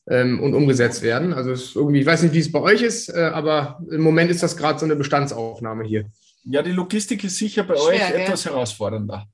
ähm, 0.09 0.41
und 0.41 0.53
umgesetzt 0.53 1.01
werden. 1.01 1.33
Also 1.33 1.79
irgendwie, 1.79 2.01
ich 2.01 2.05
weiß 2.05 2.23
nicht, 2.23 2.33
wie 2.33 2.39
es 2.39 2.51
bei 2.51 2.59
euch 2.59 2.81
ist, 2.81 3.09
äh, 3.09 3.31
aber 3.33 3.79
im 3.89 4.01
Moment 4.01 4.31
ist 4.31 4.43
das 4.43 4.57
gerade 4.57 4.79
so 4.79 4.85
eine 4.85 4.95
Bestandsaufnahme 4.95 5.83
hier. 5.83 6.05
Ja, 6.45 6.61
die 6.61 6.71
Logistik 6.71 7.23
ist 7.23 7.37
sicher 7.37 7.63
bei 7.63 7.75
Schwer, 7.75 7.87
euch 7.87 8.21
etwas 8.21 8.45
ja. 8.45 8.51
herausfordernder. 8.51 9.27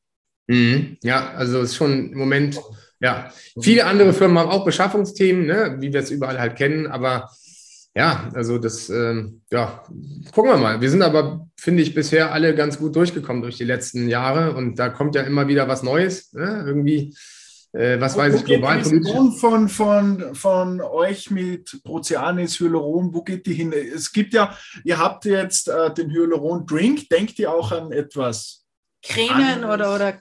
Mhm. 0.48 0.98
Ja, 1.04 1.32
also 1.34 1.60
es 1.60 1.72
ist 1.72 1.76
schon 1.76 2.12
im 2.12 2.18
Moment, 2.18 2.60
ja, 3.00 3.32
viele 3.62 3.86
andere 3.86 4.14
Firmen 4.14 4.40
haben 4.40 4.50
auch 4.50 4.66
Beschaffungsthemen, 4.66 5.46
ne, 5.46 5.78
wie 5.80 5.94
wir 5.94 6.00
es 6.00 6.12
überall 6.12 6.40
halt 6.40 6.56
kennen, 6.56 6.88
aber 6.88 7.30
ja, 7.96 8.30
also 8.34 8.58
das, 8.58 8.90
ähm, 8.90 9.42
ja, 9.52 9.84
gucken 10.32 10.52
wir 10.52 10.58
mal. 10.58 10.82
Wir 10.82 10.90
sind 10.90 11.04
aber, 11.04 11.48
finde 11.60 11.84
ich, 11.84 11.94
bisher 11.94 12.32
alle 12.32 12.56
ganz 12.56 12.80
gut 12.80 12.96
durchgekommen 12.96 13.44
durch 13.44 13.58
die 13.58 13.66
letzten 13.66 14.10
Jahre 14.10 14.56
und 14.56 14.80
da 14.80 14.90
kommt 14.90 15.14
ja 15.16 15.22
immer 15.22 15.48
wieder 15.48 15.68
was 15.68 15.84
Neues. 15.84 16.34
Ne? 16.34 16.64
Irgendwie, 16.66 17.16
äh, 17.72 18.00
was 18.00 18.18
weiß 18.18 18.36
ich, 18.36 18.46
global 18.46 18.82
politisch. 18.82 19.40
Von, 19.40 19.70
von, 19.70 20.36
von 20.36 20.82
euch 20.82 21.30
mit 21.30 21.84
Proceanis, 21.84 22.60
Hyaluron, 22.60 23.14
wo 23.14 23.22
geht 23.22 23.46
die 23.46 23.54
hin? 23.54 23.72
Es 23.72 24.12
gibt 24.12 24.34
ja, 24.34 24.58
ihr 24.84 24.98
habt 24.98 25.26
jetzt 25.26 25.68
äh, 25.68 25.94
den 25.94 26.10
Hyaluron-Drink, 26.10 27.10
denkt 27.10 27.38
ihr 27.38 27.52
auch 27.52 27.72
an 27.72 27.92
etwas? 27.92 28.66
Cremen 29.04 29.66
oder, 29.66 29.94
oder 29.94 30.20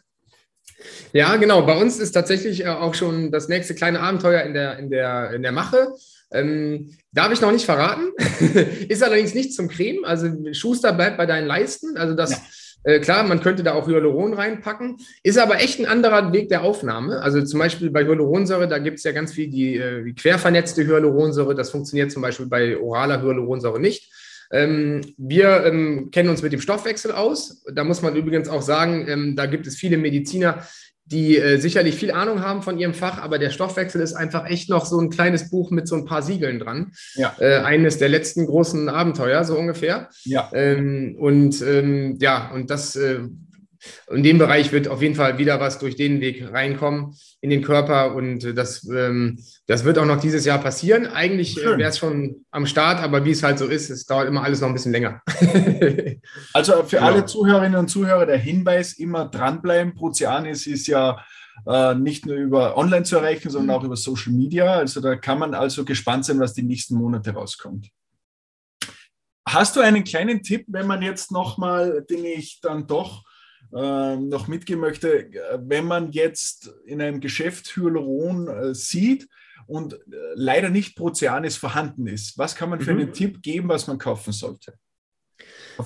ja, 1.13 1.37
genau. 1.37 1.63
Bei 1.63 1.81
uns 1.81 1.99
ist 1.99 2.13
tatsächlich 2.13 2.65
äh, 2.65 2.69
auch 2.69 2.95
schon 2.95 3.31
das 3.31 3.49
nächste 3.49 3.75
kleine 3.75 4.01
Abenteuer 4.01 4.43
in 4.43 4.53
der, 4.53 4.79
in 4.79 4.91
der, 4.91 5.31
in 5.31 5.43
der 5.43 5.53
Mache. 5.53 5.95
Ähm, 6.33 6.97
darf 7.13 7.33
ich 7.33 7.41
noch 7.41 7.53
nicht 7.53 7.65
verraten. 7.65 8.13
ist 8.89 9.03
allerdings 9.03 9.35
nicht 9.35 9.55
zum 9.55 9.69
Creme. 9.69 10.05
Also 10.05 10.29
Schuster 10.53 10.93
bleibt 10.93 11.17
bei 11.17 11.27
deinen 11.27 11.47
Leisten. 11.47 11.97
Also 11.97 12.15
das, 12.15 12.31
ja. 12.31 12.93
äh, 12.93 13.01
klar, 13.01 13.23
man 13.25 13.41
könnte 13.41 13.63
da 13.63 13.75
auch 13.75 13.87
Hyaluron 13.87 14.35
reinpacken. 14.35 14.97
Ist 15.23 15.39
aber 15.39 15.61
echt 15.61 15.79
ein 15.79 15.87
anderer 15.87 16.33
Weg 16.33 16.49
der 16.49 16.63
Aufnahme. 16.63 17.21
Also 17.21 17.43
zum 17.43 17.59
Beispiel 17.59 17.91
bei 17.91 18.05
Hyaluronsäure, 18.05 18.69
da 18.69 18.79
gibt 18.79 18.99
es 18.99 19.05
ja 19.05 19.13
ganz 19.13 19.33
viel 19.33 19.49
die, 19.49 19.77
äh, 19.77 20.05
die 20.05 20.15
quervernetzte 20.15 20.87
Hyaluronsäure. 20.87 21.55
Das 21.55 21.71
funktioniert 21.71 22.11
zum 22.11 22.23
Beispiel 22.23 22.47
bei 22.47 22.79
oraler 22.79 23.23
Hyaluronsäure 23.23 23.81
nicht. 23.81 24.11
Ähm, 24.53 25.01
wir 25.17 25.65
ähm, 25.65 26.11
kennen 26.11 26.29
uns 26.29 26.43
mit 26.43 26.53
dem 26.53 26.61
Stoffwechsel 26.61 27.13
aus. 27.13 27.65
Da 27.73 27.85
muss 27.85 28.03
man 28.03 28.15
übrigens 28.15 28.51
auch 28.51 28.61
sagen, 28.61 29.07
ähm, 29.09 29.35
da 29.35 29.47
gibt 29.47 29.67
es 29.67 29.77
viele 29.77 29.97
Mediziner, 29.97 30.67
die 31.05 31.37
äh, 31.37 31.59
sicherlich 31.59 31.97
viel 31.97 32.13
Ahnung 32.13 32.43
haben 32.43 32.63
von 32.63 32.79
ihrem 32.79 32.95
Fach, 32.95 33.19
aber 33.19 33.39
der 33.39 33.51
Stoffwechsel 33.51 34.01
ist 34.01 34.15
einfach 34.15 34.49
echt 34.49 34.71
noch 34.71 34.87
so 34.87 35.01
ein 35.01 35.11
kleines 35.11 35.51
Buch 35.51 35.71
mit 35.71 35.89
so 35.89 35.97
ein 35.97 36.05
paar 36.05 36.23
Siegeln 36.23 36.59
dran. 36.59 36.93
Ja. 37.15 37.35
Äh, 37.39 37.59
eines 37.59 37.99
der 37.99 38.09
letzten 38.09 38.47
großen 38.47 38.89
Abenteuer, 38.89 39.45
so 39.45 39.57
ungefähr. 39.59 40.09
Ja. 40.25 40.51
Ähm, 40.53 41.17
und 41.19 41.61
ähm, 41.63 42.19
ja, 42.21 42.51
und 42.53 42.71
das 42.71 42.97
äh, 42.97 43.21
in 44.11 44.23
dem 44.23 44.39
Bereich 44.39 44.73
wird 44.73 44.89
auf 44.89 45.03
jeden 45.03 45.15
Fall 45.15 45.39
wieder 45.39 45.61
was 45.61 45.79
durch 45.79 45.97
den 45.97 46.21
Weg 46.21 46.53
reinkommen 46.53 47.17
in 47.41 47.51
den 47.51 47.63
Körper 47.63 48.15
und 48.15 48.57
das, 48.57 48.89
ähm, 48.89 49.39
das 49.67 49.85
wird 49.85 49.99
auch 49.99 50.05
noch 50.05 50.21
dieses 50.21 50.45
Jahr 50.45 50.59
passieren. 50.59 51.07
Eigentlich 51.07 51.59
äh, 51.59 51.79
wäre 51.79 51.91
es 51.91 51.99
schon 51.99 52.45
am 52.51 52.67
Start, 52.67 53.03
aber 53.03 53.25
wie 53.25 53.31
es 53.31 53.43
halt 53.43 53.59
so 53.59 53.67
ist, 53.67 53.91
es 53.91 54.07
dauert 54.07 54.29
immer 54.29 54.43
alles 54.43 54.61
noch 54.61 54.69
ein 54.69 54.75
bisschen 54.75 54.93
länger. 54.93 55.23
also 56.53 56.85
für 56.85 56.97
genau. 56.97 57.07
alle 57.07 57.27
Zuhörerinnen 57.27 57.79
und 57.79 57.89
Zuhörer 57.89 58.27
der 58.27 58.39
Hinweis, 58.39 58.95
immer 58.95 59.27
dranbleiben. 59.27 59.95
Prozianis 59.95 60.67
ist 60.67 60.87
ja 60.87 61.25
äh, 61.67 61.95
nicht 61.95 62.27
nur 62.27 62.37
über 62.37 62.77
online 62.77 63.05
zu 63.05 63.17
erreichen, 63.17 63.51
sondern 63.51 63.77
auch 63.77 63.85
über 63.85 63.97
Social 63.97 64.33
Media. 64.33 64.75
Also 64.75 65.01
da 65.01 65.17
kann 65.17 65.39
man 65.39 65.55
also 65.55 65.85
gespannt 65.85 66.25
sein, 66.25 66.41
was 66.41 66.55
die 66.55 66.63
nächsten 66.63 66.95
Monate 66.95 67.33
rauskommt. 67.33 67.89
Hast 69.49 69.75
du 69.77 69.81
einen 69.81 70.05
kleinen 70.05 70.43
Tipp, 70.43 70.65
wenn 70.69 70.87
man 70.87 71.03
jetzt 71.03 71.33
nochmal, 71.33 72.05
den 72.09 72.25
ich 72.25 72.61
dann 72.61 72.87
doch 72.87 73.25
äh, 73.75 74.17
noch 74.17 74.49
mitgeben 74.49 74.81
möchte, 74.81 75.31
wenn 75.59 75.87
man 75.87 76.13
jetzt 76.13 76.73
in 76.87 77.01
einem 77.01 77.21
Geschäft 77.21 77.77
Hyaluron 77.77 78.49
äh, 78.49 78.75
sieht 78.75 79.29
und 79.67 79.95
äh, 79.95 79.99
leider 80.35 80.69
nicht 80.69 80.97
Proceanis 80.97 81.57
vorhanden 81.57 82.07
ist, 82.07 82.39
was 82.39 82.55
kann 82.55 82.71
man 82.71 82.81
für 82.81 82.93
mhm. 82.93 83.01
einen 83.01 83.13
Tipp 83.13 83.43
geben, 83.43 83.69
was 83.69 83.87
man 83.87 83.99
kaufen 83.99 84.33
sollte? 84.33 84.75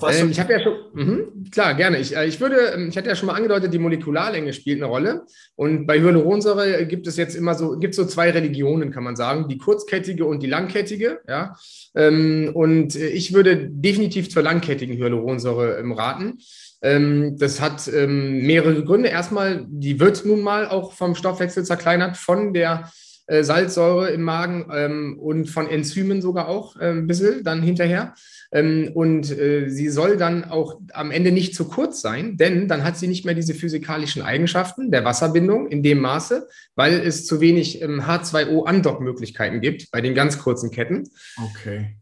Ähm, 0.09 0.31
ich 0.31 0.39
habe 0.39 0.53
ja 0.53 0.59
schon, 0.59 0.75
mh, 0.93 1.49
klar, 1.51 1.73
gerne. 1.73 1.99
Ich, 1.99 2.15
äh, 2.15 2.27
ich 2.27 2.39
würde, 2.39 2.73
ähm, 2.73 2.89
ich 2.89 2.97
hatte 2.97 3.07
ja 3.07 3.15
schon 3.15 3.27
mal 3.27 3.35
angedeutet, 3.35 3.73
die 3.73 3.79
Molekularlänge 3.79 4.53
spielt 4.53 4.77
eine 4.77 4.85
Rolle. 4.85 5.25
Und 5.55 5.87
bei 5.87 5.99
Hyaluronsäure 5.99 6.85
gibt 6.85 7.07
es 7.07 7.17
jetzt 7.17 7.35
immer 7.35 7.55
so, 7.55 7.77
gibt 7.79 7.95
so 7.95 8.05
zwei 8.05 8.31
Religionen, 8.31 8.91
kann 8.91 9.03
man 9.03 9.15
sagen, 9.15 9.47
die 9.47 9.57
kurzkettige 9.57 10.25
und 10.25 10.43
die 10.43 10.47
langkettige. 10.47 11.21
Ja? 11.27 11.55
Ähm, 11.95 12.51
und 12.53 12.95
äh, 12.95 13.07
ich 13.07 13.33
würde 13.33 13.69
definitiv 13.69 14.29
zur 14.29 14.43
langkettigen 14.43 14.97
Hyaluronsäure 14.97 15.77
ähm, 15.77 15.93
raten. 15.93 16.39
Ähm, 16.81 17.37
das 17.37 17.59
hat 17.59 17.87
ähm, 17.87 18.45
mehrere 18.45 18.83
Gründe. 18.83 19.09
Erstmal, 19.09 19.65
die 19.67 19.99
wird 19.99 20.25
nun 20.25 20.41
mal 20.41 20.67
auch 20.67 20.93
vom 20.93 21.15
Stoffwechsel 21.15 21.63
zerkleinert, 21.65 22.17
von 22.17 22.53
der 22.53 22.91
äh, 23.27 23.43
Salzsäure 23.43 24.09
im 24.11 24.21
Magen 24.21 24.67
ähm, 24.73 25.19
und 25.19 25.49
von 25.49 25.67
Enzymen 25.67 26.21
sogar 26.21 26.47
auch 26.47 26.79
äh, 26.79 26.91
ein 26.91 27.07
bisschen 27.07 27.43
dann 27.43 27.61
hinterher. 27.61 28.13
Und 28.49 29.29
äh, 29.29 29.67
sie 29.67 29.89
soll 29.89 30.15
dann 30.15 30.45
auch 30.45 30.79
am 30.93 31.11
Ende 31.11 31.33
nicht 31.33 31.53
zu 31.53 31.67
kurz 31.67 31.99
sein, 31.99 32.37
denn 32.37 32.69
dann 32.69 32.85
hat 32.85 32.97
sie 32.97 33.09
nicht 33.09 33.25
mehr 33.25 33.33
diese 33.33 33.53
physikalischen 33.53 34.21
Eigenschaften 34.21 34.89
der 34.89 35.03
Wasserbindung 35.03 35.67
in 35.67 35.83
dem 35.83 35.99
Maße, 35.99 36.47
weil 36.73 36.93
es 36.93 37.25
zu 37.25 37.41
wenig 37.41 37.81
ähm, 37.81 38.03
H2O-Andockmöglichkeiten 38.03 39.59
gibt 39.59 39.91
bei 39.91 39.99
den 39.99 40.15
ganz 40.15 40.39
kurzen 40.39 40.71
Ketten. 40.71 41.09
Okay. 41.43 41.97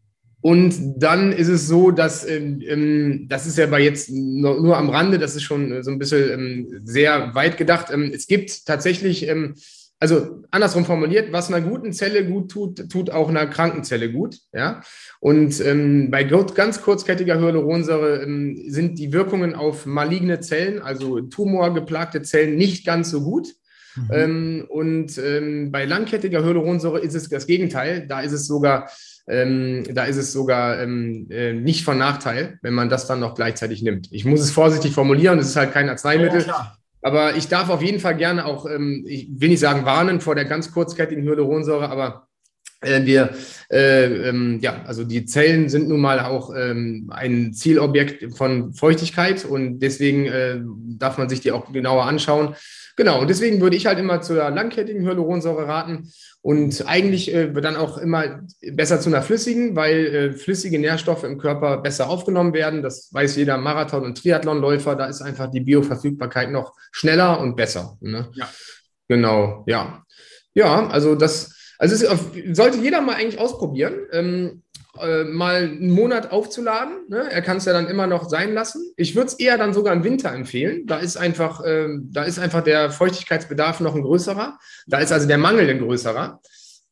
Und 0.45 1.01
dann 1.01 1.31
ist 1.31 1.47
es 1.47 1.67
so, 1.67 1.89
dass 1.89 2.23
ähm, 2.23 2.61
ähm, 2.61 3.25
das 3.27 3.47
ist 3.47 3.57
ja 3.57 3.65
bei 3.65 3.81
jetzt 3.81 4.11
nur, 4.11 4.61
nur, 4.61 4.77
am 4.77 4.91
Rande, 4.91 5.17
das 5.17 5.35
ist 5.35 5.41
schon 5.41 5.71
äh, 5.71 5.81
so 5.81 5.89
ein 5.89 5.97
bisschen 5.97 6.29
ähm, 6.29 6.81
sehr 6.83 7.33
weit 7.33 7.57
gedacht. 7.57 7.87
Ähm, 7.91 8.11
es 8.13 8.27
gibt 8.27 8.67
tatsächlich, 8.67 9.27
ähm, 9.27 9.55
also 9.99 10.43
andersrum 10.51 10.85
formuliert, 10.85 11.31
was 11.31 11.51
einer 11.51 11.67
guten 11.67 11.93
Zelle 11.93 12.27
gut 12.27 12.51
tut, 12.51 12.91
tut 12.91 13.09
auch 13.09 13.27
einer 13.27 13.47
kranken 13.47 13.83
Zelle 13.83 14.11
gut. 14.11 14.37
Ja? 14.53 14.83
Und 15.19 15.59
ähm, 15.65 16.11
bei 16.11 16.23
ganz 16.25 16.83
kurzkettiger 16.83 17.39
Hyaluronsäure 17.39 18.27
sind 18.67 18.99
die 18.99 19.13
Wirkungen 19.13 19.55
auf 19.55 19.87
maligne 19.87 20.41
Zellen, 20.41 20.79
also 20.79 21.21
tumorgeplagte 21.21 22.21
Zellen, 22.21 22.55
nicht 22.55 22.85
ganz 22.85 23.09
so 23.09 23.23
gut. 23.23 23.55
Mhm. 23.95 24.65
und 24.67 25.15
bei 25.71 25.85
langkettiger 25.85 26.43
Hyaluronsäure 26.43 26.99
ist 26.99 27.15
es 27.15 27.29
das 27.29 27.47
Gegenteil. 27.47 28.07
Da 28.07 28.21
ist 28.21 28.33
es 28.33 28.45
sogar 28.45 28.89
ähm, 29.27 29.83
da 29.91 30.05
ist 30.05 30.17
es 30.17 30.31
sogar 30.31 30.79
ähm, 30.79 31.27
äh, 31.31 31.53
nicht 31.53 31.83
von 31.83 31.97
Nachteil, 31.97 32.59
wenn 32.61 32.73
man 32.73 32.89
das 32.89 33.07
dann 33.07 33.19
noch 33.19 33.33
gleichzeitig 33.33 33.81
nimmt. 33.81 34.07
Ich 34.11 34.23
muss 34.23 34.39
es 34.39 34.51
vorsichtig 34.51 34.93
formulieren, 34.93 35.39
es 35.39 35.47
ist 35.47 35.55
halt 35.55 35.71
kein 35.73 35.89
Arzneimittel. 35.89 36.45
Ja, 36.45 36.77
aber 37.01 37.35
ich 37.35 37.47
darf 37.47 37.69
auf 37.69 37.81
jeden 37.81 37.99
Fall 37.99 38.17
gerne 38.17 38.45
auch, 38.45 38.65
ähm, 38.67 39.03
ich 39.07 39.29
will 39.31 39.49
nicht 39.49 39.59
sagen 39.59 39.85
warnen 39.85 40.21
vor 40.21 40.35
der 40.35 40.45
ganz 40.45 40.71
kurzkettigen 40.71 41.23
Hyaluronsäure, 41.23 41.89
aber 41.89 42.27
äh, 42.81 43.05
wir, 43.05 43.29
äh, 43.71 44.29
ähm, 44.29 44.59
ja, 44.61 44.83
also 44.85 45.03
die 45.03 45.25
Zellen 45.25 45.69
sind 45.69 45.87
nun 45.87 46.01
mal 46.01 46.19
auch 46.19 46.53
ähm, 46.55 47.11
ein 47.11 47.53
Zielobjekt 47.53 48.35
von 48.35 48.73
Feuchtigkeit 48.73 49.45
und 49.45 49.79
deswegen 49.79 50.25
äh, 50.25 50.59
darf 50.97 51.17
man 51.17 51.29
sich 51.29 51.41
die 51.41 51.51
auch 51.51 51.71
genauer 51.71 52.05
anschauen. 52.05 52.55
Genau, 52.97 53.21
und 53.21 53.29
deswegen 53.29 53.59
würde 53.59 53.75
ich 53.75 53.85
halt 53.85 53.99
immer 53.99 54.21
zur 54.21 54.49
langkettigen 54.49 55.05
Hyaluronsäure 55.05 55.67
raten 55.67 56.11
und 56.41 56.87
eigentlich 56.87 57.33
äh, 57.33 57.51
dann 57.51 57.75
auch 57.75 57.97
immer 57.97 58.41
besser 58.71 59.01
zu 59.01 59.09
einer 59.09 59.21
flüssigen, 59.21 59.75
weil 59.75 60.05
äh, 60.05 60.31
flüssige 60.31 60.79
Nährstoffe 60.79 61.25
im 61.25 61.37
Körper 61.37 61.77
besser 61.77 62.09
aufgenommen 62.09 62.53
werden. 62.53 62.83
Das 62.83 63.09
weiß 63.11 63.35
jeder 63.35 63.57
Marathon- 63.57 64.05
und 64.05 64.17
Triathlonläufer. 64.17 64.95
Da 64.95 65.07
ist 65.07 65.21
einfach 65.21 65.51
die 65.51 65.59
Bioverfügbarkeit 65.59 66.51
noch 66.51 66.73
schneller 66.91 67.41
und 67.41 67.55
besser. 67.55 67.97
Ne? 67.99 68.29
Ja. 68.33 68.49
Genau, 69.07 69.63
ja. 69.67 70.03
Ja, 70.53 70.87
also 70.87 71.15
das, 71.15 71.75
also 71.77 71.95
es 71.95 72.55
sollte 72.55 72.77
jeder 72.77 73.01
mal 73.01 73.15
eigentlich 73.15 73.39
ausprobieren. 73.39 73.93
Ähm, 74.11 74.63
äh, 75.01 75.23
mal 75.23 75.63
einen 75.63 75.91
Monat 75.91 76.31
aufzuladen. 76.31 77.05
Ne? 77.09 77.29
Er 77.29 77.41
kann 77.41 77.57
es 77.57 77.65
ja 77.65 77.73
dann 77.73 77.87
immer 77.87 78.07
noch 78.07 78.29
sein 78.29 78.53
lassen. 78.53 78.91
Ich 78.97 79.15
würde 79.15 79.27
es 79.27 79.33
eher 79.33 79.57
dann 79.57 79.73
sogar 79.73 79.93
im 79.93 80.03
Winter 80.03 80.31
empfehlen. 80.31 80.85
Da 80.85 80.97
ist 80.97 81.17
einfach, 81.17 81.63
äh, 81.63 81.87
da 82.11 82.23
ist 82.23 82.39
einfach 82.39 82.63
der 82.63 82.91
Feuchtigkeitsbedarf 82.91 83.79
noch 83.79 83.95
ein 83.95 84.03
größerer. 84.03 84.57
Da 84.87 84.99
ist 84.99 85.11
also 85.11 85.27
der 85.27 85.37
Mangel 85.37 85.69
ein 85.69 85.79
größerer. 85.79 86.41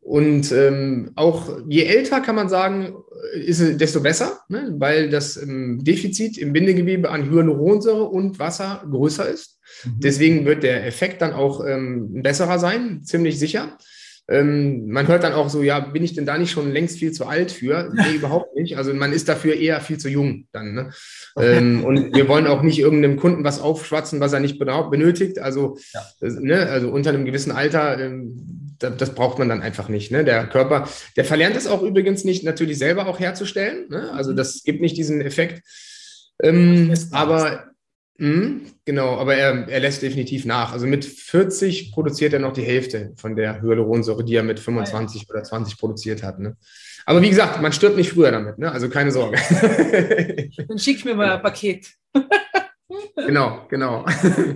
Und 0.03 0.51
ähm, 0.51 1.11
auch 1.15 1.49
je 1.67 1.83
älter 1.83 2.19
kann 2.19 2.35
man 2.35 2.49
sagen, 2.49 2.93
ist 3.35 3.61
es 3.61 3.77
desto 3.77 4.01
besser, 4.01 4.41
ne? 4.49 4.73
weil 4.77 5.09
das 5.09 5.37
ähm, 5.37 5.81
Defizit 5.81 6.37
im 6.37 6.51
Bindegewebe 6.51 7.09
an 7.09 7.29
Hyaluronsäure 7.29 8.03
und 8.03 8.37
Wasser 8.37 8.83
größer 8.89 9.29
ist. 9.29 9.59
Mhm. 9.85 9.99
Deswegen 9.99 10.45
wird 10.45 10.63
der 10.63 10.85
Effekt 10.85 11.21
dann 11.21 11.31
auch 11.31 11.65
ähm, 11.65 12.21
besserer 12.21 12.59
sein, 12.59 13.01
ziemlich 13.03 13.39
sicher. 13.39 13.77
Ähm, 14.29 14.87
man 14.87 15.07
hört 15.07 15.23
dann 15.23 15.33
auch 15.33 15.49
so, 15.49 15.63
ja, 15.63 15.79
bin 15.79 16.03
ich 16.03 16.13
denn 16.13 16.25
da 16.25 16.37
nicht 16.37 16.51
schon 16.51 16.71
längst 16.71 16.97
viel 16.97 17.11
zu 17.11 17.25
alt 17.25 17.51
für? 17.51 17.91
Nee, 17.93 18.13
überhaupt 18.15 18.55
nicht. 18.55 18.77
Also 18.77 18.93
man 18.93 19.11
ist 19.11 19.27
dafür 19.27 19.55
eher 19.55 19.81
viel 19.81 19.97
zu 19.97 20.09
jung 20.09 20.47
dann. 20.51 20.73
Ne? 20.73 20.89
Ähm, 21.37 21.83
und 21.83 22.15
wir 22.15 22.27
wollen 22.29 22.47
auch 22.47 22.61
nicht 22.61 22.79
irgendeinem 22.79 23.17
Kunden 23.17 23.43
was 23.43 23.59
aufschwatzen, 23.59 24.19
was 24.19 24.31
er 24.31 24.39
nicht 24.39 24.59
benötigt. 24.59 25.39
Also, 25.39 25.77
ja. 25.93 26.01
ne, 26.21 26.69
also 26.69 26.89
unter 26.89 27.09
einem 27.09 27.25
gewissen 27.25 27.51
Alter, 27.51 27.99
ähm, 27.99 28.75
das, 28.79 28.97
das, 28.97 29.15
braucht 29.15 29.39
man 29.39 29.49
dann 29.49 29.61
einfach 29.61 29.89
nicht. 29.89 30.11
Ne? 30.11 30.23
Der 30.23 30.47
Körper, 30.47 30.87
der 31.17 31.25
verlernt 31.25 31.57
es 31.57 31.67
auch 31.67 31.81
übrigens 31.81 32.23
nicht, 32.23 32.43
natürlich 32.43 32.77
selber 32.77 33.07
auch 33.07 33.19
herzustellen. 33.19 33.89
Ne? 33.89 34.11
Also 34.13 34.31
mhm. 34.31 34.37
das 34.37 34.63
gibt 34.63 34.81
nicht 34.81 34.97
diesen 34.97 35.21
Effekt. 35.21 35.61
Ähm, 36.41 36.93
aber 37.11 37.73
Mhm, 38.17 38.61
genau, 38.85 39.17
aber 39.17 39.35
er, 39.35 39.67
er 39.67 39.79
lässt 39.79 40.01
definitiv 40.01 40.45
nach. 40.45 40.73
Also 40.73 40.87
mit 40.87 41.05
40 41.05 41.91
produziert 41.91 42.33
er 42.33 42.39
noch 42.39 42.53
die 42.53 42.63
Hälfte 42.63 43.13
von 43.15 43.35
der 43.35 43.61
Hyaluronsäure, 43.61 44.23
die 44.23 44.35
er 44.35 44.43
mit 44.43 44.59
25 44.59 45.21
ah, 45.21 45.25
ja. 45.27 45.33
oder 45.33 45.43
20 45.43 45.77
produziert 45.77 46.23
hat. 46.23 46.39
Ne? 46.39 46.55
Aber 47.05 47.21
wie 47.21 47.29
gesagt, 47.29 47.61
man 47.61 47.73
stirbt 47.73 47.97
nicht 47.97 48.11
früher 48.11 48.31
damit, 48.31 48.57
ne? 48.57 48.71
also 48.71 48.89
keine 48.89 49.11
Sorge. 49.11 49.37
Dann 50.67 50.79
schick 50.79 51.03
mir 51.05 51.15
mal 51.15 51.35
ein 51.35 51.41
Paket. 51.41 51.91
genau, 53.15 53.65
genau. 53.69 54.05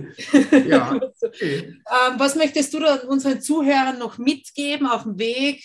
ja. 0.68 0.98
Okay. 1.20 1.58
Ähm, 1.58 2.14
was 2.18 2.36
möchtest 2.36 2.72
du 2.74 2.78
unseren 3.08 3.40
Zuhörern 3.40 3.98
noch 3.98 4.18
mitgeben 4.18 4.86
auf 4.86 5.02
dem 5.02 5.18
Weg? 5.18 5.62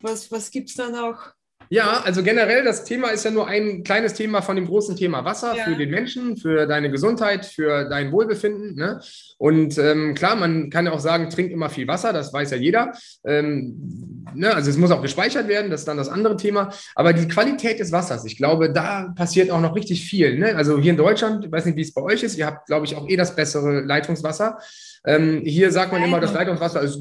Was, 0.00 0.30
was 0.32 0.50
gibt 0.50 0.70
es 0.70 0.76
da 0.76 0.88
noch? 0.88 1.34
Ja, 1.72 2.00
also 2.04 2.24
generell, 2.24 2.64
das 2.64 2.82
Thema 2.82 3.10
ist 3.10 3.24
ja 3.24 3.30
nur 3.30 3.46
ein 3.46 3.84
kleines 3.84 4.14
Thema 4.14 4.42
von 4.42 4.56
dem 4.56 4.66
großen 4.66 4.96
Thema 4.96 5.24
Wasser 5.24 5.54
ja. 5.56 5.62
für 5.62 5.76
den 5.76 5.88
Menschen, 5.90 6.36
für 6.36 6.66
deine 6.66 6.90
Gesundheit, 6.90 7.46
für 7.46 7.88
dein 7.88 8.10
Wohlbefinden. 8.10 8.74
Ne? 8.74 9.00
Und 9.38 9.78
ähm, 9.78 10.16
klar, 10.16 10.34
man 10.34 10.68
kann 10.70 10.86
ja 10.86 10.92
auch 10.92 10.98
sagen, 10.98 11.30
trink 11.30 11.52
immer 11.52 11.70
viel 11.70 11.86
Wasser, 11.86 12.12
das 12.12 12.32
weiß 12.32 12.50
ja 12.50 12.56
jeder. 12.56 12.90
Ähm, 13.24 14.24
ne? 14.34 14.52
Also 14.52 14.68
es 14.68 14.78
muss 14.78 14.90
auch 14.90 15.00
gespeichert 15.00 15.46
werden, 15.46 15.70
das 15.70 15.82
ist 15.82 15.86
dann 15.86 15.96
das 15.96 16.08
andere 16.08 16.36
Thema. 16.36 16.70
Aber 16.96 17.12
die 17.12 17.28
Qualität 17.28 17.78
des 17.78 17.92
Wassers, 17.92 18.24
ich 18.24 18.36
glaube, 18.36 18.72
da 18.72 19.12
passiert 19.14 19.52
auch 19.52 19.60
noch 19.60 19.76
richtig 19.76 20.04
viel. 20.04 20.40
Ne? 20.40 20.56
Also 20.56 20.76
hier 20.76 20.90
in 20.90 20.96
Deutschland, 20.96 21.44
ich 21.44 21.52
weiß 21.52 21.66
nicht, 21.66 21.76
wie 21.76 21.82
es 21.82 21.94
bei 21.94 22.02
euch 22.02 22.24
ist, 22.24 22.36
ihr 22.36 22.46
habt, 22.46 22.66
glaube 22.66 22.84
ich, 22.84 22.96
auch 22.96 23.08
eh 23.08 23.16
das 23.16 23.36
bessere 23.36 23.82
Leitungswasser. 23.82 24.58
Ähm, 25.06 25.42
hier 25.44 25.70
sagt 25.70 25.92
man 25.92 26.02
immer, 26.02 26.18
das 26.18 26.32
Leitungswasser 26.32 26.82
ist 26.82 26.98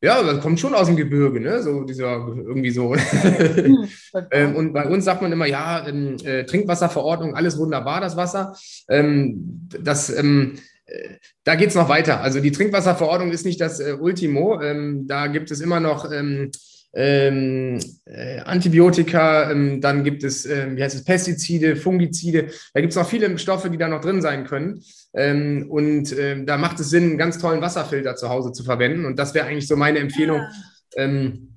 ja, 0.00 0.22
das 0.22 0.40
kommt 0.40 0.60
schon 0.60 0.74
aus 0.74 0.86
dem 0.86 0.96
Gebirge, 0.96 1.40
ne? 1.40 1.62
So 1.62 1.82
dieser 1.82 2.26
irgendwie 2.26 2.70
so. 2.70 2.94
Hm, 2.94 3.88
ähm, 4.30 4.56
und 4.56 4.72
bei 4.72 4.86
uns 4.86 5.04
sagt 5.04 5.22
man 5.22 5.32
immer, 5.32 5.46
ja, 5.46 5.86
ähm, 5.86 6.16
äh, 6.24 6.44
Trinkwasserverordnung, 6.44 7.34
alles 7.34 7.58
wunderbar, 7.58 8.00
das 8.00 8.16
Wasser. 8.16 8.56
Ähm, 8.88 9.68
das, 9.82 10.10
ähm, 10.16 10.58
äh, 10.86 11.14
da 11.44 11.56
geht 11.56 11.70
es 11.70 11.74
noch 11.74 11.88
weiter. 11.88 12.20
Also 12.20 12.40
die 12.40 12.52
Trinkwasserverordnung 12.52 13.32
ist 13.32 13.44
nicht 13.44 13.60
das 13.60 13.80
äh, 13.80 13.96
Ultimo. 13.98 14.60
Ähm, 14.60 15.06
da 15.08 15.26
gibt 15.26 15.50
es 15.50 15.60
immer 15.60 15.80
noch 15.80 16.10
ähm, 16.12 16.50
ähm, 16.94 17.78
äh, 18.06 18.40
Antibiotika, 18.40 19.50
ähm, 19.50 19.80
dann 19.80 20.04
gibt 20.04 20.24
es, 20.24 20.46
ähm, 20.46 20.76
wie 20.76 20.82
heißt 20.82 20.96
es, 20.96 21.04
Pestizide, 21.04 21.76
Fungizide. 21.76 22.48
Da 22.72 22.80
gibt 22.80 22.92
es 22.92 22.96
noch 22.96 23.08
viele 23.08 23.36
Stoffe, 23.38 23.68
die 23.68 23.78
da 23.78 23.88
noch 23.88 24.00
drin 24.00 24.22
sein 24.22 24.44
können. 24.46 24.82
Ähm, 25.14 25.66
und 25.70 26.12
äh, 26.12 26.44
da 26.44 26.58
macht 26.58 26.80
es 26.80 26.90
Sinn, 26.90 27.04
einen 27.04 27.18
ganz 27.18 27.38
tollen 27.38 27.60
Wasserfilter 27.60 28.16
zu 28.16 28.28
Hause 28.28 28.52
zu 28.52 28.64
verwenden. 28.64 29.04
Und 29.04 29.18
das 29.18 29.34
wäre 29.34 29.46
eigentlich 29.46 29.68
so 29.68 29.76
meine 29.76 29.98
Empfehlung. 29.98 30.38
Ja. 30.38 31.04
Ähm, 31.04 31.47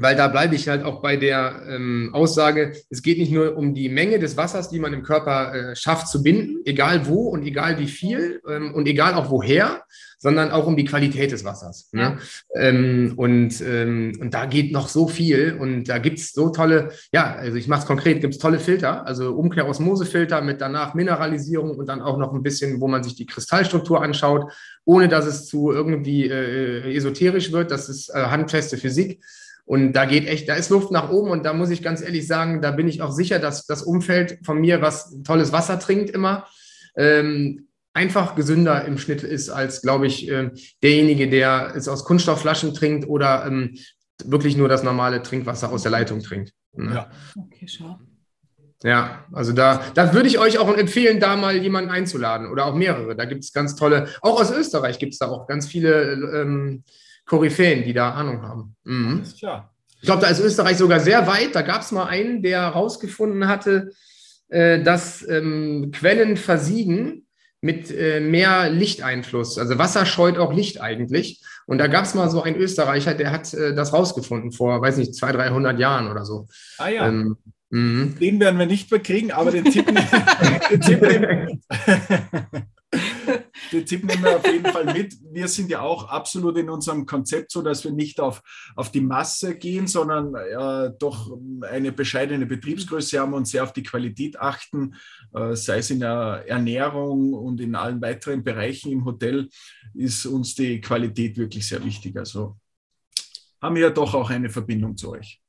weil 0.00 0.16
da 0.16 0.28
bleibe 0.28 0.54
ich 0.54 0.68
halt 0.68 0.84
auch 0.84 1.00
bei 1.02 1.16
der 1.16 1.62
ähm, 1.68 2.10
Aussage, 2.12 2.72
es 2.90 3.02
geht 3.02 3.18
nicht 3.18 3.32
nur 3.32 3.56
um 3.56 3.74
die 3.74 3.88
Menge 3.88 4.18
des 4.18 4.36
Wassers, 4.36 4.68
die 4.68 4.78
man 4.78 4.92
im 4.92 5.02
Körper 5.02 5.54
äh, 5.54 5.76
schafft 5.76 6.08
zu 6.08 6.22
binden, 6.22 6.60
egal 6.64 7.06
wo 7.06 7.28
und 7.28 7.44
egal 7.44 7.78
wie 7.78 7.88
viel 7.88 8.40
ähm, 8.48 8.74
und 8.74 8.86
egal 8.86 9.14
auch 9.14 9.30
woher, 9.30 9.82
sondern 10.20 10.50
auch 10.50 10.66
um 10.66 10.76
die 10.76 10.84
Qualität 10.84 11.32
des 11.32 11.44
Wassers. 11.44 11.88
Ne? 11.92 12.18
Ähm, 12.54 13.14
und, 13.16 13.60
ähm, 13.62 14.12
und 14.20 14.34
da 14.34 14.44
geht 14.44 14.70
noch 14.70 14.88
so 14.88 15.08
viel 15.08 15.56
und 15.58 15.84
da 15.84 15.96
gibt 15.96 16.18
es 16.18 16.32
so 16.32 16.50
tolle, 16.50 16.90
ja, 17.10 17.34
also 17.34 17.56
ich 17.56 17.68
mache 17.68 17.80
es 17.80 17.86
konkret, 17.86 18.20
gibt 18.20 18.34
es 18.34 18.38
tolle 18.38 18.58
Filter, 18.58 19.06
also 19.06 19.32
Umkehrosmosefilter 19.32 20.42
mit 20.42 20.60
danach 20.60 20.92
Mineralisierung 20.92 21.76
und 21.76 21.86
dann 21.86 22.02
auch 22.02 22.18
noch 22.18 22.34
ein 22.34 22.42
bisschen, 22.42 22.82
wo 22.82 22.88
man 22.88 23.02
sich 23.02 23.14
die 23.14 23.24
Kristallstruktur 23.24 24.02
anschaut, 24.02 24.52
ohne 24.84 25.08
dass 25.08 25.24
es 25.24 25.46
zu 25.46 25.72
irgendwie 25.72 26.28
äh, 26.28 26.94
esoterisch 26.94 27.50
wird. 27.50 27.70
Das 27.70 27.88
ist 27.88 28.10
äh, 28.10 28.24
handfeste 28.24 28.76
Physik. 28.76 29.22
Und 29.70 29.92
da 29.92 30.04
geht 30.04 30.26
echt, 30.26 30.48
da 30.48 30.54
ist 30.54 30.68
Luft 30.70 30.90
nach 30.90 31.10
oben 31.10 31.30
und 31.30 31.44
da 31.46 31.52
muss 31.52 31.70
ich 31.70 31.80
ganz 31.80 32.02
ehrlich 32.02 32.26
sagen, 32.26 32.60
da 32.60 32.72
bin 32.72 32.88
ich 32.88 33.02
auch 33.02 33.12
sicher, 33.12 33.38
dass 33.38 33.66
das 33.66 33.84
Umfeld 33.84 34.40
von 34.42 34.60
mir, 34.60 34.82
was 34.82 35.22
tolles 35.22 35.52
Wasser 35.52 35.78
trinkt 35.78 36.10
immer, 36.10 36.48
ähm, 36.96 37.68
einfach 37.92 38.34
gesünder 38.34 38.84
im 38.84 38.98
Schnitt 38.98 39.22
ist 39.22 39.48
als, 39.48 39.80
glaube 39.80 40.08
ich, 40.08 40.28
äh, 40.28 40.50
derjenige, 40.82 41.30
der 41.30 41.72
es 41.76 41.86
aus 41.86 42.04
Kunststoffflaschen 42.04 42.74
trinkt 42.74 43.06
oder 43.06 43.46
ähm, 43.46 43.78
wirklich 44.24 44.56
nur 44.56 44.68
das 44.68 44.82
normale 44.82 45.22
Trinkwasser 45.22 45.70
aus 45.70 45.82
der 45.82 45.92
Leitung 45.92 46.18
trinkt. 46.18 46.52
Ne? 46.72 46.92
Ja. 46.92 47.10
Okay, 47.36 47.68
schau. 47.68 47.96
Ja, 48.82 49.24
also 49.30 49.52
da, 49.52 49.84
da 49.94 50.12
würde 50.12 50.26
ich 50.26 50.40
euch 50.40 50.58
auch 50.58 50.76
empfehlen, 50.76 51.20
da 51.20 51.36
mal 51.36 51.56
jemanden 51.56 51.90
einzuladen 51.90 52.50
oder 52.50 52.66
auch 52.66 52.74
mehrere. 52.74 53.14
Da 53.14 53.24
gibt 53.24 53.44
es 53.44 53.52
ganz 53.52 53.76
tolle, 53.76 54.08
auch 54.20 54.40
aus 54.40 54.50
Österreich 54.50 54.98
gibt 54.98 55.12
es 55.12 55.20
da 55.20 55.28
auch 55.28 55.46
ganz 55.46 55.68
viele 55.68 56.14
ähm, 56.14 56.82
Koryphäen, 57.30 57.84
die 57.84 57.92
da 57.92 58.10
Ahnung 58.10 58.42
haben. 58.42 58.74
Mhm. 58.82 59.22
klar. 59.38 59.72
Ich 60.00 60.06
glaube, 60.06 60.22
da 60.22 60.28
ist 60.28 60.40
Österreich 60.40 60.78
sogar 60.78 60.98
sehr 60.98 61.28
weit. 61.28 61.54
Da 61.54 61.62
gab 61.62 61.82
es 61.82 61.92
mal 61.92 62.06
einen, 62.06 62.42
der 62.42 62.62
herausgefunden 62.62 63.46
hatte, 63.46 63.92
äh, 64.48 64.82
dass 64.82 65.26
ähm, 65.28 65.92
Quellen 65.94 66.36
versiegen 66.36 67.26
mit 67.60 67.96
äh, 67.96 68.18
mehr 68.18 68.68
Lichteinfluss. 68.68 69.58
Also 69.58 69.78
Wasser 69.78 70.06
scheut 70.06 70.38
auch 70.38 70.52
Licht 70.52 70.80
eigentlich. 70.80 71.40
Und 71.66 71.78
da 71.78 71.86
gab 71.86 72.04
es 72.04 72.14
mal 72.14 72.28
so 72.30 72.42
einen 72.42 72.56
Österreicher, 72.56 73.14
der 73.14 73.30
hat 73.30 73.54
äh, 73.54 73.76
das 73.76 73.92
rausgefunden 73.92 74.50
vor, 74.50 74.82
weiß 74.82 74.96
nicht, 74.96 75.14
200, 75.14 75.50
300 75.50 75.78
Jahren 75.78 76.10
oder 76.10 76.24
so. 76.24 76.48
Ah 76.78 76.88
ja. 76.88 77.06
Ähm, 77.06 77.36
den 77.70 78.40
werden 78.40 78.58
wir 78.58 78.66
nicht 78.66 78.90
mehr 78.90 78.98
kriegen, 78.98 79.30
aber 79.30 79.52
den 79.52 79.66
Tipp, 79.66 79.86
den 80.70 80.80
Tipp 80.80 81.00
den 83.72 83.86
Tipp 83.86 84.04
nehmen 84.04 84.24
wir 84.24 84.36
auf 84.36 84.46
jeden 84.46 84.66
Fall 84.66 84.92
mit. 84.92 85.14
Wir 85.30 85.46
sind 85.46 85.70
ja 85.70 85.80
auch 85.80 86.08
absolut 86.08 86.58
in 86.58 86.68
unserem 86.68 87.06
Konzept 87.06 87.52
so, 87.52 87.62
dass 87.62 87.84
wir 87.84 87.92
nicht 87.92 88.20
auf, 88.20 88.42
auf 88.74 88.90
die 88.90 89.00
Masse 89.00 89.56
gehen, 89.56 89.86
sondern 89.86 90.34
äh, 90.34 90.92
doch 90.98 91.36
eine 91.62 91.92
bescheidene 91.92 92.46
Betriebsgröße 92.46 93.20
haben 93.20 93.34
und 93.34 93.46
sehr 93.46 93.62
auf 93.62 93.72
die 93.72 93.84
Qualität 93.84 94.40
achten, 94.40 94.94
äh, 95.34 95.54
sei 95.54 95.78
es 95.78 95.90
in 95.90 96.00
der 96.00 96.44
Ernährung 96.46 97.32
und 97.32 97.60
in 97.60 97.74
allen 97.74 98.00
weiteren 98.00 98.42
Bereichen 98.42 98.90
im 98.90 99.04
Hotel, 99.04 99.48
ist 99.94 100.26
uns 100.26 100.54
die 100.54 100.80
Qualität 100.80 101.36
wirklich 101.36 101.66
sehr 101.68 101.84
wichtig. 101.84 102.16
Also 102.16 102.56
haben 103.62 103.76
wir 103.76 103.82
ja 103.82 103.90
doch 103.90 104.14
auch 104.14 104.30
eine 104.30 104.50
Verbindung 104.50 104.96
zu 104.96 105.12
euch. 105.12 105.40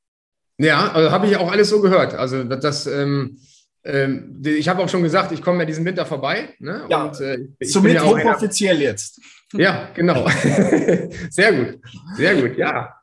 Ja, 0.58 0.92
also 0.92 1.10
habe 1.10 1.26
ich 1.26 1.36
auch 1.36 1.50
alles 1.50 1.70
so 1.70 1.80
gehört. 1.80 2.14
Also 2.14 2.44
das, 2.44 2.86
ähm, 2.86 3.38
ähm, 3.84 4.40
ich 4.44 4.68
habe 4.68 4.82
auch 4.82 4.88
schon 4.88 5.02
gesagt, 5.02 5.32
ich 5.32 5.42
komme 5.42 5.60
ja 5.60 5.64
diesen 5.64 5.84
Winter 5.84 6.06
vorbei. 6.06 6.54
Ne? 6.58 6.86
Ja, 6.88 7.04
und, 7.04 7.20
äh, 7.20 7.48
somit 7.60 7.94
ja 7.94 8.04
hochoffiziell 8.04 8.80
jetzt. 8.80 9.20
Ja, 9.52 9.90
genau. 9.94 10.28
sehr 11.30 11.52
gut, 11.52 11.80
sehr 12.16 12.40
gut, 12.40 12.56
ja. 12.56 12.94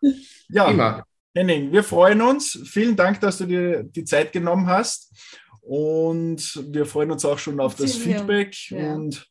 Ja, 0.49 0.65
Prima. 0.65 1.03
Henning, 1.35 1.71
wir 1.71 1.83
freuen 1.83 2.21
uns. 2.21 2.59
Vielen 2.65 2.95
Dank, 2.95 3.19
dass 3.19 3.37
du 3.37 3.45
dir 3.45 3.83
die 3.83 4.03
Zeit 4.03 4.31
genommen 4.31 4.67
hast. 4.67 5.13
Und 5.61 6.63
wir 6.73 6.85
freuen 6.85 7.11
uns 7.11 7.23
auch 7.23 7.37
schon 7.37 7.59
auf 7.59 7.75
das 7.75 7.95
Feedback. 7.95 8.55
Ja. 8.71 8.95
Und 8.95 9.27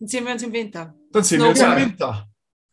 dann 0.00 0.08
sehen 0.08 0.24
wir 0.24 0.32
uns 0.32 0.42
im 0.42 0.52
Winter. 0.52 0.94
Dann 1.12 1.22
sehen 1.22 1.40
wir 1.40 1.48
uns 1.48 1.60
im 1.60 1.76
Winter. 1.76 2.26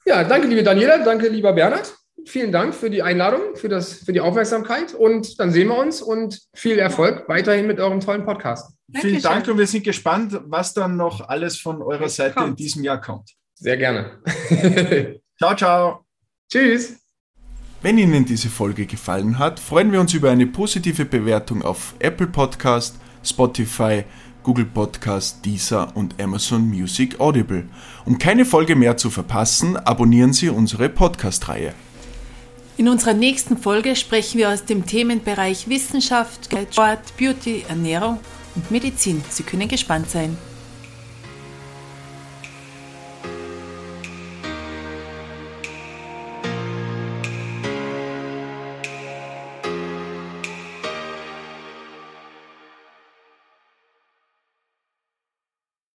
Ja, 0.05 0.23
danke, 0.23 0.47
liebe 0.47 0.63
Daniela. 0.63 1.03
Danke, 1.03 1.27
lieber 1.27 1.53
Bernhard 1.53 1.93
vielen 2.25 2.51
Dank 2.51 2.73
für 2.73 2.89
die 2.89 3.01
Einladung, 3.01 3.55
für, 3.55 3.69
das, 3.69 3.93
für 3.93 4.13
die 4.13 4.21
Aufmerksamkeit 4.21 4.93
und 4.93 5.39
dann 5.39 5.51
sehen 5.51 5.67
wir 5.67 5.77
uns 5.77 6.01
und 6.01 6.41
viel 6.53 6.79
Erfolg 6.79 7.27
weiterhin 7.27 7.67
mit 7.67 7.79
eurem 7.79 7.99
tollen 7.99 8.25
Podcast. 8.25 8.73
Vielen 8.93 9.21
Dank 9.21 9.47
und 9.47 9.57
wir 9.57 9.67
sind 9.67 9.83
gespannt, 9.83 10.39
was 10.45 10.73
dann 10.73 10.97
noch 10.97 11.27
alles 11.27 11.57
von 11.59 11.81
eurer 11.81 12.09
Seite 12.09 12.35
kommt. 12.35 12.49
in 12.49 12.55
diesem 12.55 12.83
Jahr 12.83 13.01
kommt. 13.01 13.31
Sehr 13.55 13.77
gerne. 13.77 14.19
ciao, 15.37 15.55
ciao. 15.55 16.05
Tschüss. 16.51 16.97
Wenn 17.81 17.97
Ihnen 17.97 18.25
diese 18.25 18.49
Folge 18.49 18.85
gefallen 18.85 19.37
hat, 19.37 19.59
freuen 19.59 19.91
wir 19.91 19.99
uns 19.99 20.13
über 20.13 20.31
eine 20.31 20.47
positive 20.47 21.05
Bewertung 21.05 21.61
auf 21.61 21.93
Apple 21.99 22.27
Podcast, 22.27 22.97
Spotify, 23.23 24.03
Google 24.43 24.65
Podcast, 24.65 25.45
Deezer 25.45 25.95
und 25.95 26.21
Amazon 26.21 26.67
Music 26.67 27.19
Audible. 27.19 27.67
Um 28.05 28.17
keine 28.17 28.45
Folge 28.45 28.75
mehr 28.75 28.97
zu 28.97 29.09
verpassen, 29.09 29.77
abonnieren 29.77 30.33
Sie 30.33 30.49
unsere 30.49 30.89
Podcast-Reihe. 30.89 31.73
In 32.77 32.89
unserer 32.89 33.13
nächsten 33.13 33.57
Folge 33.57 33.95
sprechen 33.95 34.37
wir 34.37 34.49
aus 34.49 34.65
dem 34.65 34.85
Themenbereich 34.85 35.69
Wissenschaft, 35.69 36.49
Sport, 36.73 37.15
Beauty, 37.17 37.63
Ernährung 37.69 38.19
und 38.53 38.69
Medizin. 38.69 39.23
Sie 39.29 39.43
können 39.43 39.69
gespannt 39.69 40.09
sein. 40.09 40.37